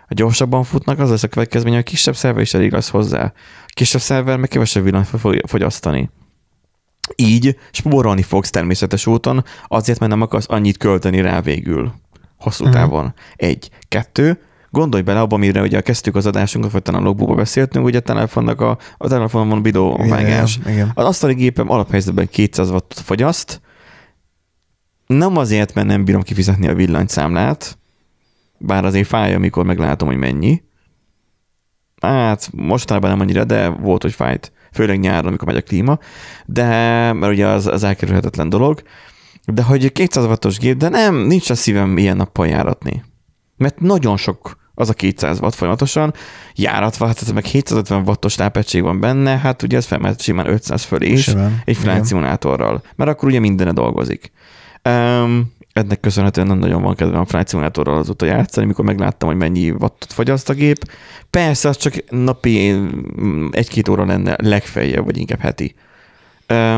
A 0.09 0.15
gyorsabban 0.15 0.65
futnak, 0.65 0.99
az 0.99 1.11
lesz 1.11 1.23
a 1.23 1.29
következmény, 1.29 1.73
hogy 1.73 1.83
a 1.83 1.91
kisebb 1.91 2.17
szerver 2.17 2.43
is 2.43 2.55
elég 2.55 2.73
lesz 2.73 2.89
hozzá. 2.89 3.23
A 3.67 3.73
kisebb 3.75 4.01
szerver 4.01 4.37
meg 4.37 4.49
kevesebb 4.49 4.85
villanyt 4.85 5.07
fog 5.07 5.41
fogyasztani. 5.47 6.11
Így 7.17 7.57
spórolni 7.71 8.23
fogsz 8.23 8.51
természetes 8.51 9.07
úton, 9.07 9.45
azért, 9.67 9.99
mert 9.99 10.11
nem 10.13 10.21
akarsz 10.23 10.47
annyit 10.49 10.77
költeni 10.77 11.21
rá 11.21 11.41
végül. 11.41 11.93
Hosszú 12.39 12.65
Mhm. 12.65 12.73
távon. 12.73 13.15
Egy. 13.37 13.71
Kettő. 13.89 14.41
Gondolj 14.71 15.03
bele 15.03 15.21
abba, 15.21 15.35
amire 15.35 15.61
ugye 15.61 15.81
kezdtük 15.81 16.17
az 16.17 16.27
adásunkat, 16.27 16.71
vagy 16.73 16.83
talán 16.83 17.03
a 17.03 17.05
logbuba 17.05 17.35
beszéltünk, 17.35 17.85
hogy 17.85 17.97
a 17.97 18.01
telefonnak 18.01 18.61
a, 18.61 18.79
a 18.97 19.09
telefonon 19.09 19.49
van 19.49 19.63
videóvágás. 19.63 20.59
Igen. 20.67 20.91
Az 20.95 21.05
asztali 21.05 21.35
gépem 21.35 21.71
alaphelyzetben 21.71 22.29
200 22.29 22.71
wattot 22.71 22.99
fogyaszt, 22.99 23.61
nem 25.07 25.37
azért, 25.37 25.75
mert 25.75 25.87
nem 25.87 26.05
bírom 26.05 26.23
kifizetni 26.23 26.69
a 26.69 26.75
villanyszámlát, 26.75 27.79
bár 28.59 28.85
azért 28.85 29.07
fáj, 29.07 29.35
amikor 29.35 29.65
meglátom, 29.65 30.09
hogy 30.09 30.17
mennyi. 30.17 30.63
Hát 32.01 32.51
mostanában 32.53 33.11
nem 33.11 33.21
annyira, 33.21 33.45
de 33.45 33.69
volt, 33.69 34.03
hogy 34.03 34.13
fájt. 34.13 34.53
Főleg 34.73 35.01
nyáron, 35.01 35.27
amikor 35.27 35.49
megy 35.49 35.57
a 35.57 35.63
klíma. 35.63 35.99
De, 36.47 36.67
mert 37.13 37.33
ugye 37.33 37.47
az, 37.47 37.67
az 37.67 37.83
elkerülhetetlen 37.83 38.49
dolog. 38.49 38.83
De 39.45 39.63
hogy 39.63 39.93
200 39.93 40.25
wattos 40.25 40.59
gép, 40.59 40.77
de 40.77 40.89
nem, 40.89 41.15
nincs 41.15 41.51
a 41.51 41.55
szívem 41.55 41.99
ilyen 41.99 42.17
nappal 42.17 42.47
járatni. 42.47 43.05
Mert 43.57 43.81
nagyon 43.81 44.17
sok 44.17 44.61
az 44.75 44.89
a 44.89 44.93
200 44.93 45.39
watt 45.41 45.55
folyamatosan, 45.55 46.15
járatva, 46.55 47.07
hát 47.07 47.23
ez 47.23 47.31
meg 47.31 47.45
750 47.45 48.03
wattos 48.07 48.35
tápegység 48.35 48.83
van 48.83 49.01
benne, 49.01 49.39
hát 49.39 49.63
ugye 49.63 49.77
ez 49.77 49.85
felmehet 49.85 50.21
simán 50.21 50.49
500 50.49 50.83
fölé 50.83 51.11
is, 51.11 51.23
Simán, 51.23 51.63
egy 51.67 52.05
szimulátorral, 52.05 52.83
mert 52.97 53.11
akkor 53.11 53.29
ugye 53.29 53.41
mindene 53.41 53.73
dolgozik. 53.73 54.33
Um, 54.89 55.53
ennek 55.73 56.01
köszönhetően 56.01 56.47
nem 56.47 56.59
nagyon 56.59 56.83
van 56.83 56.95
kedvem 56.95 57.21
a 57.21 57.25
flight 57.25 57.49
szimulátorral 57.49 57.97
azóta 57.97 58.27
játszani, 58.27 58.67
mikor 58.67 58.85
megláttam, 58.85 59.29
hogy 59.29 59.39
mennyi 59.39 59.71
wattot 59.71 60.13
fogyaszt 60.13 60.49
a 60.49 60.55
gép. 60.55 60.91
Persze, 61.31 61.69
az 61.69 61.77
csak 61.77 62.11
napi 62.11 62.73
mm, 62.73 63.47
egy-két 63.51 63.89
óra 63.89 64.05
lenne 64.05 64.37
legfeljebb, 64.39 65.05
vagy 65.05 65.17
inkább 65.17 65.41
heti. 65.41 65.75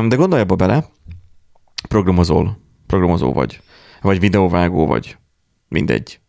De 0.07 0.15
gondolj 0.15 0.41
abba 0.41 0.55
bele, 0.55 0.85
programozol, 1.87 2.57
programozó 2.87 3.33
vagy, 3.33 3.61
vagy 4.01 4.19
videóvágó 4.19 4.85
vagy, 4.85 5.17
mindegy. 5.67 6.19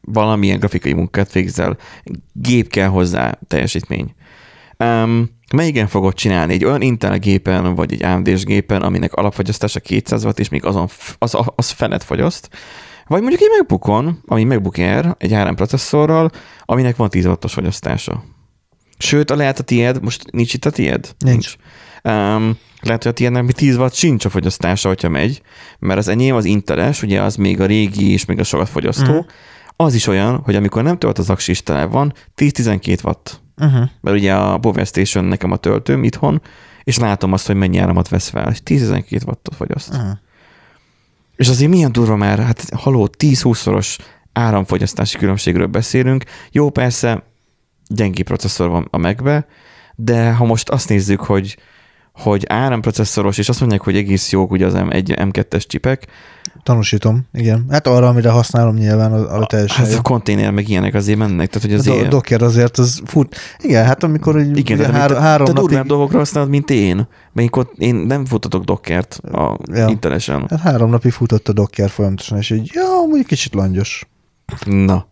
Valamilyen 0.00 0.58
grafikai 0.58 0.92
munkát 0.92 1.32
végzel, 1.32 1.76
gép 2.32 2.68
kell 2.68 2.88
hozzá, 2.88 3.38
teljesítmény. 3.46 4.14
Um, 4.78 5.39
melyiken 5.54 5.86
fogod 5.86 6.14
csinálni? 6.14 6.52
Egy 6.52 6.64
olyan 6.64 6.82
Intel 6.82 7.18
gépen, 7.18 7.74
vagy 7.74 7.92
egy 7.92 8.02
AMD-s 8.02 8.44
gépen, 8.44 8.82
aminek 8.82 9.12
alapfogyasztása 9.14 9.80
200 9.80 10.24
watt, 10.24 10.38
és 10.38 10.48
még 10.48 10.64
azon, 10.64 10.88
az, 11.18 11.36
az 11.54 11.70
fenet 11.70 12.04
fogyaszt, 12.04 12.48
vagy 13.06 13.20
mondjuk 13.20 13.40
egy 13.42 13.48
MacBookon, 13.58 14.22
ami 14.26 14.44
MacBook 14.44 14.76
Air, 14.78 15.14
egy 15.18 15.32
ARM 15.32 15.54
processzorral, 15.54 16.30
aminek 16.64 16.96
van 16.96 17.08
10 17.10 17.26
wattos 17.26 17.52
fogyasztása. 17.52 18.24
Sőt, 18.98 19.30
a 19.30 19.36
lehet 19.36 19.58
a 19.58 19.62
tiéd, 19.62 20.02
most 20.02 20.30
nincs 20.30 20.54
itt 20.54 20.64
a 20.64 20.70
tiéd? 20.70 21.14
Nincs. 21.18 21.54
Um, 22.04 22.58
lehet, 22.80 23.02
hogy 23.02 23.12
a 23.12 23.14
tiédnek 23.14 23.42
még 23.42 23.52
10 23.52 23.76
watt 23.76 23.94
sincs 23.94 24.24
a 24.24 24.28
fogyasztása, 24.28 24.88
hogyha 24.88 25.08
megy, 25.08 25.42
mert 25.78 25.98
az 25.98 26.08
enyém 26.08 26.34
az 26.34 26.44
inteles, 26.44 27.02
ugye 27.02 27.22
az 27.22 27.36
még 27.36 27.60
a 27.60 27.66
régi 27.66 28.12
és 28.12 28.24
még 28.24 28.38
a 28.38 28.44
sokat 28.44 28.68
fogyasztó, 28.68 29.12
Mhm. 29.12 29.26
az 29.76 29.94
is 29.94 30.06
olyan, 30.06 30.40
hogy 30.44 30.54
amikor 30.54 30.82
nem 30.82 30.98
tölt 30.98 31.18
az 31.18 31.30
aksi 31.30 31.50
is 31.50 31.62
tele 31.62 31.84
van, 31.84 32.12
10-12 32.34 33.04
watt. 33.04 33.40
Uh-huh. 33.60 33.88
Mert 34.00 34.16
ugye 34.16 34.34
a 34.34 34.58
Power 34.58 34.86
Station 34.86 35.24
nekem 35.24 35.50
a 35.50 35.56
töltőm 35.56 36.04
itthon, 36.04 36.42
és 36.84 36.98
látom 36.98 37.32
azt, 37.32 37.46
hogy 37.46 37.56
mennyi 37.56 37.78
áramot 37.78 38.08
vesz 38.08 38.28
fel, 38.28 38.50
és 38.50 38.58
10-12 38.64 39.26
wattot 39.26 39.54
fogyaszt. 39.54 39.94
Uh-huh. 39.94 40.10
És 41.36 41.48
azért 41.48 41.70
milyen 41.70 41.92
durva 41.92 42.16
már, 42.16 42.38
hát 42.38 42.64
haló, 42.74 43.08
10-20-szoros 43.18 43.98
áramfogyasztási 44.32 45.18
különbségről 45.18 45.66
beszélünk. 45.66 46.24
Jó, 46.50 46.70
persze, 46.70 47.22
gyengé 47.86 48.22
processzor 48.22 48.68
van 48.68 48.88
a 48.90 48.96
megbe, 48.96 49.46
de 49.94 50.32
ha 50.32 50.44
most 50.44 50.68
azt 50.68 50.88
nézzük, 50.88 51.20
hogy 51.20 51.56
hogy 52.20 52.44
áramprocesszoros, 52.48 53.38
és 53.38 53.48
azt 53.48 53.60
mondják, 53.60 53.80
hogy 53.82 53.96
egész 53.96 54.32
jók 54.32 54.50
ugye 54.50 54.66
az 54.66 54.72
M1, 54.76 55.30
M2-es 55.32 55.66
csipek, 55.66 56.06
Tanúsítom, 56.62 57.26
igen. 57.32 57.66
Hát 57.70 57.86
arra, 57.86 58.08
amire 58.08 58.30
használom 58.30 58.74
nyilván, 58.74 59.12
az, 59.12 59.26
az 59.28 59.44
teljesen 59.48 59.84
hát 59.84 59.92
jó. 59.92 59.98
a 59.98 60.02
konténer 60.02 60.50
meg 60.50 60.68
ilyenek 60.68 60.94
azért 60.94 61.18
mennek, 61.18 61.48
tehát 61.50 61.68
hogy 61.68 61.78
A 61.78 61.82
do- 61.82 61.94
azért... 61.94 62.08
Docker 62.08 62.42
azért 62.42 62.78
az 62.78 63.02
fut. 63.04 63.36
Igen, 63.58 63.84
hát 63.84 64.02
amikor 64.02 64.36
egy, 64.36 64.58
Igen, 64.58 64.78
ugye 64.78 64.86
tehát 64.86 65.00
hár, 65.00 65.10
te, 65.10 65.20
három 65.20 65.46
te 65.46 65.52
napig, 65.52 65.68
durvább 65.68 65.86
dolgokra 65.86 66.18
használod, 66.18 66.48
mint 66.48 66.70
én. 66.70 67.06
Mert 67.32 67.56
én, 67.76 67.94
nem 67.94 68.24
futatok 68.24 68.64
Dockert 68.64 69.20
a 69.32 69.58
Ja. 69.72 69.88
Intelesen. 69.88 70.46
hát 70.50 70.60
három 70.60 70.90
napig 70.90 71.12
futott 71.12 71.48
a 71.48 71.52
Docker 71.52 71.90
folyamatosan, 71.90 72.38
és 72.38 72.50
így, 72.50 72.70
ja, 72.74 72.84
mondjuk 73.06 73.26
kicsit 73.26 73.54
langyos. 73.54 74.08
Na. 74.66 75.06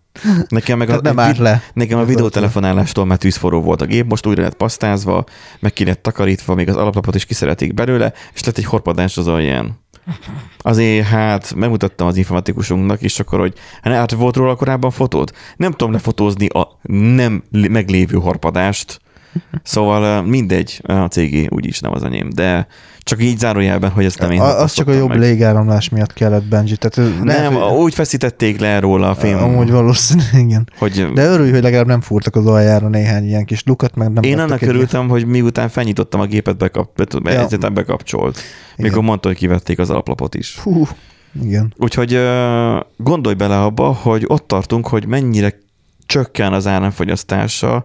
Nekem 0.48 0.78
meg 0.78 0.90
a, 0.90 1.00
nem 1.02 1.16
vid- 1.16 1.38
le. 1.38 1.62
Nekem 1.72 1.98
a 1.98 2.04
videótelefonálástól 2.04 3.04
már 3.04 3.18
tűzforró 3.18 3.60
volt 3.60 3.82
a 3.82 3.86
gép, 3.86 4.08
most 4.08 4.26
újra 4.26 4.42
lett 4.42 4.56
pasztázva, 4.56 5.24
meg 5.60 5.72
ki 5.72 5.84
lett 5.84 6.02
takarítva, 6.02 6.54
még 6.54 6.68
az 6.68 6.76
alaplapot 6.76 7.14
is 7.14 7.24
kiszeretik 7.24 7.74
belőle, 7.74 8.12
és 8.34 8.44
lett 8.44 8.58
egy 8.58 8.64
horpadás 8.64 9.16
az 9.16 9.26
alján. 9.26 9.78
Azért 10.58 11.06
hát 11.06 11.54
megmutattam 11.54 12.06
az 12.06 12.16
informatikusunknak 12.16 13.02
is, 13.02 13.20
akkor, 13.20 13.38
hogy 13.38 13.52
hát, 13.82 13.94
hát 13.94 14.12
volt 14.12 14.36
róla 14.36 14.54
korábban 14.54 14.90
fotód? 14.90 15.32
Nem 15.56 15.70
tudom 15.70 15.92
lefotózni 15.92 16.46
a 16.46 16.78
nem 16.82 17.42
lé- 17.50 17.68
meglévő 17.68 18.18
horpadást, 18.18 19.00
szóval 19.62 20.22
mindegy, 20.22 20.80
a 20.86 20.92
cégé 21.06 21.46
úgyis 21.50 21.80
nem 21.80 21.92
az 21.92 22.02
enyém, 22.04 22.30
de 22.30 22.66
csak 23.00 23.22
így 23.22 23.38
zárójelben, 23.38 23.90
hogy 23.90 24.04
ezt 24.04 24.18
nem 24.18 24.30
én 24.30 24.40
az 24.40 24.72
csak 24.72 24.88
a 24.88 24.92
jobb 24.92 25.08
meg. 25.08 25.18
légáramlás 25.18 25.88
miatt 25.88 26.12
kellett 26.12 26.44
Benji. 26.44 26.76
Tehát 26.76 27.10
lehet, 27.24 27.50
Nem, 27.50 27.60
hogy- 27.60 27.78
úgy 27.78 27.94
feszítették 27.94 28.60
le 28.60 28.78
róla 28.80 29.10
a 29.10 29.14
film, 29.14 29.42
Amúgy 29.42 29.70
valószínű, 29.70 30.22
igen. 30.44 30.68
hogy 30.78 31.12
De 31.14 31.24
örülj, 31.26 31.50
hogy 31.50 31.62
legalább 31.62 31.86
nem 31.86 32.00
fúrtak 32.00 32.36
az 32.36 32.46
aljára 32.46 32.88
néhány 32.88 33.24
ilyen 33.26 33.44
kis 33.44 33.62
lukat, 33.64 33.94
meg 33.96 34.12
nem 34.12 34.22
Én 34.22 34.38
annak 34.38 34.62
egy- 34.62 34.68
örültem, 34.68 35.08
hogy 35.08 35.26
miután 35.26 35.68
felnyitottam 35.68 36.20
a 36.20 36.26
gépet, 36.26 36.56
bekap, 36.56 37.04
be, 37.22 37.32
Ja. 37.60 37.68
bekapcsolt. 37.70 38.36
Igen. 38.76 38.90
Mikor 38.90 39.02
mondta, 39.02 39.28
hogy 39.28 39.36
kivették 39.36 39.78
az 39.78 39.90
alaplapot 39.90 40.34
is. 40.34 40.58
Hú, 40.58 40.86
igen. 41.42 41.74
Úgyhogy 41.76 42.18
gondolj 42.96 43.34
bele 43.34 43.62
abba, 43.62 43.92
hogy 43.92 44.24
ott 44.26 44.46
tartunk, 44.46 44.86
hogy 44.86 45.06
mennyire 45.06 45.54
csökken 46.06 46.52
az 46.52 46.66
áramfogyasztása, 46.66 47.84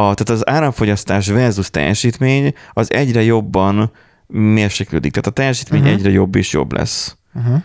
a, 0.00 0.14
tehát 0.14 0.28
az 0.28 0.48
áramfogyasztás 0.48 1.28
versus 1.28 1.70
teljesítmény 1.70 2.52
az 2.72 2.92
egyre 2.92 3.22
jobban 3.22 3.90
mérséklődik. 4.26 5.10
Tehát 5.10 5.26
a 5.26 5.30
teljesítmény 5.30 5.80
uh-huh. 5.80 5.96
egyre 5.96 6.10
jobb 6.10 6.34
és 6.34 6.52
jobb 6.52 6.72
lesz. 6.72 7.16
Uh-huh. 7.34 7.62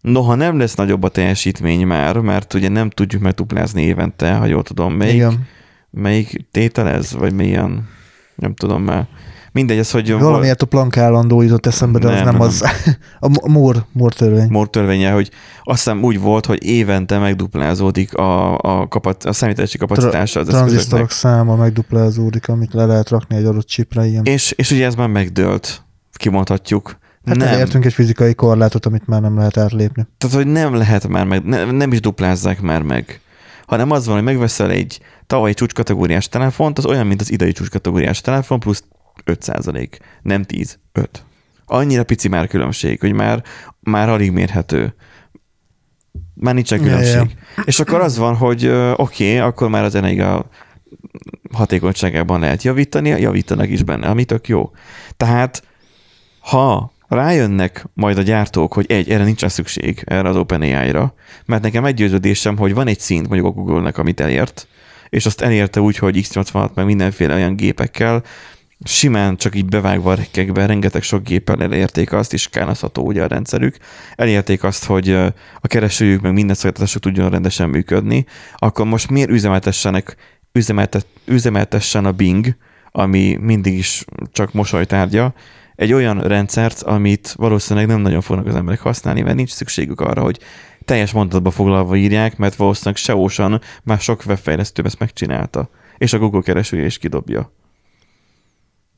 Noha 0.00 0.34
nem 0.34 0.58
lesz 0.58 0.74
nagyobb 0.74 1.02
a 1.02 1.08
teljesítmény 1.08 1.86
már, 1.86 2.18
mert 2.18 2.54
ugye 2.54 2.68
nem 2.68 2.90
tudjuk 2.90 3.22
megduplázni 3.22 3.82
évente, 3.82 4.34
ha 4.34 4.46
jól 4.46 4.62
tudom, 4.62 4.94
melyik, 4.94 5.14
Igen. 5.14 5.46
melyik 5.90 6.46
tétel 6.50 6.88
ez, 6.88 7.12
vagy 7.12 7.32
milyen, 7.32 7.88
nem 8.34 8.54
tudom 8.54 8.82
már. 8.82 9.06
Mindegy, 9.54 9.78
ez, 9.78 9.90
hogy 9.90 10.12
Valamiért 10.12 10.62
a 10.62 10.66
plank 10.66 10.96
állandó 10.96 11.42
jutott 11.42 11.66
eszembe, 11.66 11.98
de 11.98 12.08
az 12.08 12.14
Nem, 12.14 12.24
nem, 12.24 12.32
nem. 12.32 12.40
az. 12.40 12.64
A 13.42 13.48
Moore, 13.48 13.86
Moore 13.92 14.14
törvény. 14.14 14.48
Moore 14.50 14.68
törvénye, 14.70 15.10
hogy 15.10 15.30
azt 15.62 15.78
hiszem 15.78 16.02
úgy 16.02 16.20
volt, 16.20 16.46
hogy 16.46 16.64
évente 16.64 17.18
megduplázódik 17.18 18.14
a, 18.14 18.58
a, 18.58 18.88
kapac, 18.88 19.24
a 19.24 19.32
számítási 19.32 19.78
kapacitása 19.78 20.40
az 20.40 20.46
Tranzisztorok 20.46 21.10
száma 21.10 21.56
megduplázódik, 21.56 22.48
amit 22.48 22.72
le 22.72 22.84
lehet 22.84 23.08
rakni 23.08 23.36
egy 23.36 23.44
adott 23.44 23.66
chipre, 23.66 24.06
igen. 24.06 24.24
És, 24.24 24.50
és 24.56 24.70
ugye 24.70 24.86
ez 24.86 24.94
már 24.94 25.08
megdőlt, 25.08 25.82
kimondhatjuk. 26.12 26.98
Hát 27.26 27.36
nem, 27.36 27.48
elértünk 27.48 27.84
egy 27.84 27.92
fizikai 27.92 28.34
korlátot, 28.34 28.86
amit 28.86 29.06
már 29.06 29.20
nem 29.20 29.36
lehet 29.36 29.56
átlépni. 29.56 30.06
tehát, 30.18 30.36
hogy 30.36 30.46
nem 30.46 30.74
lehet 30.74 31.08
már 31.08 31.26
meg, 31.26 31.44
ne, 31.44 31.64
nem 31.70 31.92
is 31.92 32.00
duplázzák 32.00 32.60
már 32.60 32.82
meg. 32.82 33.20
Hanem 33.66 33.90
az 33.90 34.06
van, 34.06 34.14
hogy 34.14 34.24
megveszel 34.24 34.70
egy 34.70 35.00
tavalyi 35.26 35.54
csúcskategóriás 35.54 36.28
telefont, 36.28 36.78
az 36.78 36.86
olyan, 36.86 37.06
mint 37.06 37.20
az 37.20 37.30
idei 37.30 37.52
csúcskategóriás 37.52 38.20
telefon, 38.20 38.60
plusz 38.60 38.84
5 39.24 39.42
százalék. 39.42 39.98
Nem 40.22 40.42
10, 40.42 40.78
5. 40.92 41.24
Annyira 41.64 42.04
pici 42.04 42.28
már 42.28 42.46
különbség, 42.46 43.00
hogy 43.00 43.12
már, 43.12 43.42
már 43.80 44.08
alig 44.08 44.30
mérhető. 44.30 44.94
Már 46.34 46.54
nincsen 46.54 46.78
Ja, 46.78 46.84
ja. 46.84 46.96
különbség. 46.96 47.38
És 47.64 47.80
akkor 47.80 48.00
az 48.00 48.18
van, 48.18 48.36
hogy 48.36 48.66
oké, 48.66 48.92
okay, 48.96 49.38
akkor 49.38 49.68
már 49.68 49.84
az 49.84 49.94
energia 49.94 50.48
hatékonyságában 51.52 52.40
lehet 52.40 52.62
javítani, 52.62 53.08
javítanak 53.08 53.68
is 53.68 53.82
benne, 53.82 54.06
ami 54.06 54.24
tök 54.24 54.48
jó. 54.48 54.70
Tehát, 55.16 55.62
ha 56.40 56.92
rájönnek 57.08 57.86
majd 57.94 58.18
a 58.18 58.22
gyártók, 58.22 58.72
hogy 58.72 58.84
egy, 58.88 59.10
erre 59.10 59.24
nincsen 59.24 59.48
szükség, 59.48 60.02
erre 60.06 60.28
az 60.28 60.36
OpenAI-ra, 60.36 61.14
mert 61.46 61.62
nekem 61.62 61.82
meggyőződésem, 61.82 62.56
hogy 62.56 62.74
van 62.74 62.86
egy 62.86 63.00
szint 63.00 63.28
mondjuk 63.28 63.48
a 63.48 63.60
Google-nek, 63.60 63.98
amit 63.98 64.20
elért, 64.20 64.68
és 65.08 65.26
azt 65.26 65.40
elérte 65.40 65.80
úgy, 65.80 65.96
hogy 65.96 66.26
X86 66.28 66.74
meg 66.74 66.84
mindenféle 66.84 67.34
olyan 67.34 67.56
gépekkel, 67.56 68.22
simán 68.84 69.36
csak 69.36 69.54
így 69.54 69.64
bevágva 69.64 70.10
a 70.10 70.14
rekkekbe, 70.14 70.66
rengeteg 70.66 71.02
sok 71.02 71.22
géppel 71.22 71.62
elérték 71.62 72.12
azt, 72.12 72.32
és 72.32 72.48
kánozható 72.48 73.06
ugye 73.06 73.22
a 73.22 73.26
rendszerük, 73.26 73.76
elérték 74.14 74.64
azt, 74.64 74.84
hogy 74.84 75.10
a 75.60 75.66
keresőjük 75.66 76.20
meg 76.20 76.32
minden 76.32 76.54
szolgáltatásuk 76.54 77.02
tudjon 77.02 77.30
rendesen 77.30 77.68
működni, 77.68 78.26
akkor 78.56 78.86
most 78.86 79.10
miért 79.10 79.30
üzemeltessenek, 79.30 80.16
üzemeltet, 80.52 81.06
üzemeltessen 81.24 82.04
a 82.04 82.12
Bing, 82.12 82.56
ami 82.90 83.36
mindig 83.40 83.78
is 83.78 84.04
csak 84.32 84.52
mosolytárgya, 84.52 85.34
egy 85.74 85.92
olyan 85.92 86.20
rendszert, 86.20 86.82
amit 86.82 87.32
valószínűleg 87.32 87.88
nem 87.88 88.00
nagyon 88.00 88.20
fognak 88.20 88.46
az 88.46 88.54
emberek 88.54 88.80
használni, 88.80 89.20
mert 89.20 89.36
nincs 89.36 89.50
szükségük 89.50 90.00
arra, 90.00 90.22
hogy 90.22 90.38
teljes 90.84 91.12
mondatba 91.12 91.50
foglalva 91.50 91.96
írják, 91.96 92.36
mert 92.36 92.54
valószínűleg 92.54 92.96
SEO-san 92.96 93.60
már 93.82 94.00
sok 94.00 94.22
webfejlesztő 94.26 94.82
ezt 94.84 94.98
megcsinálta, 94.98 95.68
és 95.98 96.12
a 96.12 96.18
Google 96.18 96.42
keresője 96.42 96.84
is 96.84 96.98
kidobja. 96.98 97.52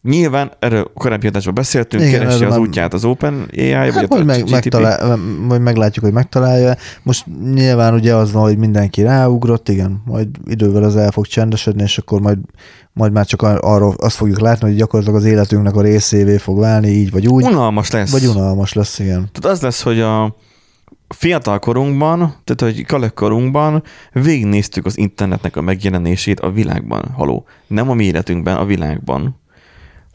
Nyilván, 0.07 0.53
erről 0.59 0.91
korábbi 0.95 1.27
adásban 1.27 1.55
beszéltünk, 1.55 2.03
Igen, 2.03 2.19
keresi 2.19 2.45
az 2.45 2.51
már- 2.51 2.59
útját 2.59 2.95
az 2.95 3.05
OpenAI, 3.05 3.71
Hát 3.71 3.93
vagy 3.93 4.09
majd, 4.09 4.25
meg, 4.25 4.51
megtalál, 4.51 5.17
majd 5.47 5.61
meglátjuk, 5.61 6.05
hogy 6.05 6.15
megtalálja. 6.15 6.75
Most 7.03 7.25
nyilván 7.55 7.95
ugye 7.95 8.15
az 8.15 8.33
van, 8.33 8.43
hogy 8.43 8.59
mindenki 8.59 9.03
ráugrott, 9.03 9.69
igen, 9.69 10.03
majd 10.05 10.29
idővel 10.47 10.83
az 10.83 10.97
el 10.97 11.11
fog 11.11 11.27
csendesedni, 11.27 11.83
és 11.83 11.99
akkor 11.99 12.21
majd, 12.21 12.39
majd 12.93 13.13
már 13.13 13.27
csak 13.27 13.43
ar- 13.43 13.63
arról 13.63 13.95
azt 13.99 14.17
fogjuk 14.17 14.41
látni, 14.41 14.67
hogy 14.69 14.77
gyakorlatilag 14.77 15.21
az 15.21 15.27
életünknek 15.27 15.75
a 15.77 15.81
részévé 15.83 16.37
fog 16.37 16.59
válni, 16.59 16.89
így 16.89 17.11
vagy 17.11 17.27
úgy. 17.27 17.45
Unalmas 17.45 17.91
lesz. 17.91 18.11
Vagy 18.11 18.27
unalmas 18.27 18.73
lesz, 18.73 18.99
igen. 18.99 19.29
Tehát 19.33 19.57
az 19.57 19.61
lesz, 19.63 19.83
hogy 19.83 20.01
a 20.01 20.37
fiatal 21.09 21.59
korunkban, 21.59 22.19
tehát 22.45 22.75
hogy 22.75 22.85
kalek 22.87 23.15
korunkban 23.15 23.83
végignéztük 24.13 24.87
az 24.87 24.99
internetnek 24.99 25.57
a 25.57 25.61
megjelenését 25.61 26.41
a 26.41 26.51
világban, 26.51 27.03
haló. 27.17 27.45
Nem 27.67 27.91
a 27.91 27.95
mi 27.95 28.05
életünkben, 28.05 28.57
a 28.57 28.65
világban. 28.65 29.41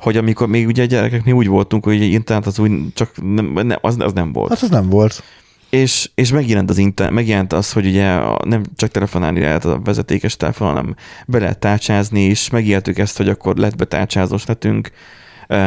Hogy 0.02 0.18
amikor 0.18 0.47
még 0.47 0.68
ugye 0.68 0.86
gyerekek 0.86 1.24
mi 1.24 1.32
úgy 1.32 1.47
voltunk, 1.47 1.84
hogy 1.84 2.02
internet 2.02 2.45
az 2.45 2.60
úgy 2.60 2.93
csak 2.93 3.12
nem, 3.22 3.45
nem, 3.45 3.78
az, 3.82 3.95
az 3.99 4.14
nem 4.14 4.32
volt. 4.32 4.49
Hát 4.49 4.62
az 4.62 4.70
nem 4.70 4.89
volt. 4.89 5.24
És, 5.70 6.10
és 6.16 6.32
megjelent 6.32 6.70
az 6.70 6.78
internet, 6.78 7.16
megjelent 7.16 7.54
az, 7.54 7.72
hogy 7.72 7.86
ugye 7.86 8.20
nem 8.43 8.64
csak 8.76 8.89
telefonálni 8.89 9.39
lehet 9.39 9.66
a 9.66 9.80
vezetékes 9.84 10.38
telefon, 10.38 10.68
hanem 10.68 10.95
be 11.28 11.39
lehet 11.39 11.60
tárcsázni, 11.60 12.22
és 12.22 12.49
megéltük 12.49 12.97
ezt, 12.97 13.18
hogy 13.18 13.30
akkor 13.30 13.56
lett 13.56 13.76
betárcsázós 13.76 14.45
netünk, 14.45 14.91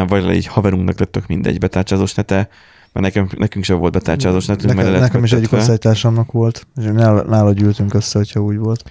vagy 0.09 0.29
egy 0.29 0.47
haverunknak 0.47 0.99
lett 0.99 1.13
tök 1.13 1.27
mindegy 1.27 1.59
betárcsázós 1.59 2.15
nete, 2.15 2.49
mert 2.93 3.07
nekem, 3.07 3.29
nekünk 3.37 3.65
sem 3.65 3.79
volt 3.79 3.93
betárcsázós 3.93 4.47
netünk, 4.47 4.75
Nekem, 4.75 4.93
nekem 4.93 5.25
is 5.25 5.33
egyik 5.33 5.53
osztálytársamnak 5.53 6.33
volt, 6.33 6.67
és 6.77 6.85
nála, 6.85 7.23
nála 7.23 7.53
gyűltünk 7.53 7.95
össze, 7.95 8.19
hogyha 8.19 8.41
úgy 8.41 8.57
volt. 8.57 8.91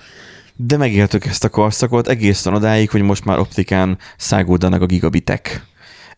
De 0.55 0.77
megéltük 0.77 1.25
ezt 1.25 1.43
a 1.43 1.49
korszakot 1.49 2.07
egészen 2.07 2.53
odáig, 2.53 2.89
hogy 2.89 3.01
most 3.01 3.25
már 3.25 3.39
optikán 3.39 3.97
száguldanak 4.17 4.81
a 4.81 4.85
gigabitek. 4.85 5.65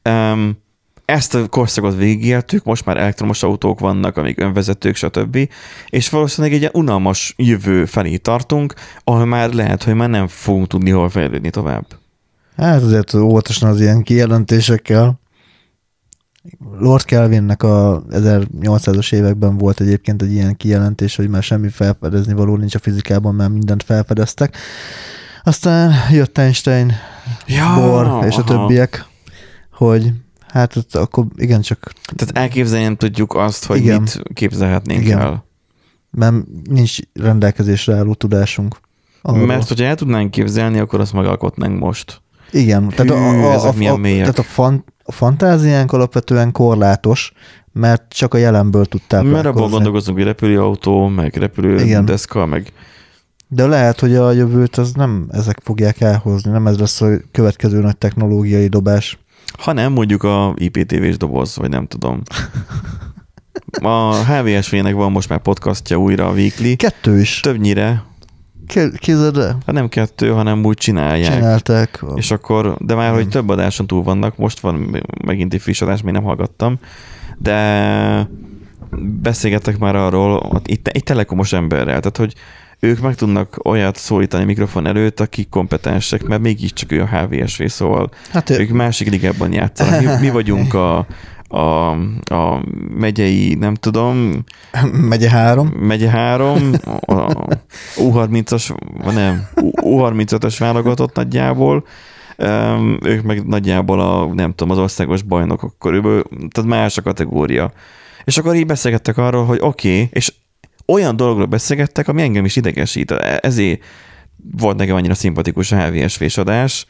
Um, 0.09 0.63
ezt 1.05 1.36
a 1.36 1.47
korszakot 1.47 1.95
végigéltük, 1.95 2.63
most 2.63 2.86
már 2.86 2.97
elektromos 2.97 3.43
autók 3.43 3.79
vannak, 3.79 4.17
amik 4.17 4.41
önvezetők, 4.41 4.95
stb. 4.95 5.49
És 5.89 6.09
valószínűleg 6.09 6.55
egy 6.55 6.59
ilyen 6.59 6.71
unalmas 6.75 7.33
jövő 7.38 7.86
felé 7.86 8.17
tartunk, 8.17 8.73
ahol 9.03 9.25
már 9.25 9.53
lehet, 9.53 9.83
hogy 9.83 9.93
már 9.93 10.09
nem 10.09 10.27
fogunk 10.27 10.67
tudni 10.67 10.89
hol 10.89 11.09
fejlődni 11.09 11.49
tovább. 11.49 11.86
Hát 12.57 12.81
azért 12.81 13.13
óvatosan 13.13 13.69
az 13.69 13.81
ilyen 13.81 14.03
kijelentésekkel. 14.03 15.19
Lord 16.79 17.03
Kelvinnek 17.03 17.63
a 17.63 18.03
1800-as 18.09 19.13
években 19.13 19.57
volt 19.57 19.79
egyébként 19.79 20.21
egy 20.21 20.31
ilyen 20.31 20.57
kijelentés, 20.57 21.15
hogy 21.15 21.29
már 21.29 21.43
semmi 21.43 21.69
felfedezni 21.69 22.33
való 22.33 22.55
nincs 22.55 22.75
a 22.75 22.79
fizikában, 22.79 23.35
mert 23.35 23.51
mindent 23.51 23.83
felfedeztek. 23.83 24.57
Aztán 25.43 25.93
jött 26.11 26.37
Einstein, 26.37 26.91
Ja, 27.47 27.73
Bohr 27.75 28.25
és 28.25 28.35
a 28.35 28.39
aha. 28.39 28.43
többiek, 28.43 29.05
hogy 29.71 30.11
hát 30.47 30.75
ott 30.75 30.95
akkor 30.95 31.25
igencsak, 31.35 31.91
Tehát 32.15 32.37
elképzelni 32.37 32.83
nem 32.83 32.95
tudjuk 32.95 33.35
azt, 33.35 33.65
hogy 33.65 33.77
Igen. 33.77 34.01
mit 34.01 34.21
képzelhetnénk 34.33 35.01
Igen. 35.01 35.19
el. 35.19 35.45
mert 36.11 36.35
nincs 36.69 36.97
rendelkezésre 37.13 37.95
álló 37.95 38.13
tudásunk. 38.13 38.75
Arról. 39.21 39.45
Mert 39.45 39.67
hogyha 39.67 39.85
el 39.85 39.95
tudnánk 39.95 40.31
képzelni, 40.31 40.79
akkor 40.79 40.99
azt 40.99 41.13
megalkotnánk 41.13 41.79
most. 41.79 42.21
Igen, 42.51 42.89
tehát 42.89 43.11
a, 43.11 43.31
Hű, 43.31 43.37
a, 43.37 43.53
a, 43.53 43.67
a, 43.67 43.73
milyen 43.77 43.93
a, 43.93 43.97
mélyek. 43.97 44.21
tehát 44.21 44.39
a, 44.39 44.43
fan, 44.43 44.83
a 45.07 45.11
fantáziánk 45.11 45.91
alapvetően 45.91 46.51
korlátos, 46.51 47.31
mert 47.73 48.13
csak 48.13 48.33
a 48.33 48.37
jelenből 48.37 48.85
tud 48.85 49.01
Mert 49.09 49.13
abban 49.23 49.33
táplálkozni. 49.33 49.69
gondolkozunk, 49.69 50.17
hogy 50.17 50.25
repülőautó, 50.25 51.07
meg 51.07 51.35
repülő 51.35 51.79
Igen. 51.79 52.05
deszka, 52.05 52.45
meg 52.45 52.73
De 53.47 53.67
lehet, 53.67 53.99
hogy 53.99 54.15
a 54.15 54.31
jövőt 54.31 54.75
az 54.77 54.91
nem 54.91 55.27
ezek 55.31 55.59
fogják 55.63 56.01
elhozni, 56.01 56.51
nem 56.51 56.67
ez 56.67 56.77
lesz 56.77 57.01
a 57.01 57.09
következő 57.31 57.79
nagy 57.79 57.97
technológiai 57.97 58.67
dobás. 58.67 59.17
Ha 59.59 59.73
nem, 59.73 59.91
mondjuk 59.91 60.23
a 60.23 60.53
IPTV-s 60.57 61.17
doboz, 61.17 61.55
vagy 61.55 61.69
nem 61.69 61.87
tudom. 61.87 62.21
A 63.81 64.13
HVSV-nek 64.15 64.93
van 64.93 65.11
most 65.11 65.29
már 65.29 65.39
podcastja 65.39 65.97
újra 65.97 66.27
a 66.27 66.31
Weekly. 66.31 66.73
Kettő 66.73 67.19
is. 67.19 67.39
Többnyire, 67.39 68.03
Képzeld 68.97 69.38
el, 69.38 69.57
hát 69.66 69.76
nem 69.76 69.89
kettő, 69.89 70.30
hanem 70.30 70.66
úgy 70.66 70.78
csinálják. 70.78 71.34
csinálták. 71.34 72.03
És 72.16 72.32
akkor, 72.32 72.78
de 72.80 72.95
már, 72.95 73.13
hogy 73.13 73.30
több 73.30 73.49
adáson 73.49 73.88
túl 73.88 74.03
vannak, 74.03 74.38
most 74.38 74.59
van 74.59 75.03
megint 75.26 75.53
egy 75.53 75.61
friss 75.61 75.82
adás, 75.82 76.01
még 76.01 76.13
nem 76.13 76.24
hallgattam, 76.24 76.80
de 77.38 78.30
beszélgettek 79.22 79.78
már 79.78 79.95
arról, 79.95 80.49
ott 80.49 80.68
itt 80.68 80.88
egy 80.88 81.03
telekomos 81.03 81.53
emberrel, 81.53 81.99
tehát 81.99 82.18
hogy 82.18 82.34
ők 82.80 82.99
meg 82.99 83.16
tudnak 83.16 83.59
olyat 83.63 83.95
szólítani 83.95 84.43
mikrofon 84.43 84.88
előtt, 84.88 85.20
akik 85.20 85.49
kompetensek, 85.49 86.24
mert 86.24 86.41
mégiscsak 86.41 86.91
ő 86.91 87.01
a 87.01 87.07
HVSV, 87.07 87.63
szóval 87.66 88.09
Hát 88.32 88.49
ők 88.49 88.70
másik 88.70 89.09
ligában 89.09 89.53
játszanak. 89.53 90.01
Mi, 90.01 90.26
mi 90.26 90.30
vagyunk 90.30 90.74
a, 90.74 91.05
a, 91.55 91.89
a 92.33 92.63
megyei, 92.97 93.53
nem 93.53 93.73
tudom, 93.73 94.43
megye 95.09 95.29
három. 95.29 95.67
megye 95.67 96.09
három, 96.09 96.71
a 96.83 97.45
U30-as, 97.95 98.75
nem, 99.13 99.47
U35-ös 99.81 100.55
válogatott 100.59 101.15
nagyjából, 101.15 101.85
Öm, 102.37 102.99
ők 103.03 103.23
meg 103.23 103.45
nagyjából 103.45 103.99
a, 103.99 104.33
nem 104.33 104.53
tudom, 104.53 104.73
az 104.73 104.77
országos 104.77 105.21
bajnokok 105.21 105.75
körülbelül, 105.79 106.23
tehát 106.23 106.69
más 106.69 106.97
a 106.97 107.01
kategória. 107.01 107.71
És 108.23 108.37
akkor 108.37 108.55
így 108.55 108.65
beszélgettek 108.65 109.17
arról, 109.17 109.45
hogy 109.45 109.57
oké, 109.61 109.93
okay, 109.93 110.09
és 110.11 110.33
olyan 110.85 111.15
dologról 111.15 111.45
beszélgettek, 111.45 112.07
ami 112.07 112.21
engem 112.21 112.45
is 112.45 112.55
idegesít. 112.55 113.11
Ezért 113.11 113.83
volt 114.57 114.77
nekem 114.77 114.95
annyira 114.95 115.13
szimpatikus 115.13 115.71
a 115.71 115.83
HVSV 115.83 116.39
adás, 116.39 116.85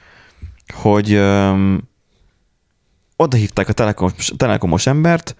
hogy 0.73 1.13
öm, 1.13 1.81
oda 3.15 3.37
hívták 3.37 3.69
a 3.69 3.73
telekomos, 3.73 4.33
telekomos 4.37 4.87
embert, 4.87 5.35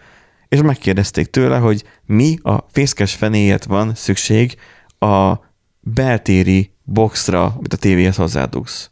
és 0.47 0.61
megkérdezték 0.61 1.28
tőle, 1.28 1.57
hogy 1.57 1.84
mi 2.05 2.38
a 2.41 2.57
fészkes 2.71 3.13
fenéért 3.13 3.63
van 3.63 3.95
szükség 3.95 4.55
a 4.99 5.34
beltéri 5.80 6.71
boxra, 6.84 7.43
amit 7.43 7.73
a 7.73 7.78
tévéhez 7.78 8.15
hozzádugsz. 8.15 8.89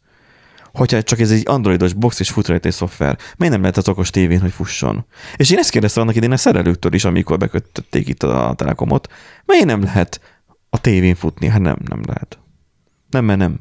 Hogyha 0.73 1.03
csak 1.03 1.19
ez 1.19 1.31
egy 1.31 1.43
androidos 1.45 1.93
box 1.93 2.19
és 2.19 2.29
fut 2.29 2.47
rajta 2.47 2.67
egy 2.67 2.73
szoftver, 2.73 3.17
miért 3.38 3.53
nem 3.53 3.61
lehet 3.61 3.77
az 3.77 3.88
okos 3.88 4.09
tévén, 4.09 4.39
hogy 4.39 4.51
fusson? 4.51 5.05
És 5.36 5.51
én 5.51 5.57
ezt 5.57 5.69
kérdeztem 5.69 6.03
annak 6.03 6.15
idén 6.15 6.31
a 6.31 6.38
szerelőktől 6.38 6.93
is, 6.93 7.05
amikor 7.05 7.38
bekötötték 7.38 8.07
itt 8.07 8.23
a 8.23 8.53
telekomot, 8.57 9.11
miért 9.45 9.65
nem 9.65 9.84
lehet 9.84 10.21
a 10.69 10.81
tévén 10.81 11.15
futni? 11.15 11.47
Hát 11.47 11.61
nem, 11.61 11.77
nem 11.89 12.01
lehet. 12.05 12.39
Nem, 13.09 13.25
mert 13.25 13.39
nem. 13.39 13.59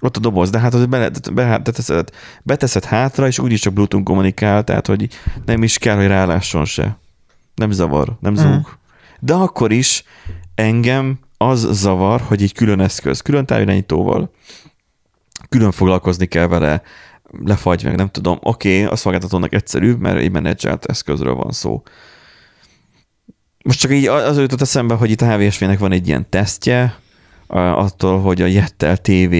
Ott 0.00 0.16
a 0.16 0.20
doboz, 0.20 0.50
de 0.50 0.58
hát 0.58 0.74
az 0.74 0.86
be, 0.86 1.10
be, 1.32 1.58
beteszed, 1.58 2.10
beteszed 2.42 2.84
hátra, 2.84 3.26
és 3.26 3.38
úgyis 3.38 3.60
csak 3.60 3.72
Bluetooth 3.72 4.04
kommunikál, 4.04 4.64
tehát 4.64 4.86
hogy 4.86 5.08
nem 5.44 5.62
is 5.62 5.78
kell, 5.78 5.96
hogy 5.96 6.06
rálásson 6.06 6.64
se. 6.64 6.98
Nem 7.54 7.70
zavar, 7.70 8.16
nem 8.20 8.34
zúg. 8.34 8.48
Mm. 8.48 8.60
De 9.20 9.34
akkor 9.34 9.72
is 9.72 10.04
engem 10.54 11.18
az 11.36 11.68
zavar, 11.70 12.20
hogy 12.20 12.42
egy 12.42 12.52
külön 12.52 12.80
eszköz, 12.80 13.20
külön 13.20 13.46
távirányítóval, 13.46 14.30
külön 15.48 15.70
foglalkozni 15.70 16.26
kell 16.26 16.46
vele, 16.46 16.82
lefagy 17.44 17.84
meg, 17.84 17.96
nem 17.96 18.08
tudom. 18.08 18.38
Oké, 18.42 18.82
okay, 18.82 18.92
a 18.92 18.96
szolgáltatónak 18.96 19.52
egyszerű, 19.52 19.92
mert 19.92 20.18
egy 20.18 20.30
menedzselt 20.30 20.84
eszközről 20.84 21.34
van 21.34 21.52
szó. 21.52 21.82
Most 23.64 23.80
csak 23.80 23.92
így 23.92 24.06
az 24.06 24.38
jutott 24.38 24.60
eszembe, 24.60 24.94
hogy 24.94 25.10
itt 25.10 25.20
a 25.20 25.36
HVSV-nek 25.36 25.78
van 25.78 25.92
egy 25.92 26.08
ilyen 26.08 26.28
tesztje, 26.28 26.98
attól, 27.46 28.20
hogy 28.20 28.42
a 28.42 28.46
Jettel 28.46 28.96
TV 28.96 29.34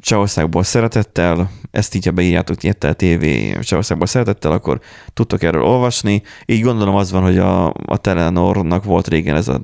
Csehországból 0.00 0.62
szeretettel, 0.62 1.50
ezt 1.70 1.94
így, 1.94 2.04
ha 2.04 2.10
beírjátok 2.10 2.62
Jettel 2.62 2.94
TV 2.94 3.24
Csehországból 3.60 4.06
szeretettel, 4.06 4.52
akkor 4.52 4.80
tudtok 5.12 5.42
erről 5.42 5.62
olvasni. 5.62 6.22
Így 6.46 6.62
gondolom 6.62 6.94
az 6.94 7.10
van, 7.10 7.22
hogy 7.22 7.38
a, 7.38 7.66
a 7.68 7.96
Telenornak 7.96 8.84
volt 8.84 9.08
régen 9.08 9.36
ez 9.36 9.48
a 9.48 9.60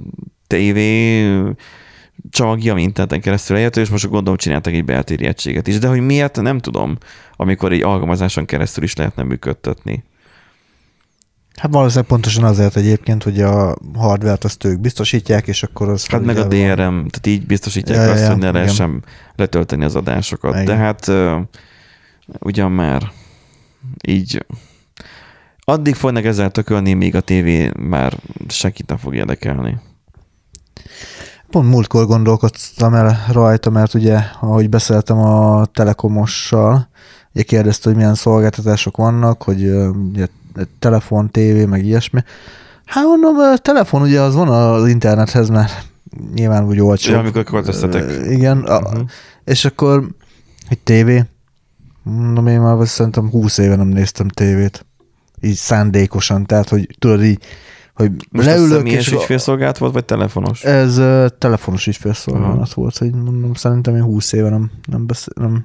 TV 0.47 0.78
csomagja, 2.31 2.72
ami 2.72 2.83
interneten 2.83 3.20
keresztül 3.20 3.57
elérhető, 3.57 3.81
és 3.81 3.89
most 3.89 4.09
gondolom 4.09 4.37
csináltak 4.37 4.72
egy 4.72 4.85
beltéri 4.85 5.26
egységet 5.26 5.66
is. 5.66 5.78
De 5.78 5.89
hogy 5.89 6.01
miért, 6.01 6.41
nem 6.41 6.59
tudom, 6.59 6.99
amikor 7.37 7.72
egy 7.72 7.83
alkalmazáson 7.83 8.45
keresztül 8.45 8.85
is 8.85 8.97
lehetne 8.97 9.22
működtetni. 9.22 10.05
Hát 11.61 11.72
valószínűleg 11.72 12.08
pontosan 12.08 12.44
azért 12.44 12.76
egyébként, 12.76 13.22
hogy 13.22 13.40
a 13.40 13.76
hardware-t 13.94 14.44
azt 14.44 14.64
ők 14.64 14.80
biztosítják, 14.80 15.46
és 15.46 15.62
akkor 15.62 15.88
az... 15.88 16.06
Hát 16.06 16.24
meg 16.24 16.36
a 16.36 16.44
DRM, 16.44 16.74
tehát 16.76 17.26
így 17.26 17.46
biztosítják 17.46 18.06
ja, 18.06 18.12
azt, 18.12 18.22
ja, 18.22 18.30
hogy 18.30 18.38
ne 18.38 18.50
lehessen 18.50 19.04
letölteni 19.36 19.84
az 19.84 19.94
adásokat. 19.94 20.54
Igen. 20.54 20.64
De 20.64 20.74
hát 20.74 21.08
uh, 21.08 21.40
ugyan 22.38 22.72
már 22.72 23.11
így 24.06 24.46
addig 25.64 25.94
fognak 25.94 26.24
ezzel 26.24 26.50
tökölni, 26.50 26.92
míg 26.92 27.14
a 27.14 27.20
tévé 27.20 27.70
már 27.78 28.16
senkit 28.48 28.86
nem 28.86 28.96
fog 28.96 29.14
érdekelni. 29.14 29.80
Pont 31.50 31.68
múltkor 31.68 32.06
gondolkodtam 32.06 32.94
el 32.94 33.24
rajta, 33.32 33.70
mert 33.70 33.94
ugye, 33.94 34.18
ahogy 34.40 34.68
beszéltem 34.68 35.18
a 35.18 35.64
Telekomossal, 35.64 36.88
ugye 37.34 37.42
kérdezte, 37.42 37.88
hogy 37.88 37.98
milyen 37.98 38.14
szolgáltatások 38.14 38.96
vannak, 38.96 39.42
hogy 39.42 39.70
ugye, 40.12 40.26
telefon, 40.78 41.30
tévé, 41.30 41.64
meg 41.64 41.84
ilyesmi. 41.84 42.20
Hát 42.84 43.05
mondom, 43.05 43.36
a 43.36 43.57
telefon 43.57 44.03
ugye 44.03 44.20
az 44.20 44.34
van 44.34 44.48
az 44.48 44.88
internethez, 44.88 45.48
mert 45.48 45.86
nyilván 46.34 46.66
úgy 46.66 46.80
olcsó. 46.80 47.12
Ja, 47.12 47.18
amikor 47.18 47.44
költöztetek. 47.44 48.26
Igen, 48.26 48.59
uh-huh. 48.59 48.98
a, 48.98 49.05
és 49.44 49.64
akkor, 49.64 50.09
hogy 50.68 50.78
tévé, 50.78 51.24
mondom, 52.03 52.46
én 52.46 52.61
már 52.61 52.88
szerintem 52.88 53.30
20 53.30 53.59
éve 53.59 53.76
nem 53.76 53.88
néztem 53.88 54.28
tévét. 54.28 54.86
Így 55.40 55.55
szándékosan, 55.55 56.46
tehát, 56.46 56.68
hogy 56.68 56.96
tudod 56.98 57.24
így, 57.24 57.42
hogy 57.94 58.12
Most 58.30 58.46
leülök, 58.46 58.88
és 58.90 59.12
ügyfélszolgálat 59.12 59.78
volt, 59.78 59.92
vagy 59.92 60.05
telefonos? 60.05 60.64
Ez 60.64 60.98
uh, 60.98 61.26
telefonos 61.38 61.86
ügyfélszolgálat 61.86 62.59
uh-huh. 62.59 62.74
volt, 62.74 62.98
hogy 62.98 63.12
mondom, 63.12 63.55
szerintem 63.55 63.96
én 63.96 64.03
20 64.03 64.32
éve 64.32 64.48
nem, 64.48 64.70
nem, 64.86 65.07
beszél, 65.07 65.32
nem 65.36 65.64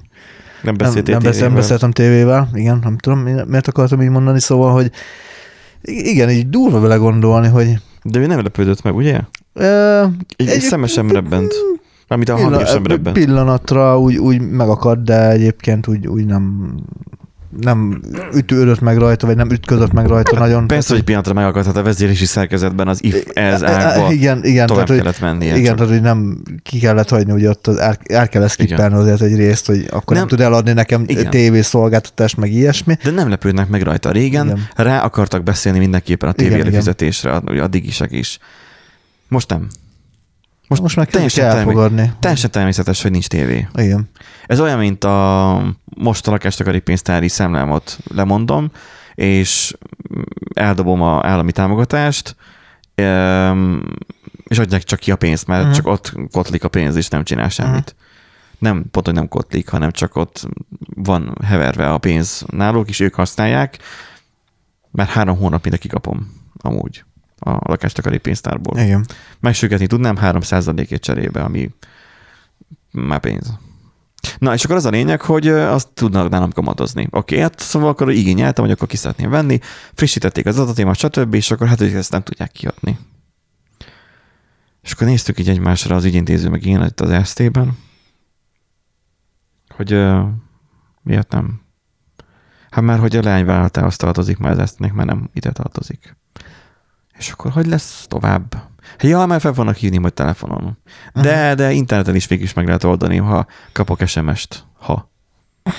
nem 0.62 0.76
beszéltél 0.76 1.14
nem, 1.14 1.22
nem, 1.22 1.30
beszél, 1.30 1.46
nem 1.46 1.56
beszéltem 1.56 1.90
tévével, 1.90 2.48
igen, 2.52 2.78
nem 2.82 2.98
tudom, 2.98 3.18
miért 3.18 3.68
akartam 3.68 4.02
így 4.02 4.08
mondani, 4.08 4.40
szóval, 4.40 4.72
hogy 4.72 4.90
igen, 5.82 6.30
így 6.30 6.48
durva 6.48 6.80
vele 6.80 6.96
gondolni, 6.96 7.48
hogy... 7.48 7.78
De 8.02 8.18
ő 8.18 8.26
nem 8.26 8.42
lepődött 8.42 8.82
meg, 8.82 8.96
ugye? 8.96 9.20
Uh, 9.54 10.02
egy, 10.36 10.48
egy 10.48 10.60
szemesen 10.60 11.08
rebbent. 11.08 11.54
Amit 12.08 12.28
a 12.28 12.36
hangja 12.36 12.66
sem 12.66 12.86
rebbent. 12.86 13.16
Pillanatra 13.18 14.00
úgy, 14.00 14.16
úgy 14.16 14.40
megakadt, 14.40 15.04
de 15.04 15.30
egyébként 15.30 15.88
úgy, 15.88 16.06
úgy 16.06 16.26
nem, 16.26 16.74
nem 17.60 18.00
ütődött 18.34 18.80
meg 18.80 18.96
rajta, 18.96 19.26
vagy 19.26 19.36
nem 19.36 19.50
ütközött 19.50 19.92
meg 19.92 20.06
rajta 20.06 20.38
nagyon. 20.38 20.66
Persze, 20.66 20.94
hogy 20.94 21.02
pillanatra 21.02 21.32
megakadhat 21.32 21.76
a 21.76 21.82
vezérési 21.82 22.24
szerkezetben 22.24 22.88
az 22.88 23.04
if 23.04 23.26
ez 23.34 23.62
e, 23.62 23.66
e, 23.66 23.70
ágba 23.70 24.12
igen, 24.12 24.44
igen, 24.44 24.66
tovább 24.66 24.86
tehát, 24.86 25.02
kellett 25.02 25.20
mennie. 25.20 25.56
Igen, 25.56 25.64
csak. 25.64 25.76
tehát 25.76 25.92
hogy 25.92 26.02
nem 26.02 26.42
ki 26.62 26.78
kellett 26.78 27.08
hagyni, 27.08 27.32
hogy 27.32 27.46
ott 27.46 27.66
az, 27.66 27.76
el, 27.76 27.98
el 28.04 28.28
kell 28.28 28.48
skippelni 28.48 28.94
azért 28.94 29.20
egy 29.20 29.36
részt, 29.36 29.66
hogy 29.66 29.84
akkor 29.90 30.16
nem, 30.16 30.16
nem 30.16 30.26
tud 30.26 30.40
eladni 30.40 30.72
nekem 30.72 31.04
igen. 31.06 31.30
tévészolgáltatást, 31.30 32.36
meg 32.36 32.52
ilyesmi. 32.52 32.96
De 33.02 33.10
nem 33.10 33.28
lepődnek 33.28 33.68
meg 33.68 33.82
rajta. 33.82 34.10
Régen 34.10 34.46
igen. 34.46 34.68
rá 34.74 35.02
akartak 35.02 35.42
beszélni 35.42 35.78
mindenképpen 35.78 36.28
a 36.28 36.32
tévé 36.32 36.60
előfizetésre, 36.60 37.32
a 37.32 37.66
digisek 37.66 38.12
is. 38.12 38.38
Most 39.28 39.48
nem. 39.48 39.68
Most, 40.68 40.82
most 40.82 40.96
meg 40.96 41.10
teljesen 41.10 41.48
kell 41.48 41.56
elfogadni. 41.56 42.12
Teljesen 42.20 42.50
természetes, 42.50 43.02
hogy 43.02 43.10
nincs 43.10 43.26
tévé. 43.26 43.68
Igen. 43.74 44.10
Ez 44.46 44.60
olyan, 44.60 44.78
mint 44.78 45.04
a 45.04 45.74
most 45.96 46.28
a 46.28 46.30
lakástakarí 46.30 46.78
pénztári 46.78 47.28
számlámot 47.28 47.98
lemondom, 48.14 48.70
és 49.14 49.76
eldobom 50.54 51.02
a 51.02 51.26
állami 51.26 51.52
támogatást, 51.52 52.36
és 54.44 54.58
adják 54.58 54.82
csak 54.82 54.98
ki 54.98 55.10
a 55.10 55.16
pénzt, 55.16 55.46
mert 55.46 55.60
uh-huh. 55.60 55.76
csak 55.76 55.86
ott 55.86 56.12
kotlik 56.30 56.64
a 56.64 56.68
pénz, 56.68 56.96
és 56.96 57.08
nem 57.08 57.24
csinál 57.24 57.48
semmit. 57.48 57.94
Uh-huh. 57.96 58.04
Nem, 58.58 58.84
pont, 58.90 59.06
hogy 59.06 59.14
nem 59.14 59.28
kotlik, 59.28 59.68
hanem 59.68 59.90
csak 59.90 60.16
ott 60.16 60.48
van 60.94 61.36
heverve 61.44 61.92
a 61.92 61.98
pénz 61.98 62.44
náluk, 62.46 62.88
és 62.88 63.00
ők 63.00 63.14
használják, 63.14 63.78
mert 64.90 65.10
három 65.10 65.36
hónap 65.36 65.62
mindenki 65.62 65.88
kapom 65.88 66.32
amúgy 66.58 67.04
a 67.38 67.50
lakástakarí 67.50 68.18
pénztárból. 68.18 68.78
Igen. 68.78 69.06
Megsügetni 69.40 69.86
tudnám 69.86 70.16
3%-ét 70.20 71.00
cserébe, 71.00 71.42
ami 71.42 71.70
már 72.90 73.20
pénz. 73.20 73.58
Na, 74.38 74.54
és 74.54 74.64
akkor 74.64 74.76
az 74.76 74.84
a 74.84 74.90
lényeg, 74.90 75.20
hogy 75.20 75.48
azt 75.48 75.88
tudnak 75.88 76.28
nálam 76.28 76.52
kamatozni. 76.52 77.02
Oké, 77.02 77.16
okay, 77.16 77.38
hát 77.38 77.60
szóval 77.60 77.88
akkor 77.88 78.10
igényeltem, 78.10 78.64
hogy 78.64 78.72
akkor 78.72 78.88
ki 78.88 78.96
szeretném 78.96 79.30
venni, 79.30 79.58
frissítették 79.94 80.46
az 80.46 80.58
adatémat, 80.58 80.96
stb., 80.96 81.34
és 81.34 81.50
akkor 81.50 81.68
hát, 81.68 81.78
hogy 81.78 81.94
ezt 81.94 82.10
nem 82.10 82.22
tudják 82.22 82.52
kiadni. 82.52 82.98
És 84.82 84.92
akkor 84.92 85.06
néztük 85.06 85.38
így 85.38 85.48
egymásra 85.48 85.96
az 85.96 86.04
ügyintéző, 86.04 86.48
meg 86.48 86.66
én 86.66 86.82
itt 86.82 87.00
az 87.00 87.28
ST-ben, 87.28 87.78
hogy 89.68 89.94
uh, 89.94 90.28
miért 91.02 91.32
nem? 91.32 91.60
Hát 92.70 92.84
már, 92.84 92.98
hogy 92.98 93.16
a 93.16 93.22
leányvállalatához 93.22 93.96
tartozik, 93.96 94.38
már 94.38 94.58
az 94.58 94.74
mert 94.76 95.04
nem 95.04 95.30
ide 95.32 95.52
tartozik. 95.52 96.15
És 97.18 97.30
akkor 97.30 97.50
hogy 97.50 97.66
lesz 97.66 98.04
tovább? 98.08 98.68
Ja, 99.00 99.26
már 99.26 99.40
fel 99.40 99.52
vannak 99.52 99.76
hívni 99.76 99.98
majd 99.98 100.14
telefonon. 100.14 100.78
De, 101.14 101.40
uh-huh. 101.40 101.56
de 101.56 101.72
interneten 101.72 102.14
is 102.14 102.26
végig 102.26 102.44
is 102.44 102.52
meg 102.52 102.66
lehet 102.66 102.84
oldani, 102.84 103.16
ha 103.16 103.46
kapok 103.72 104.06
SMS-t. 104.06 104.64
Ha. 104.78 105.10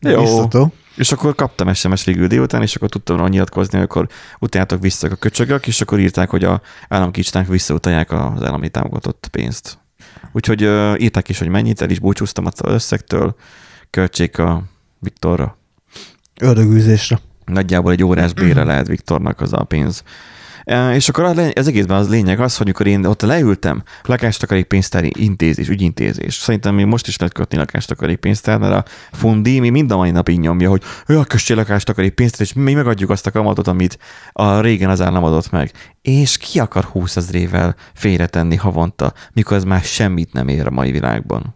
Jó. 0.00 0.20
Biztató. 0.20 0.72
És 0.96 1.12
akkor 1.12 1.34
kaptam 1.34 1.74
SMS 1.74 2.04
végül 2.04 2.26
délután, 2.26 2.62
és 2.62 2.74
akkor 2.74 2.88
tudtam 2.88 3.16
róla 3.16 3.28
nyilatkozni, 3.28 3.78
akkor 3.78 4.08
utáltak 4.38 4.80
vissza 4.80 5.08
a 5.08 5.14
köcsögök, 5.14 5.66
és 5.66 5.80
akkor 5.80 5.98
írták, 5.98 6.30
hogy 6.30 6.44
a 6.44 6.60
államkicsnák 6.88 7.46
visszautalják 7.46 8.12
az 8.12 8.42
állami 8.42 8.68
támogatott 8.68 9.28
pénzt. 9.30 9.78
Úgyhogy 10.32 10.64
uh, 10.64 10.94
írták 10.98 11.28
is, 11.28 11.38
hogy 11.38 11.48
mennyit, 11.48 11.80
el 11.80 11.90
is 11.90 11.98
búcsúztam 11.98 12.46
az 12.46 12.52
összegtől, 12.62 13.36
költsék 13.90 14.38
a 14.38 14.62
Viktorra. 14.98 15.56
Ördögűzésre. 16.40 17.18
Nagyjából 17.44 17.92
egy 17.92 18.04
órás 18.04 18.32
bére 18.32 18.64
lehet 18.70 18.86
Viktornak 18.86 19.40
az 19.40 19.52
a 19.52 19.64
pénz 19.64 20.02
És 20.92 21.08
akkor 21.08 21.24
az 21.54 21.68
egészben 21.68 21.96
az 21.96 22.08
lényeg 22.08 22.40
az, 22.40 22.56
hogy 22.56 22.66
amikor 22.66 22.86
én 22.86 23.04
ott 23.04 23.22
leültem, 23.22 23.82
lakástakarékpénztári 24.02 25.12
intézés, 25.18 25.68
ügyintézés. 25.68 26.34
Szerintem 26.34 26.74
még 26.74 26.86
most 26.86 27.06
is 27.06 27.16
lehet 27.16 27.34
kötni 27.34 27.56
lakástakarékpénztár, 27.56 28.58
mert 28.58 28.74
a 28.74 28.90
fundi 29.12 29.60
mi 29.60 29.68
mind 29.68 29.90
a 29.90 29.96
mai 29.96 30.10
napig 30.10 30.38
nyomja, 30.38 30.68
hogy 30.68 30.82
olyan 31.08 31.24
kössél 31.24 31.56
lakástakarékpénztár, 31.56 32.40
és 32.40 32.52
mi 32.52 32.74
megadjuk 32.74 33.10
azt 33.10 33.26
a 33.26 33.30
kamatot, 33.30 33.66
amit 33.66 33.98
a 34.32 34.60
régen 34.60 34.90
az 34.90 35.00
állam 35.00 35.24
adott 35.24 35.50
meg. 35.50 35.72
És 36.02 36.36
ki 36.36 36.58
akar 36.60 36.84
20 36.84 37.16
ezrével 37.16 37.74
félretenni 37.94 38.56
havonta, 38.56 39.12
mikor 39.32 39.56
ez 39.56 39.64
már 39.64 39.82
semmit 39.82 40.32
nem 40.32 40.48
ér 40.48 40.66
a 40.66 40.70
mai 40.70 40.90
világban? 40.90 41.54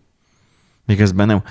Miközben 0.87 1.27
nem 1.27 1.43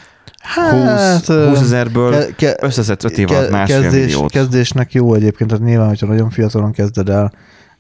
20, 0.44 1.28
20 1.28 1.60
ezerből 1.62 2.14
Hát, 2.14 2.26
ke- 2.26 2.36
ke- 2.36 2.64
összeszedsz 2.64 3.04
5 3.04 3.18
év 3.18 3.32
alatt 3.32 3.50
másfél 3.50 3.82
kezdés, 3.82 4.02
milliót. 4.06 4.32
Kezdésnek 4.32 4.92
jó 4.94 5.14
egyébként, 5.14 5.50
tehát 5.50 5.66
nyilván, 5.66 5.88
hogyha 5.88 6.06
nagyon 6.08 6.30
fiatalon 6.30 6.72
kezded 6.72 7.10
el. 7.10 7.34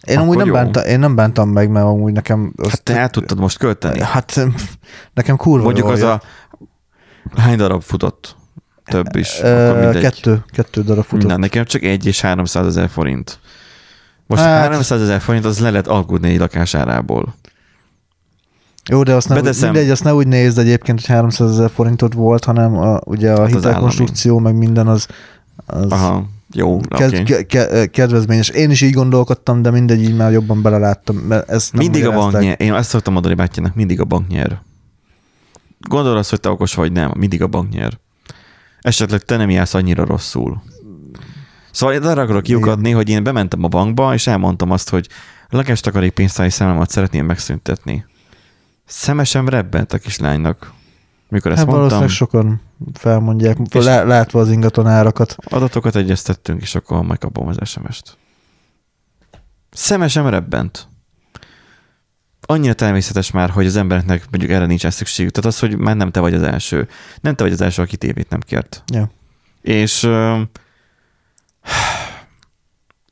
Én 0.03 0.16
Akkor 0.18 0.22
amúgy 0.28 0.38
nem, 0.38 0.47
jó. 0.47 0.53
bánta, 0.53 0.86
én 0.86 0.99
nem 0.99 1.16
bántam 1.16 1.49
meg, 1.49 1.70
mert 1.70 1.86
amúgy 1.86 2.14
nekem... 2.14 2.53
Hát 2.70 2.84
te 2.84 2.97
el 2.97 3.10
tudtad 3.10 3.39
most 3.39 3.58
költeni. 3.58 4.01
Hát 4.01 4.45
nekem 5.14 5.36
kurva 5.38 5.64
Mondjuk 5.64 5.89
az 5.89 5.99
jött. 5.99 6.08
a... 6.10 6.22
Hány 7.36 7.58
darab 7.58 7.82
futott? 7.82 8.36
Több 8.86 9.16
is. 9.16 9.39
Ö, 9.41 9.89
kettő, 10.01 10.43
kettő 10.51 10.82
darab 10.82 11.03
futott. 11.03 11.28
Na, 11.30 11.38
nekem 11.38 11.66
csak 11.66 11.82
egy 11.84 12.05
és 12.05 12.22
300 12.22 12.66
ezer 12.66 12.89
forint. 12.89 13.39
Most 14.28 14.41
Hát- 14.41 14.51
hát, 14.60 14.62
300 14.72 15.01
ezer 15.01 15.22
forint 15.22 15.45
az 15.45 15.60
le 15.60 15.70
lehet 15.70 15.88
alkudni 15.88 16.30
egy 16.30 16.39
lakásárából. 16.39 17.36
Jó, 18.89 19.03
de 19.03 19.13
azt 19.13 19.27
nem, 19.29 19.38
Beteszem. 19.38 19.71
mindegy, 19.71 19.89
azt 19.91 20.03
ne 20.03 20.13
úgy 20.13 20.27
nézd 20.27 20.57
egyébként, 20.57 20.99
hogy 20.99 21.15
300 21.15 21.51
ezer 21.51 21.69
forintot 21.69 22.13
volt, 22.13 22.43
hanem 22.43 22.77
a, 22.77 22.99
ugye 23.05 23.31
a 23.31 23.39
Hát 23.39 23.49
hitelkonstrukció, 23.49 24.39
meg 24.39 24.55
minden 24.55 24.88
az, 24.88 25.07
az 25.65 25.91
Aha, 25.91 26.25
jó, 26.53 26.79
ked, 26.79 27.13
oké. 27.13 27.23
ke, 27.23 27.43
ke, 27.43 27.85
kedvezményes. 27.85 28.49
Én 28.49 28.71
is 28.71 28.81
így 28.81 28.93
gondolkodtam, 28.93 29.61
de 29.61 29.71
mindegy, 29.71 30.01
így 30.01 30.15
már 30.15 30.31
jobban 30.31 30.61
beleláttam. 30.61 31.15
Mert 31.15 31.49
ezt 31.49 31.73
nem 31.73 31.81
Mindig 31.81 32.05
a 32.05 32.11
bank 32.11 32.39
nyer. 32.39 32.61
Én 32.61 32.73
azt 32.73 32.89
szoktam 32.89 33.13
mondani 33.13 33.33
bátyjának, 33.33 33.75
mindig 33.75 33.99
a 33.99 34.05
bank 34.05 34.27
nyer. 34.27 34.61
Gondolod 35.79 36.17
azt, 36.17 36.29
hogy 36.29 36.39
te 36.39 36.49
okos 36.49 36.73
vagy, 36.73 36.91
nem. 36.91 37.11
Mindig 37.17 37.41
a 37.41 37.47
bank 37.47 37.69
nyer. 37.69 37.99
Esetleg 38.81 39.21
te 39.21 39.38
nem 39.38 39.49
jársz 39.49 39.73
annyira 39.73 40.05
rosszul. 40.05 40.61
Szóval 41.71 41.95
én 41.95 42.03
arra 42.03 42.21
akarok 42.21 42.43
kiukadni, 42.43 42.91
hogy 42.91 43.09
én 43.09 43.23
bementem 43.23 43.63
a 43.63 43.67
bankba, 43.67 44.13
és 44.13 44.27
elmondtam 44.27 44.71
azt, 44.71 44.89
hogy 44.89 45.07
lakástakarék 45.49 46.11
pénztári 46.11 46.49
számomat 46.49 46.89
szeretném 46.89 47.25
megszüntetni. 47.25 48.05
Szemesen 48.88 49.45
rebbent 49.45 49.93
a 49.93 49.97
kislánynak. 49.97 50.73
Mikor 51.29 51.51
ezt 51.51 51.59
Hát 51.59 51.69
mondtam, 51.69 51.99
valószínűleg 51.99 52.09
sokan 52.09 52.61
felmondják, 52.93 53.73
lá, 53.73 54.03
látva 54.03 54.39
az 54.39 54.51
ingatlan 54.51 54.88
árakat. 54.88 55.35
adatokat 55.49 55.95
egyeztettünk, 55.95 56.61
és 56.61 56.75
akkor 56.75 57.03
majd 57.03 57.19
kapom 57.19 57.47
az 57.47 57.57
SMS-t. 57.63 58.17
Szemesen 59.71 60.29
rebbent. 60.29 60.88
Annyira 62.41 62.73
természetes 62.73 63.31
már, 63.31 63.49
hogy 63.49 63.65
az 63.65 63.75
embereknek 63.75 64.25
mondjuk 64.29 64.51
erre 64.51 64.65
nincs 64.65 64.88
szükségük. 64.88 65.31
Tehát 65.31 65.49
az, 65.49 65.59
hogy 65.59 65.77
már 65.77 65.95
nem 65.95 66.11
te 66.11 66.19
vagy 66.19 66.33
az 66.33 66.41
első. 66.41 66.88
Nem 67.21 67.35
te 67.35 67.43
vagy 67.43 67.53
az 67.53 67.61
első, 67.61 67.81
aki 67.81 67.97
tévét 67.97 68.29
nem 68.29 68.39
kért. 68.39 68.83
Ja. 68.93 69.11
És 69.61 70.01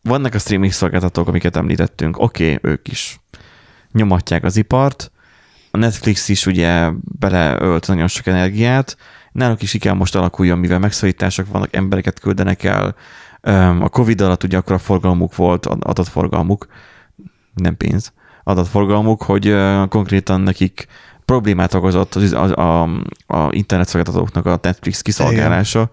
vannak 0.02 0.34
a 0.34 0.40
streaming 0.40 0.72
szolgáltatók, 0.72 1.28
amiket 1.28 1.56
említettünk. 1.56 2.20
Oké, 2.20 2.54
okay, 2.54 2.72
ők 2.72 2.88
is 2.88 3.20
nyomatják 3.92 4.44
az 4.44 4.58
ipart. 4.58 5.12
A 5.76 5.78
Netflix 5.78 6.30
is 6.30 6.46
ugye 6.46 6.90
beleölt 7.20 7.88
nagyon 7.88 8.08
sok 8.08 8.28
energiát. 8.28 8.98
Náluk 9.32 9.62
is 9.62 9.72
kell 9.80 9.94
most 9.94 10.16
alakuljon, 10.16 10.58
mivel 10.58 10.80
megszorítások 10.80 11.48
vannak, 11.52 11.76
embereket 11.76 12.20
küldenek 12.20 12.64
el. 12.64 12.96
A 13.80 13.90
Covid 13.90 14.22
alatt 14.22 14.44
ugye 14.44 14.58
akkor 14.58 14.76
a 14.76 14.78
forgalmuk 14.78 15.36
volt, 15.36 15.66
adatforgalmuk, 15.66 16.68
nem 17.54 17.78
pénz, 17.78 18.14
adatforgalmuk, 18.44 19.24
hogy 19.24 19.56
konkrétan 19.90 20.42
nekik 20.42 20.88
problémát 21.26 21.74
okozott 21.74 22.16
az, 22.16 22.32
a, 22.32 22.84
a, 22.84 22.90
a 23.28 23.48
internetszolgáltatóknak 23.52 24.46
a 24.46 24.60
Netflix 24.62 25.02
kiszolgálása. 25.02 25.90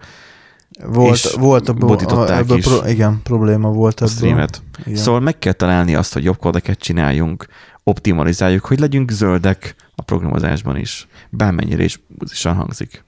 Volt, 0.85 1.13
És 1.13 1.35
volt 1.39 1.69
a, 1.69 1.73
botították 1.73 2.39
ebből 2.39 2.57
is. 2.57 2.65
Pro, 2.65 2.87
igen, 2.87 3.21
probléma 3.23 3.69
volt 3.69 3.99
a 3.99 4.03
ebből. 4.03 4.15
streamet. 4.15 4.61
Igen. 4.85 4.95
Szóval 4.95 5.19
meg 5.19 5.39
kell 5.39 5.53
találni 5.53 5.95
azt, 5.95 6.13
hogy 6.13 6.23
jobb 6.23 6.37
kódeket 6.37 6.79
csináljunk, 6.79 7.45
optimalizáljuk, 7.83 8.65
hogy 8.65 8.79
legyünk 8.79 9.11
zöldek 9.11 9.75
a 9.95 10.01
programozásban 10.01 10.77
is. 10.77 11.07
Bármennyire 11.29 11.83
is 11.83 11.99
buzisan 12.07 12.55
hangzik. 12.55 13.03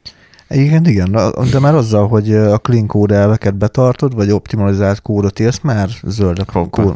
Igen, 0.50 0.86
igen, 0.86 1.12
de 1.52 1.60
már 1.60 1.76
azzal, 1.76 2.08
hogy 2.08 2.34
a 2.36 2.58
clean 2.58 2.88
code 2.88 3.16
elveket 3.16 3.56
betartod, 3.56 4.14
vagy 4.16 4.32
optimalizált 4.32 5.02
kódot 5.02 5.40
írsz, 5.40 5.60
már 5.62 5.90
zöld 6.04 6.40
a 6.40 6.46
Hoppá. 6.52 6.84
kó- 6.84 6.96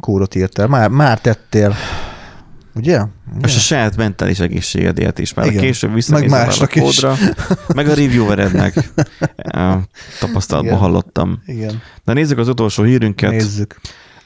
kódot 0.00 0.34
írtál. 0.34 0.66
Már, 0.66 0.88
már 0.90 1.20
tettél. 1.20 1.74
Ugye? 2.74 3.00
Ugye? 3.36 3.46
És 3.46 3.56
a 3.56 3.58
saját 3.58 3.96
mentális 3.96 4.38
egészségedért 4.40 5.18
is, 5.18 5.34
mert 5.34 5.48
Igen. 5.50 5.60
később 5.62 5.88
Meg 5.90 5.98
visszanézel 5.98 6.40
a 6.40 6.44
másnak 6.44 6.74
is. 6.74 6.82
kódra, 6.82 7.16
meg 7.74 7.86
a 7.88 7.94
reviewerednek. 7.94 8.74
Tapasztalatban 10.20 10.72
Igen. 10.72 10.78
hallottam. 10.78 11.42
Igen, 11.46 11.82
Na 12.04 12.12
nézzük 12.12 12.38
az 12.38 12.48
utolsó 12.48 12.82
hírünket. 12.82 13.30
nézzük. 13.30 13.80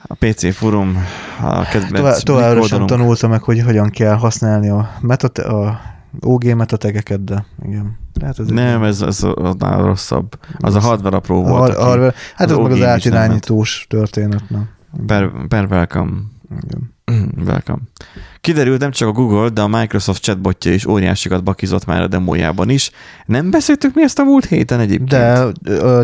A 0.06 0.14
PC 0.14 0.54
Forum, 0.54 0.96
a 1.40 1.62
kedvenc 1.62 1.92
Tovább, 1.96 2.16
továbbra 2.16 2.62
sem 2.62 2.86
tanulta 2.86 3.28
meg, 3.28 3.42
hogy 3.42 3.60
hogyan 3.60 3.90
kell 3.90 4.14
használni 4.14 4.68
a, 4.68 4.90
metat, 5.00 5.38
a 5.38 5.80
OG 6.20 6.44
metategeket, 6.44 7.24
de 7.24 7.44
igen. 7.66 7.98
Tehát 8.12 8.38
ez 8.38 8.46
Nem, 8.48 8.82
ez, 8.82 9.00
ez 9.02 9.22
annál 9.22 9.82
rosszabb. 9.82 10.38
Az 10.58 10.74
a 10.74 10.80
hardware 10.80 11.16
apró 11.16 11.44
a, 11.44 11.48
volt, 11.48 11.74
har- 11.76 11.88
aki 11.90 12.00
har- 12.00 12.14
hát 12.34 12.50
az 12.50 12.56
ez 12.56 12.62
meg 12.62 12.72
az 12.72 12.78
nem 12.78 12.88
átirányítós 12.88 13.86
történet. 13.88 14.42
Na. 14.48 14.66
per, 15.06 15.30
per 15.48 15.66
welcome. 15.70 16.12
Igen. 16.62 16.93
Welcome. 17.46 17.78
Kiderült 18.40 18.80
nem 18.80 18.90
csak 18.90 19.08
a 19.08 19.12
Google, 19.12 19.48
de 19.48 19.60
a 19.60 19.68
Microsoft 19.68 20.22
chatbotja 20.22 20.72
is 20.72 20.86
óriásikat 20.86 21.44
bakizott 21.44 21.84
már 21.84 22.02
a 22.02 22.06
demójában 22.06 22.70
is. 22.70 22.90
Nem 23.26 23.50
beszéltük 23.50 23.94
mi 23.94 24.02
ezt 24.02 24.18
a 24.18 24.24
múlt 24.24 24.44
héten 24.44 24.80
egyébként? 24.80 25.08
De 25.08 25.52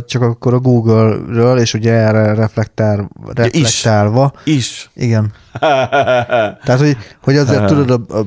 csak 0.07 0.23
akkor 0.23 0.55
a 0.55 0.59
Google-ről, 0.59 1.59
és 1.59 1.75
ugye 1.75 1.93
erre 1.93 2.35
reflektál, 2.35 3.11
reflektálva. 3.35 4.33
Is. 4.45 4.91
Igen. 4.95 5.33
Tehát, 6.65 6.79
hogy, 6.79 6.97
hogy 7.23 7.37
azért 7.37 7.67
tudod, 7.73 7.91
a, 7.91 8.19
a, 8.19 8.27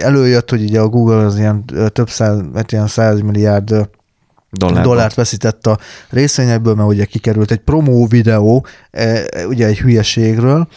előjött, 0.00 0.50
hogy 0.50 0.62
ugye 0.62 0.80
a 0.80 0.88
Google 0.88 1.16
az 1.16 1.38
ilyen 1.38 1.64
több 1.92 2.10
száz, 2.10 2.40
hát 2.54 2.72
ilyen 2.72 2.86
száz 2.86 3.20
milliárd 3.20 3.70
ö, 3.70 3.80
Dollárban. 4.50 4.82
dollárt 4.82 5.14
veszített 5.14 5.66
a 5.66 5.78
részvényekből, 6.10 6.74
mert 6.74 6.88
ugye 6.88 7.04
kikerült 7.04 7.50
egy 7.50 7.58
promó 7.58 8.06
videó, 8.06 8.66
e, 8.90 9.22
ugye 9.46 9.66
egy 9.66 9.78
hülyeségről. 9.78 10.68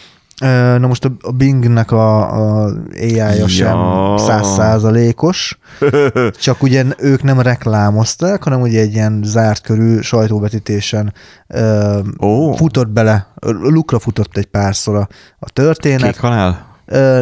Na 0.77 0.87
most 0.87 1.11
a 1.21 1.31
Bingnek 1.31 1.91
a, 1.91 2.33
a 2.33 2.69
AI-ja 2.93 3.47
sem 3.47 3.77
százszázalékos, 4.17 5.59
csak 6.41 6.63
ugye 6.63 6.85
ők 6.97 7.23
nem 7.23 7.39
reklámozták, 7.39 8.43
hanem 8.43 8.61
ugye 8.61 8.79
egy 8.79 8.93
ilyen 8.93 9.21
zárt 9.23 9.61
körű 9.61 9.99
sajtóvetítésen 9.99 11.13
ö, 11.47 11.99
Ó, 12.21 12.53
futott 12.53 12.89
bele, 12.89 13.27
lukra 13.45 13.99
futott 13.99 14.37
egy 14.37 14.45
párszor 14.45 14.95
a, 14.95 15.07
a 15.39 15.49
történet. 15.49 16.11
kék 16.11 16.19
halál. 16.19 16.65
Ö, 16.85 17.21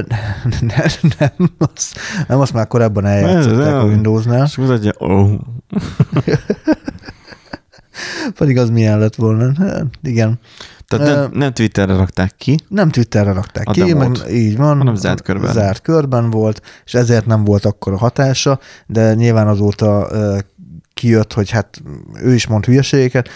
nem, 0.59 1.11
nem, 1.19 1.31
azt, 1.57 1.99
nem, 2.27 2.39
azt 2.39 2.53
már 2.53 2.67
korábban 2.67 3.05
eljátszották 3.05 3.73
a. 3.73 3.83
Windowsnál, 3.83 4.45
És 4.45 4.57
mutatja, 4.57 4.91
ó, 4.99 5.27
pedig 8.37 8.57
az 8.57 8.69
milyen 8.69 8.99
lett 8.99 9.15
volna. 9.15 9.51
Hát, 9.57 9.83
Igen. 10.03 10.39
Tehát 10.89 11.15
nem, 11.15 11.31
nem 11.33 11.53
Twitterre 11.53 11.95
rakták 11.95 12.33
ki, 12.37 12.57
Nem 12.67 12.89
Twitterre 12.89 13.33
rakták 13.33 13.67
A 13.67 13.71
ki, 13.71 13.93
meg 13.93 14.11
így 14.31 14.57
van. 14.57 14.77
Hanem 14.77 14.95
zárt 14.95 15.21
körben. 15.21 15.53
Zárt 15.53 15.81
körben 15.81 16.29
volt, 16.29 16.61
és 16.85 16.93
ezért 16.93 17.25
nem 17.25 17.43
volt 17.43 17.65
akkor 17.65 17.93
a 17.93 17.97
hatása, 17.97 18.59
de 18.87 19.13
nyilván 19.13 19.47
azóta 19.47 20.07
kijött, 20.93 21.33
hogy 21.33 21.49
hát 21.49 21.81
ő 22.23 22.33
is 22.33 22.47
mond 22.47 22.65
hülyeségeket. 22.65 23.29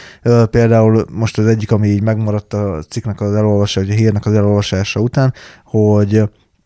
Például 0.50 1.06
most 1.12 1.38
az 1.38 1.46
egyik, 1.46 1.72
ami 1.72 1.88
így 1.88 2.02
megmaradt 2.02 2.54
a 2.54 2.84
cikknek 2.90 3.22
az 3.22 3.36
elolvasása, 3.36 3.86
vagy 3.86 3.96
a 3.96 4.00
hírnek 4.00 4.26
az 4.26 4.34
elolvasása 4.34 5.00
után, 5.00 5.34
hogy 5.66 6.24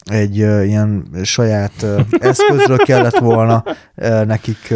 egy 0.08 0.38
ilyen 0.38 1.08
saját 1.24 1.86
eszközről 2.20 2.78
kellett 2.78 3.18
volna 3.18 3.64
nekik, 4.26 4.74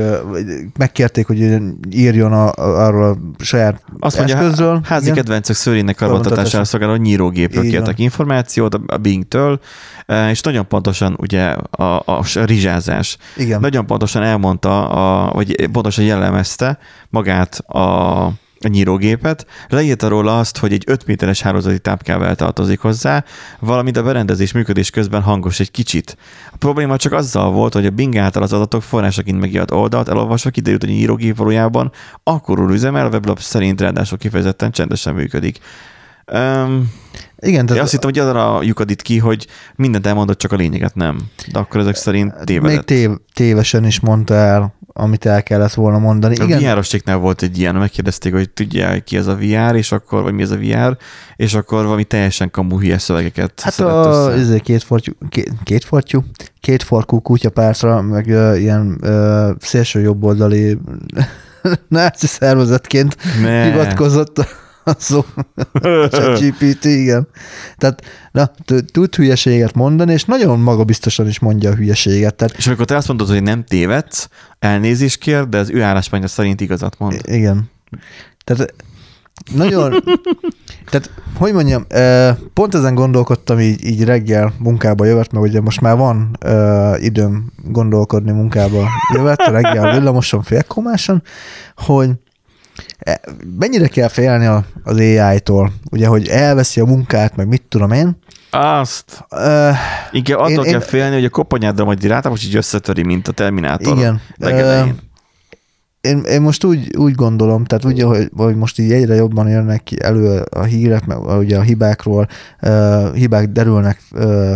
megkérték, 0.77 1.27
hogy 1.27 1.57
írjon 1.89 2.33
a, 2.33 2.45
a, 2.47 2.85
arról 2.85 3.03
a 3.03 3.43
saját 3.43 3.83
Azt 3.99 4.17
mondja, 4.17 4.37
eszközről. 4.37 4.81
házi 4.83 5.03
Igen. 5.03 5.15
kedvencek 5.15 5.55
szőrének 5.55 5.95
karbantatására 5.95 6.63
szolgáló 6.63 6.95
nyírógépről 6.95 7.63
kértek 7.63 7.99
információt 7.99 8.73
a 8.87 8.97
Bing-től, 8.97 9.59
és 10.29 10.41
nagyon 10.41 10.67
pontosan 10.67 11.15
ugye 11.19 11.43
a, 11.71 11.83
a 12.05 12.23
rizsázás. 12.33 13.17
Igen. 13.37 13.59
Nagyon 13.59 13.85
pontosan 13.85 14.23
elmondta, 14.23 14.89
a, 14.89 15.33
vagy 15.33 15.69
pontosan 15.71 16.05
jellemezte 16.05 16.77
magát 17.09 17.55
a, 17.55 18.31
a 18.65 18.67
nyírógépet, 18.67 19.45
leírta 19.69 20.07
róla 20.07 20.39
azt, 20.39 20.57
hogy 20.57 20.73
egy 20.73 20.83
5 20.87 21.05
méteres 21.05 21.41
hálózati 21.41 21.79
tápkável 21.79 22.35
tartozik 22.35 22.79
hozzá, 22.79 23.23
valamint 23.59 23.97
a 23.97 24.03
berendezés 24.03 24.51
működés 24.51 24.89
közben 24.89 25.21
hangos 25.21 25.59
egy 25.59 25.71
kicsit. 25.71 26.17
A 26.51 26.57
probléma 26.57 26.97
csak 26.97 27.13
azzal 27.13 27.51
volt, 27.51 27.73
hogy 27.73 27.85
a 27.85 27.89
Bing 27.89 28.15
által 28.15 28.43
az 28.43 28.53
adatok 28.53 28.83
forrásaként 28.83 29.39
megírt 29.39 29.71
oldalt 29.71 30.09
elolvasva 30.09 30.49
kiderült, 30.49 30.81
hogy 30.81 30.91
a 30.91 30.95
nyírógép 30.95 31.37
valójában 31.37 31.91
akkor 32.23 32.71
üzemel, 32.71 33.05
a 33.05 33.09
weblap 33.09 33.39
szerint 33.39 33.81
ráadásul 33.81 34.17
kifejezetten 34.17 34.71
csendesen 34.71 35.13
működik. 35.13 35.59
Um, 36.33 36.91
Igen, 37.41 37.65
tehát 37.65 37.83
azt 37.83 37.91
hittem, 37.91 38.09
hogy 38.09 38.19
arra 38.19 38.63
lyukad 38.63 38.89
itt 38.89 39.01
ki, 39.01 39.17
hogy 39.17 39.47
mindent 39.75 40.07
elmondott, 40.07 40.37
csak 40.37 40.51
a 40.51 40.55
lényeget 40.55 40.95
nem. 40.95 41.17
De 41.51 41.59
akkor 41.59 41.79
ezek 41.79 41.95
szerint 41.95 42.33
még 42.35 42.43
tévedett. 42.43 42.85
tév, 42.85 43.09
tévesen 43.33 43.85
is 43.85 43.99
mondta 43.99 44.33
el, 44.33 44.73
amit 44.93 45.25
el 45.25 45.43
kellett 45.43 45.73
volna 45.73 45.97
mondani. 45.99 46.35
A 46.35 46.43
Igen, 46.43 46.73
VR-ostéknál 46.73 47.17
volt 47.17 47.41
egy 47.41 47.57
ilyen, 47.59 47.75
megkérdezték, 47.75 48.33
hogy 48.33 48.49
tudják 48.49 49.03
ki 49.03 49.17
ez 49.17 49.27
a 49.27 49.35
VR, 49.35 49.75
és 49.75 49.91
akkor, 49.91 50.21
vagy 50.21 50.33
mi 50.33 50.41
ez 50.41 50.51
a 50.51 50.57
VR, 50.57 50.97
és 51.35 51.53
akkor 51.53 51.83
valami 51.83 52.03
teljesen 52.03 52.51
kamu 52.51 52.79
hülye 52.79 52.97
szövegeket 52.97 53.61
Hát 53.61 53.79
a 53.79 54.27
össze. 54.27 54.39
izé, 54.39 54.59
két, 54.59 54.83
fortyú, 54.83 55.11
két, 55.29 55.51
két 55.63 55.83
fortyú, 55.83 56.23
két 56.59 56.83
farkú 56.83 57.19
kutyapártra, 57.19 58.01
meg 58.01 58.25
uh, 58.27 58.61
ilyen 58.61 58.97
uh, 59.01 59.49
szélső 59.59 59.99
jobboldali 60.01 60.77
náci 61.87 62.27
szervezetként 62.27 63.17
Ne. 63.41 63.63
hivatkozott 63.63 64.45
szó, 64.97 65.25
GPT, 66.39 66.85
igen. 66.85 67.27
Tehát 67.77 68.01
na, 68.31 68.51
tud 68.91 69.15
hülyeséget 69.15 69.73
mondani, 69.73 70.13
és 70.13 70.25
nagyon 70.25 70.59
magabiztosan 70.59 71.27
is 71.27 71.39
mondja 71.39 71.69
a 71.69 71.75
hülyeséget. 71.75 72.35
Tehát 72.35 72.57
És 72.57 72.67
amikor 72.67 72.85
te 72.85 72.95
azt 72.95 73.07
mondod, 73.07 73.27
hogy 73.27 73.43
nem 73.43 73.63
tévedsz, 73.63 74.29
elnézést 74.59 75.19
kér, 75.19 75.47
de 75.47 75.57
az 75.57 75.69
ő 75.69 75.81
álláspontja 75.81 76.29
szerint 76.29 76.61
igazat 76.61 76.99
mond. 76.99 77.21
Igen. 77.25 77.69
Tehát 78.43 78.73
nagyon, 79.53 80.03
tehát 80.89 81.09
hogy 81.35 81.53
mondjam, 81.53 81.85
pont 82.53 82.75
ezen 82.75 82.95
gondolkodtam 82.95 83.59
így, 83.59 83.85
így 83.85 84.03
reggel 84.03 84.53
munkába 84.57 85.05
jövet, 85.05 85.31
mert 85.31 85.45
ugye 85.45 85.61
most 85.61 85.81
már 85.81 85.97
van 85.97 86.37
uh, 86.45 87.03
időm 87.03 87.51
gondolkodni 87.63 88.31
munkába 88.31 88.87
jövet, 89.13 89.47
reggel 89.47 89.91
villamoson, 89.91 90.41
félkomáson, 90.41 91.23
hogy 91.75 92.09
mennyire 93.59 93.87
kell 93.87 94.07
félni 94.07 94.45
a- 94.45 94.65
az 94.83 94.97
AI-tól, 94.97 95.71
ugye, 95.91 96.07
hogy 96.07 96.27
elveszi 96.27 96.79
a 96.79 96.85
munkát, 96.85 97.35
meg 97.35 97.47
mit 97.47 97.61
tudom 97.69 97.91
én. 97.91 98.17
Azt. 98.51 99.25
Uh, 99.31 99.75
Inkább 100.11 100.39
attól 100.39 100.49
Én- 100.65 100.71
kell 100.71 100.79
én- 100.81 100.87
félni, 100.87 101.15
hogy 101.15 101.25
a 101.25 101.29
koponyáddal 101.29 101.85
majd 101.85 102.03
rá, 102.05 102.21
most 102.29 102.45
így 102.45 102.55
összetöri, 102.55 103.03
mint 103.03 103.27
a 103.27 103.31
Terminátor. 103.31 103.97
Igen. 103.97 104.21
Legelején. 104.37 104.95
én, 106.01 106.19
én 106.23 106.41
most 106.41 106.63
úgy, 106.63 106.95
úgy 106.97 107.15
gondolom, 107.15 107.65
tehát 107.65 107.83
ugye, 107.85 108.03
hogy, 108.05 108.29
hogy 108.35 108.55
most 108.55 108.79
így 108.79 108.91
egyre 108.91 109.15
jobban 109.15 109.47
jönnek 109.49 109.83
ki 109.83 110.01
elő 110.01 110.39
a 110.41 110.63
hírek, 110.63 111.05
meg 111.05 111.19
ugye 111.21 111.57
a 111.57 111.61
hibákról, 111.61 112.27
uh, 112.61 113.13
hibák 113.13 113.47
derülnek, 113.49 114.01
uh, 114.11 114.53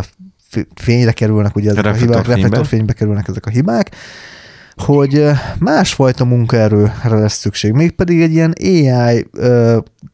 fényre 0.76 1.12
kerülnek, 1.12 1.56
ugye 1.56 1.70
ezek 1.70 1.86
a 1.86 1.94
hibák, 1.94 2.28
Reflektorfénybe. 2.28 2.94
kerülnek 2.94 3.28
ezek 3.28 3.46
a 3.46 3.50
hibák, 3.50 3.96
hogy 4.78 5.30
másfajta 5.60 6.26
munkaerőre 6.26 7.10
lesz 7.20 7.38
szükség, 7.38 7.72
mégpedig 7.72 8.22
egy 8.22 8.32
ilyen 8.32 8.54
AI 8.60 9.28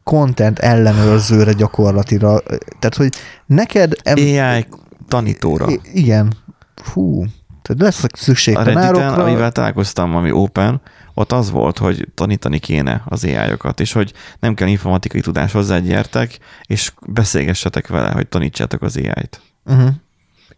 content 0.04 0.58
ellenőrzőre 0.58 1.52
gyakorlatilag. 1.52 2.42
Tehát, 2.78 2.94
hogy 2.96 3.12
neked... 3.46 3.92
Em- 4.02 4.18
AI 4.18 4.66
tanítóra. 5.08 5.70
I- 5.70 5.80
igen. 5.92 6.32
Fú. 6.82 7.24
Tehát 7.62 7.82
lesz 7.82 8.04
szükség 8.14 8.56
A 8.56 8.62
Redditen, 8.62 8.92
tanárokra. 8.92 9.24
amivel 9.24 9.52
találkoztam, 9.52 10.16
ami 10.16 10.30
open, 10.32 10.80
ott 11.14 11.32
az 11.32 11.50
volt, 11.50 11.78
hogy 11.78 12.08
tanítani 12.14 12.58
kéne 12.58 13.02
az 13.04 13.24
AI-okat, 13.24 13.80
és 13.80 13.92
hogy 13.92 14.12
nem 14.40 14.54
kell 14.54 14.68
informatikai 14.68 15.20
tudás 15.20 15.52
hozzá, 15.52 15.78
gyertek, 15.78 16.38
és 16.66 16.92
beszélgessetek 17.06 17.88
vele, 17.88 18.10
hogy 18.10 18.28
tanítsátok 18.28 18.82
az 18.82 18.96
AI-t. 18.96 19.40
Uh-huh. 19.64 19.88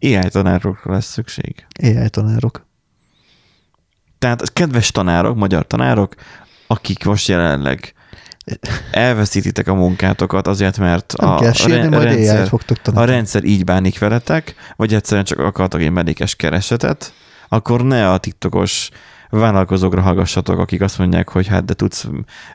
AI 0.00 0.28
tanárokra 0.28 0.92
lesz 0.92 1.12
szükség. 1.12 1.66
AI 1.82 2.11
tanárok. 2.11 2.66
Tehát 4.24 4.52
kedves 4.52 4.90
tanárok, 4.90 5.36
magyar 5.36 5.66
tanárok, 5.66 6.14
akik 6.66 7.04
most 7.04 7.28
jelenleg 7.28 7.94
elveszítitek 8.90 9.68
a 9.68 9.74
munkátokat 9.74 10.46
azért, 10.46 10.78
mert 10.78 11.16
Nem 11.16 11.30
a, 11.30 11.38
kell 11.38 11.50
a, 11.50 11.52
sírni, 11.52 11.88
majd 11.88 12.02
rendszer, 12.02 12.48
a 12.94 13.04
rendszer 13.04 13.44
így 13.44 13.64
bánik 13.64 13.98
veletek, 13.98 14.54
vagy 14.76 14.94
egyszerűen 14.94 15.24
csak 15.24 15.38
akartok 15.38 15.80
egy 15.80 15.90
medékes 15.90 16.34
keresetet, 16.34 17.12
akkor 17.48 17.82
ne 17.82 18.10
a 18.10 18.18
TikTokos 18.18 18.90
vállalkozókra 19.30 20.00
hallgassatok, 20.00 20.58
akik 20.58 20.80
azt 20.80 20.98
mondják, 20.98 21.28
hogy 21.28 21.46
hát 21.46 21.64
de 21.64 21.74
tudsz 21.74 22.06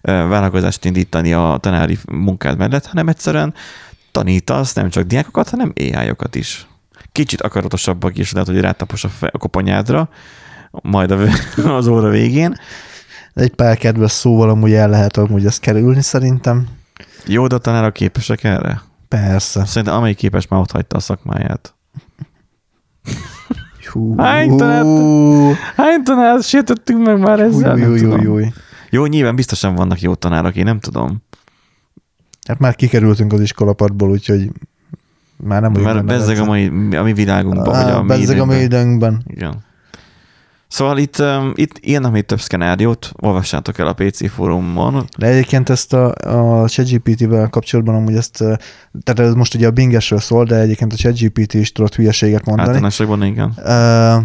vállalkozást 0.01 0.86
indítani 0.86 1.34
a 1.34 1.57
tanári 1.59 1.97
munkád 2.11 2.57
mellett, 2.57 2.86
hanem 2.86 3.07
egyszerűen 3.07 3.53
tanítasz 4.11 4.74
nem 4.74 4.89
csak 4.89 5.03
diákokat, 5.03 5.49
hanem 5.49 5.74
AI-okat 5.76 6.36
is. 6.36 6.67
Kicsit 7.11 7.41
akaratosabbak 7.41 8.17
is 8.17 8.32
lehet, 8.32 8.47
hogy 8.47 8.59
rátapos 8.59 9.03
a, 9.03 9.09
a 9.32 9.38
koponyádra, 9.38 10.09
majd 10.72 11.11
a, 11.11 11.17
az 11.78 11.88
óra 11.88 12.09
végén. 12.09 12.55
Egy 13.34 13.55
pár 13.55 13.78
kedves 13.78 14.11
szóval 14.11 14.49
amúgy 14.49 14.74
el 14.74 14.89
lehet 14.89 15.17
amúgy 15.17 15.45
ezt 15.45 15.59
kerülni 15.59 16.01
szerintem. 16.01 16.67
Jó, 17.26 17.47
de 17.47 17.55
a 17.55 17.57
tanárok 17.57 17.93
képesek 17.93 18.43
erre? 18.43 18.82
Persze. 19.07 19.65
Szerintem 19.65 19.97
amelyik 19.97 20.17
képes 20.17 20.47
már 20.47 20.59
ott 20.59 20.72
hagyta 20.72 20.97
a 20.97 20.99
szakmáját. 20.99 21.74
Hú, 23.91 24.17
Hány 24.17 24.49
hú, 24.49 25.51
Hány 25.76 26.03
tanár 26.03 26.43
sértettünk 26.43 27.05
meg 27.05 27.20
már 27.20 27.39
ezzel? 27.39 27.76
tudom. 27.76 28.20
hú, 28.26 28.39
hú. 28.39 28.45
Jó, 28.89 29.05
nyilván 29.05 29.36
biztosan 29.36 29.76
vannak 29.76 30.01
jó 30.01 30.13
tanárok, 30.15 30.55
én 30.55 30.63
nem 30.63 30.80
tudom. 30.80 31.24
Hát 32.47 32.59
már 32.59 32.76
kikerültünk 32.76 33.34
az 33.34 33.41
iskolapadból, 33.41 34.09
úgyhogy 34.09 34.49
már 35.38 35.61
nem 35.61 35.72
Mert 35.72 36.05
bezzeg 36.05 36.38
a, 36.39 36.45
mai, 36.45 36.67
a 36.95 37.03
mi 37.03 37.13
világunkban, 37.13 37.84
vagy 37.84 37.91
a 37.91 38.01
mi 38.01 38.07
bezzeg 38.07 38.39
a 38.39 38.45
mi 38.45 38.53
időnkben. 38.55 38.80
időnkben. 38.82 39.24
Igen. 39.28 39.67
Szóval 40.70 40.97
itt, 40.97 41.20
um, 41.20 41.51
itt 41.55 41.80
írnak 41.82 42.11
még 42.11 42.26
több 42.26 42.39
szkenáriót, 42.39 43.11
olvassátok 43.15 43.78
el 43.78 43.88
a 43.88 43.93
PC 43.93 44.32
fórumon. 44.32 45.05
De 45.17 45.28
egyébként 45.28 45.70
ezt 45.70 45.93
a, 45.93 46.13
a 46.61 46.67
ChatGPT-vel 46.67 47.47
kapcsolatban 47.49 47.95
amúgy 47.95 48.15
ezt, 48.15 48.41
eh, 48.41 48.55
tehát 49.03 49.32
ez 49.32 49.34
most 49.34 49.55
ugye 49.55 49.67
a 49.67 49.72
Bingesről 49.72 50.20
szól, 50.20 50.45
de 50.45 50.55
egyébként 50.55 50.93
a 50.93 50.95
ChatGPT 50.95 51.53
is 51.53 51.72
tudott 51.72 51.95
hülyeséget 51.95 52.45
mondani. 52.45 52.67
Általánosságban 52.67 53.24
igen. 53.24 53.53
Uh, 53.57 54.24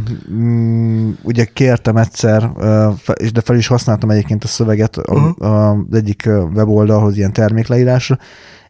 ugye 1.22 1.44
kértem 1.44 1.96
egyszer, 1.96 2.44
uh, 2.44 2.94
de 3.32 3.40
fel 3.40 3.56
is 3.56 3.66
használtam 3.66 4.10
egyébként 4.10 4.44
a 4.44 4.48
szöveget 4.48 4.96
Uh-huh. 4.96 5.50
a, 5.50 5.70
az 5.70 5.96
egyik 5.96 6.28
weboldalhoz, 6.54 7.16
ilyen 7.16 7.32
termékleírásra, 7.32 8.18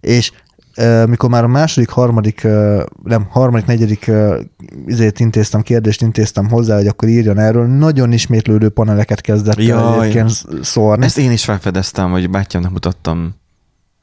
és 0.00 0.32
mikor 1.08 1.30
már 1.30 1.44
a 1.44 1.48
második, 1.48 1.88
harmadik, 1.88 2.46
nem, 3.02 3.26
harmadik, 3.28 3.66
negyedik 3.66 4.10
izét 4.86 5.20
intéztem, 5.20 5.62
kérdést 5.62 6.02
intéztem 6.02 6.48
hozzá, 6.48 6.76
hogy 6.76 6.86
akkor 6.86 7.08
írjon 7.08 7.38
erről, 7.38 7.66
nagyon 7.66 8.12
ismétlődő 8.12 8.68
paneleket 8.68 9.20
kezdett 9.20 9.62
Jaj. 9.62 10.00
egyébként 10.08 10.30
szórni. 10.64 11.04
Ezt 11.04 11.18
én 11.18 11.32
is 11.32 11.44
felfedeztem, 11.44 12.10
hogy 12.10 12.30
bátyámnak 12.30 12.72
mutattam 12.72 13.34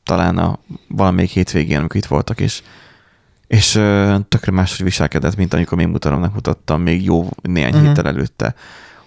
talán 0.04 0.38
a 0.38 0.60
valamelyik 0.88 1.30
hétvégén, 1.30 1.78
amikor 1.78 1.96
itt 1.96 2.06
voltak, 2.06 2.40
és 2.40 2.62
és 3.48 3.72
tökre 4.28 4.52
máshogy 4.52 4.86
viselkedett, 4.86 5.36
mint 5.36 5.54
amikor 5.54 5.78
még 5.78 5.88
mutalomnak 5.88 6.34
mutattam 6.34 6.82
még 6.82 7.04
jó 7.06 7.30
néhány 7.42 7.74
Mhm. 7.76 7.86
héttel 7.86 8.08
előtte. 8.08 8.56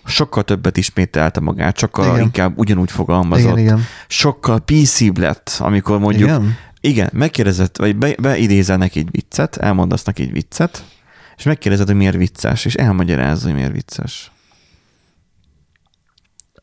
Sokkal 0.06 0.42
többet 0.42 0.76
ismételte 0.76 1.40
magát, 1.40 1.78
sokkal 1.78 2.06
Igen. 2.06 2.20
inkább 2.20 2.58
ugyanúgy 2.58 2.90
fogalmazott. 2.90 3.44
igen, 3.46 3.58
igen. 3.58 3.80
Sokkal 4.08 4.58
PC-bb 4.60 5.18
lett, 5.18 5.56
amikor 5.58 5.98
mondjuk 5.98 6.28
igen? 6.28 6.56
Igen, 6.86 7.10
megkérdezett, 7.12 7.76
vagy 7.76 7.96
be, 7.96 8.14
beidézel 8.18 8.76
neki 8.76 8.98
egy 8.98 9.08
viccet, 9.10 9.56
elmondasz 9.56 10.04
neki 10.04 10.22
egy 10.22 10.32
viccet, 10.32 10.84
és 11.36 11.42
megkérdezed, 11.42 11.86
hogy 11.86 11.96
miért 11.96 12.16
vicces, 12.16 12.64
és 12.64 12.74
elmagyarázza, 12.74 13.46
hogy 13.46 13.54
miért 13.54 13.72
vicces. 13.72 14.32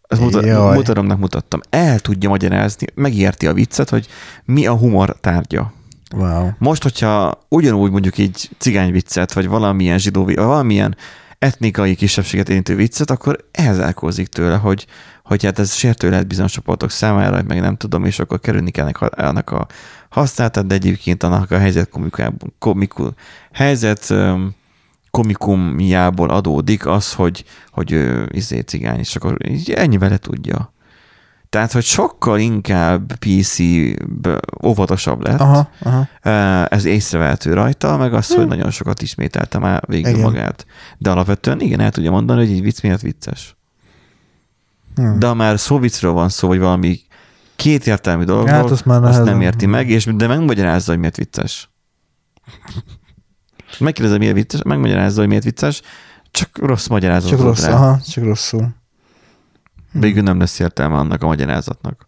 Ezt 0.07 0.22
muta, 0.22 0.72
mutatomnak 0.74 1.19
mutattam. 1.19 1.59
El 1.69 1.99
tudja 1.99 2.30
magyarázni, 2.30 2.88
megérti 2.93 3.47
a 3.47 3.53
viccet, 3.53 3.89
hogy 3.89 4.07
mi 4.45 4.65
a 4.65 4.78
humor 4.78 5.19
tárgya. 5.19 5.74
Wow. 6.15 6.49
Most, 6.57 6.84
hogyha 6.84 7.45
ugyanúgy 7.49 7.91
mondjuk 7.91 8.17
egy 8.17 8.49
cigány 8.57 8.91
viccet, 8.91 9.34
vagy 9.34 9.47
valamilyen 9.47 9.99
zsidó, 9.99 10.24
vagy 10.24 10.36
valamilyen 10.36 10.95
etnikai 11.39 11.95
kisebbséget 11.95 12.49
érintő 12.49 12.76
viccet, 12.76 13.11
akkor 13.11 13.47
ehhez 13.51 13.80
elkózik 13.80 14.28
tőle, 14.28 14.55
hogy, 14.55 14.86
hogy 15.32 15.43
hát 15.43 15.59
ez 15.59 15.73
sértő 15.73 16.09
lehet 16.09 16.27
bizonyos 16.27 16.51
csoportok 16.51 16.89
számára, 16.91 17.41
meg 17.47 17.59
nem 17.61 17.75
tudom, 17.75 18.05
és 18.05 18.19
akkor 18.19 18.39
kerülni 18.39 18.71
kell 18.71 18.84
ennek 18.84 19.01
a- 19.01 19.09
annak 19.27 19.49
a 19.49 19.67
használatát, 20.09 20.67
de 20.67 20.75
egyébként 20.75 21.23
annak 21.23 21.51
a 21.51 21.57
helyzet 21.57 21.89
komikából, 21.89 22.53
komikul, 22.59 23.13
helyzet 23.51 24.13
komikumjából 25.11 26.29
adódik 26.29 26.86
az, 26.86 27.13
hogy, 27.13 27.43
hogy 27.71 27.91
ő 27.91 28.29
izé 28.32 28.59
cigány, 28.59 28.99
és 28.99 29.15
akkor 29.15 29.38
így 29.49 29.71
ennyivel 29.71 30.17
tudja. 30.17 30.73
Tehát, 31.49 31.71
hogy 31.71 31.84
sokkal 31.84 32.39
inkább 32.39 33.13
PC 33.17 33.57
óvatosabb 34.65 35.23
lett, 35.23 35.39
Aha, 35.39 35.69
aha. 35.82 36.65
ez 36.65 36.86
észrevehető 36.86 37.53
rajta, 37.53 37.97
meg 37.97 38.13
az, 38.13 38.34
hogy 38.36 38.47
nagyon 38.47 38.71
sokat 38.71 39.01
ismételte 39.01 39.59
már 39.59 39.84
végül 39.88 40.09
Igen. 40.09 40.21
magát. 40.21 40.65
De 40.97 41.09
alapvetően 41.11 41.59
igen, 41.59 41.79
el 41.79 41.91
tudja 41.91 42.11
mondani, 42.11 42.45
hogy 42.45 42.55
egy 42.55 42.61
vicc 42.61 42.82
miért 42.82 43.01
vicces. 43.01 43.55
Hm. 45.01 45.19
De 45.19 45.27
ha 45.27 45.33
már 45.33 45.59
szóviccről 45.59 46.11
van 46.11 46.29
szó, 46.29 46.47
vagy 46.47 46.59
valami 46.59 46.99
kétértelmű 47.55 48.23
dologról, 48.23 48.55
Hát, 48.55 48.69
azt 48.71 48.85
már 48.85 49.03
azt 49.03 49.23
nem 49.23 49.41
érti 49.41 49.65
meg, 49.65 49.89
és 49.89 50.05
de 50.05 50.27
megmagyarázza, 50.27 50.91
hogy 50.91 50.99
miért 50.99 51.15
vicces. 51.17 51.69
Megkérdezze, 53.79 54.17
miért 54.17 54.33
vicces, 54.33 54.61
megmagyarázza, 54.63 55.19
hogy 55.19 55.27
miért 55.27 55.43
vicces, 55.43 55.81
csak 56.31 56.57
rossz 56.57 56.87
magyarázat 56.87 57.29
Csak 57.29 57.41
rossz, 57.41 57.65
rá. 57.65 57.73
aha, 57.73 57.99
csak 58.09 58.23
rosszul. 58.23 58.69
Végül 59.91 60.23
nem 60.23 60.39
lesz 60.39 60.59
értelme 60.59 60.95
annak 60.95 61.23
a 61.23 61.27
magyarázatnak. 61.27 62.07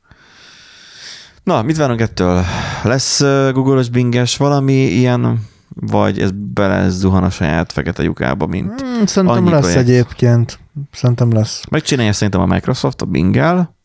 Na, 1.44 1.62
mit 1.62 1.78
várunk 1.78 2.00
ettől? 2.02 2.44
Lesz 2.84 3.20
Google-os 3.52 3.90
binges 3.90 4.38
valami 4.38 4.74
ilyen, 4.74 5.46
vagy 5.70 6.20
ez 6.20 6.30
bele 6.34 6.90
zuhan 6.90 7.24
a 7.24 7.30
saját 7.30 7.72
fekete 7.72 8.04
lyukába, 8.04 8.46
mint 8.46 8.82
Hmm, 8.82 9.06
szerintem 9.06 9.50
lesz 9.50 9.60
projekt. 9.62 9.80
egyébként. 9.90 10.60
Szerintem 10.92 11.32
lesz. 11.32 11.64
megcsinálja 11.70 12.14
szerintem 12.14 12.42
a 12.42 12.46
Microsoft 12.46 13.02
a 13.02 13.06
Bingel, 13.06 13.76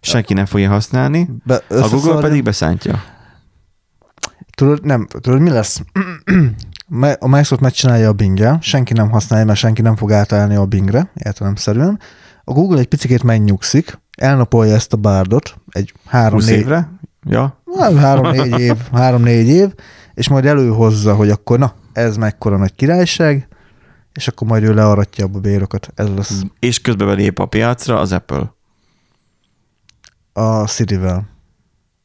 senki 0.00 0.34
nem 0.34 0.46
fogja 0.46 0.68
használni, 0.68 1.28
Be, 1.44 1.62
a 1.68 1.88
Google 1.88 2.20
pedig 2.20 2.42
beszántja. 2.42 3.02
Tudod, 4.54 4.84
nem, 4.84 5.06
tudod, 5.06 5.40
mi 5.40 5.50
lesz? 5.50 5.80
A 7.18 7.26
Microsoft 7.28 7.60
megcsinálja 7.60 8.08
a 8.08 8.12
Bing-el, 8.12 8.58
senki 8.60 8.92
nem 8.92 9.10
használja, 9.10 9.44
mert 9.44 9.58
senki 9.58 9.82
nem 9.82 9.96
fog 9.96 10.12
átállni 10.12 10.54
a 10.54 10.66
Bingre, 10.66 11.10
értelemszerűen. 11.14 12.00
A 12.44 12.52
Google 12.52 12.78
egy 12.78 12.88
picit 12.88 13.22
megnyugszik, 13.22 13.98
elnapolja 14.16 14.74
ezt 14.74 14.92
a 14.92 14.96
bárdot, 14.96 15.56
egy 15.70 15.92
20 16.02 16.12
három-négy 16.12 16.58
évre? 16.58 16.88
Ja, 17.24 17.62
három-négy 17.96 18.60
év, 18.60 18.76
három-négy 18.92 19.48
év, 19.48 19.74
és 20.14 20.28
majd 20.28 20.44
előhozza, 20.44 21.14
hogy 21.14 21.30
akkor 21.30 21.58
na, 21.58 21.74
ez 21.92 22.16
mekkora 22.16 22.56
nagy 22.56 22.74
királyság, 22.74 23.47
és 24.18 24.28
akkor 24.28 24.46
majd 24.48 24.62
ő 24.62 24.74
learatja 24.74 25.24
a 25.24 25.28
bérokat. 25.28 25.92
Ez 25.94 26.08
lesz 26.08 26.42
és 26.58 26.80
közben 26.80 27.06
belép 27.06 27.38
a 27.38 27.46
piacra 27.46 27.98
az 28.00 28.12
Apple. 28.12 28.54
a 30.32 30.66
Siri-vel. 30.66 31.28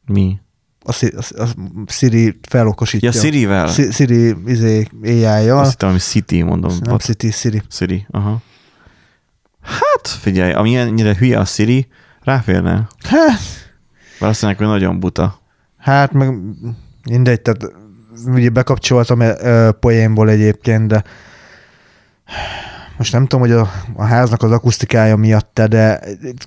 Mi? 0.06 0.38
A, 0.84 0.92
Siri, 0.92 1.12
a, 1.16 1.42
a 1.42 1.48
Siri 1.86 2.38
felokosítja. 2.48 3.10
Ja, 3.14 3.20
Siri-vel? 3.20 3.66
Si- 3.68 3.90
Siri 3.92 4.34
izé, 4.46 4.88
AI-jal. 5.02 5.58
Azt 5.58 5.70
hittem, 5.70 5.90
hogy 5.90 6.00
City, 6.00 6.42
mondom. 6.42 6.70
Nem 6.70 6.80
What? 6.90 7.00
City, 7.02 7.30
Siri. 7.30 7.62
Siri, 7.68 8.06
aha. 8.10 8.42
Hát, 9.60 10.08
figyelj, 10.08 10.52
amilyennyire 10.52 11.14
hülye 11.16 11.38
a 11.38 11.44
Siri, 11.44 11.86
ráférne. 12.20 12.86
Hát, 13.02 13.40
azt 14.18 14.42
mondják, 14.42 14.58
hogy 14.58 14.66
nagyon 14.66 15.00
buta. 15.00 15.40
hát 15.76 16.12
meg 16.12 16.38
mindegy, 17.10 17.40
tehát 17.40 17.72
ugye 18.26 18.48
bekapcsoltam 18.50 19.20
ö, 19.20 19.70
poénból 19.80 20.30
egyébként, 20.30 20.86
de 20.86 21.04
most 22.96 23.12
nem 23.12 23.22
tudom, 23.26 23.40
hogy 23.40 23.50
a, 23.50 23.70
a 23.94 24.04
háznak 24.04 24.42
az 24.42 24.50
akusztikája 24.50 25.16
miatt, 25.16 25.60
de 25.60 26.00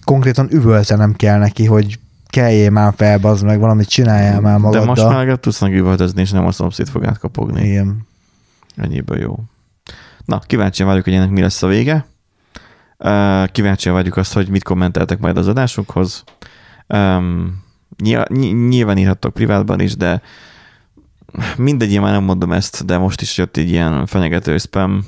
konkrétan 0.03 0.47
üvöltenem 0.51 1.13
kell 1.13 1.38
neki, 1.38 1.65
hogy 1.65 1.99
keljél 2.28 2.69
már 2.69 2.93
fel, 2.97 3.17
bazd 3.19 3.45
meg, 3.45 3.59
valamit 3.59 3.88
csináljál 3.89 4.41
már 4.41 4.53
De 4.53 4.59
magaddal. 4.59 4.86
most 4.86 5.03
már 5.03 5.36
tudsz 5.36 5.59
neki 5.59 5.78
üvöltözni, 5.78 6.21
és 6.21 6.32
nem 6.32 6.45
a 6.45 6.51
szomszéd 6.51 6.88
fog 6.89 7.05
átkapogni. 7.05 7.67
Igen. 7.67 8.07
Ennyiből 8.75 9.19
jó. 9.19 9.39
Na, 10.25 10.39
kíváncsian 10.39 10.88
várjuk, 10.88 11.05
hogy 11.05 11.15
ennek 11.15 11.30
mi 11.30 11.41
lesz 11.41 11.63
a 11.63 11.67
vége. 11.67 12.05
Kíváncsian 13.51 13.93
várjuk 13.95 14.17
azt, 14.17 14.34
hogy 14.34 14.49
mit 14.49 14.63
kommenteltek 14.63 15.19
majd 15.19 15.38
az 15.38 15.47
adásunkhoz. 15.47 16.23
Nyilván, 18.03 18.28
ny- 18.30 18.69
nyilván 18.69 18.97
írhattok 18.97 19.34
privátban 19.34 19.80
is, 19.80 19.95
de 19.95 20.21
mindegy, 21.57 21.91
én 21.91 22.01
már 22.01 22.11
nem 22.11 22.23
mondom 22.23 22.51
ezt, 22.51 22.86
de 22.86 22.97
most 22.97 23.21
is 23.21 23.38
jött 23.38 23.57
egy 23.57 23.69
ilyen 23.69 24.05
fenyegető 24.05 24.57
spam, 24.57 25.05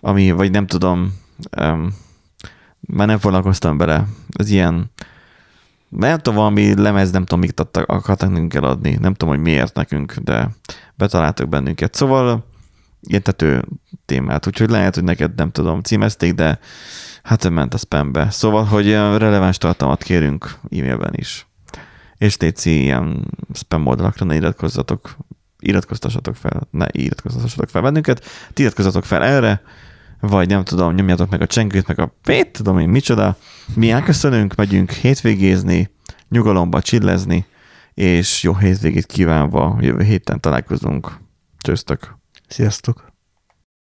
ami, 0.00 0.30
vagy 0.30 0.50
nem 0.50 0.66
tudom, 0.66 1.14
um, 1.60 1.94
már 2.80 3.06
nem 3.06 3.18
foglalkoztam 3.18 3.76
bele. 3.76 4.06
Ez 4.36 4.50
ilyen, 4.50 4.90
nem 5.88 6.18
tudom, 6.18 6.38
valami 6.38 6.74
lemez, 6.74 7.10
nem 7.10 7.24
tudom, 7.24 7.40
mit 7.40 7.60
adtak, 7.60 7.88
akartak 7.88 8.30
nekünk 8.30 8.54
eladni. 8.54 8.96
Nem 9.00 9.14
tudom, 9.14 9.34
hogy 9.34 9.44
miért 9.44 9.74
nekünk, 9.74 10.14
de 10.16 10.50
betaláltak 10.94 11.48
bennünket. 11.48 11.94
Szóval 11.94 12.44
ilyen 13.02 13.22
tető 13.22 13.64
témát, 14.06 14.46
úgyhogy 14.46 14.70
lehet, 14.70 14.94
hogy 14.94 15.04
neked 15.04 15.34
nem 15.34 15.50
tudom, 15.50 15.82
címezték, 15.82 16.34
de 16.34 16.58
hát 17.22 17.48
ment 17.48 17.74
a 17.74 17.78
spambe. 17.78 18.30
Szóval, 18.30 18.64
hogy 18.64 18.90
releváns 18.90 19.58
tartalmat 19.58 20.02
kérünk 20.02 20.58
e-mailben 20.70 21.14
is. 21.14 21.46
És 22.18 22.36
léci 22.36 22.82
ilyen 22.82 23.30
spam 23.52 23.86
oldalakra 23.86 24.26
ne 24.26 24.34
iratkozzatok, 24.34 25.16
iratkoztassatok 25.58 26.36
fel, 26.36 26.68
ne 26.70 26.86
iratkoztassatok 26.90 27.68
fel 27.68 27.82
bennünket, 27.82 28.24
ti 28.52 28.62
iratkozzatok 28.62 29.04
fel 29.04 29.24
erre, 29.24 29.62
vagy 30.26 30.48
nem 30.48 30.64
tudom, 30.64 30.94
nyomjátok 30.94 31.30
meg 31.30 31.40
a 31.40 31.46
csengőt, 31.46 31.86
meg 31.86 31.98
a 31.98 32.14
pét, 32.22 32.52
tudom 32.52 32.78
én 32.78 32.88
micsoda. 32.88 33.36
Mi 33.74 33.90
elköszönünk, 33.90 34.54
megyünk 34.54 34.90
hétvégézni, 34.90 35.90
nyugalomba 36.28 36.80
csillezni, 36.82 37.46
és 37.94 38.42
jó 38.42 38.56
hétvégét 38.56 39.06
kívánva 39.06 39.76
jövő 39.80 40.02
héten 40.02 40.40
találkozunk. 40.40 41.20
Csőztök! 41.58 42.16
Sziasztok! 42.48 43.05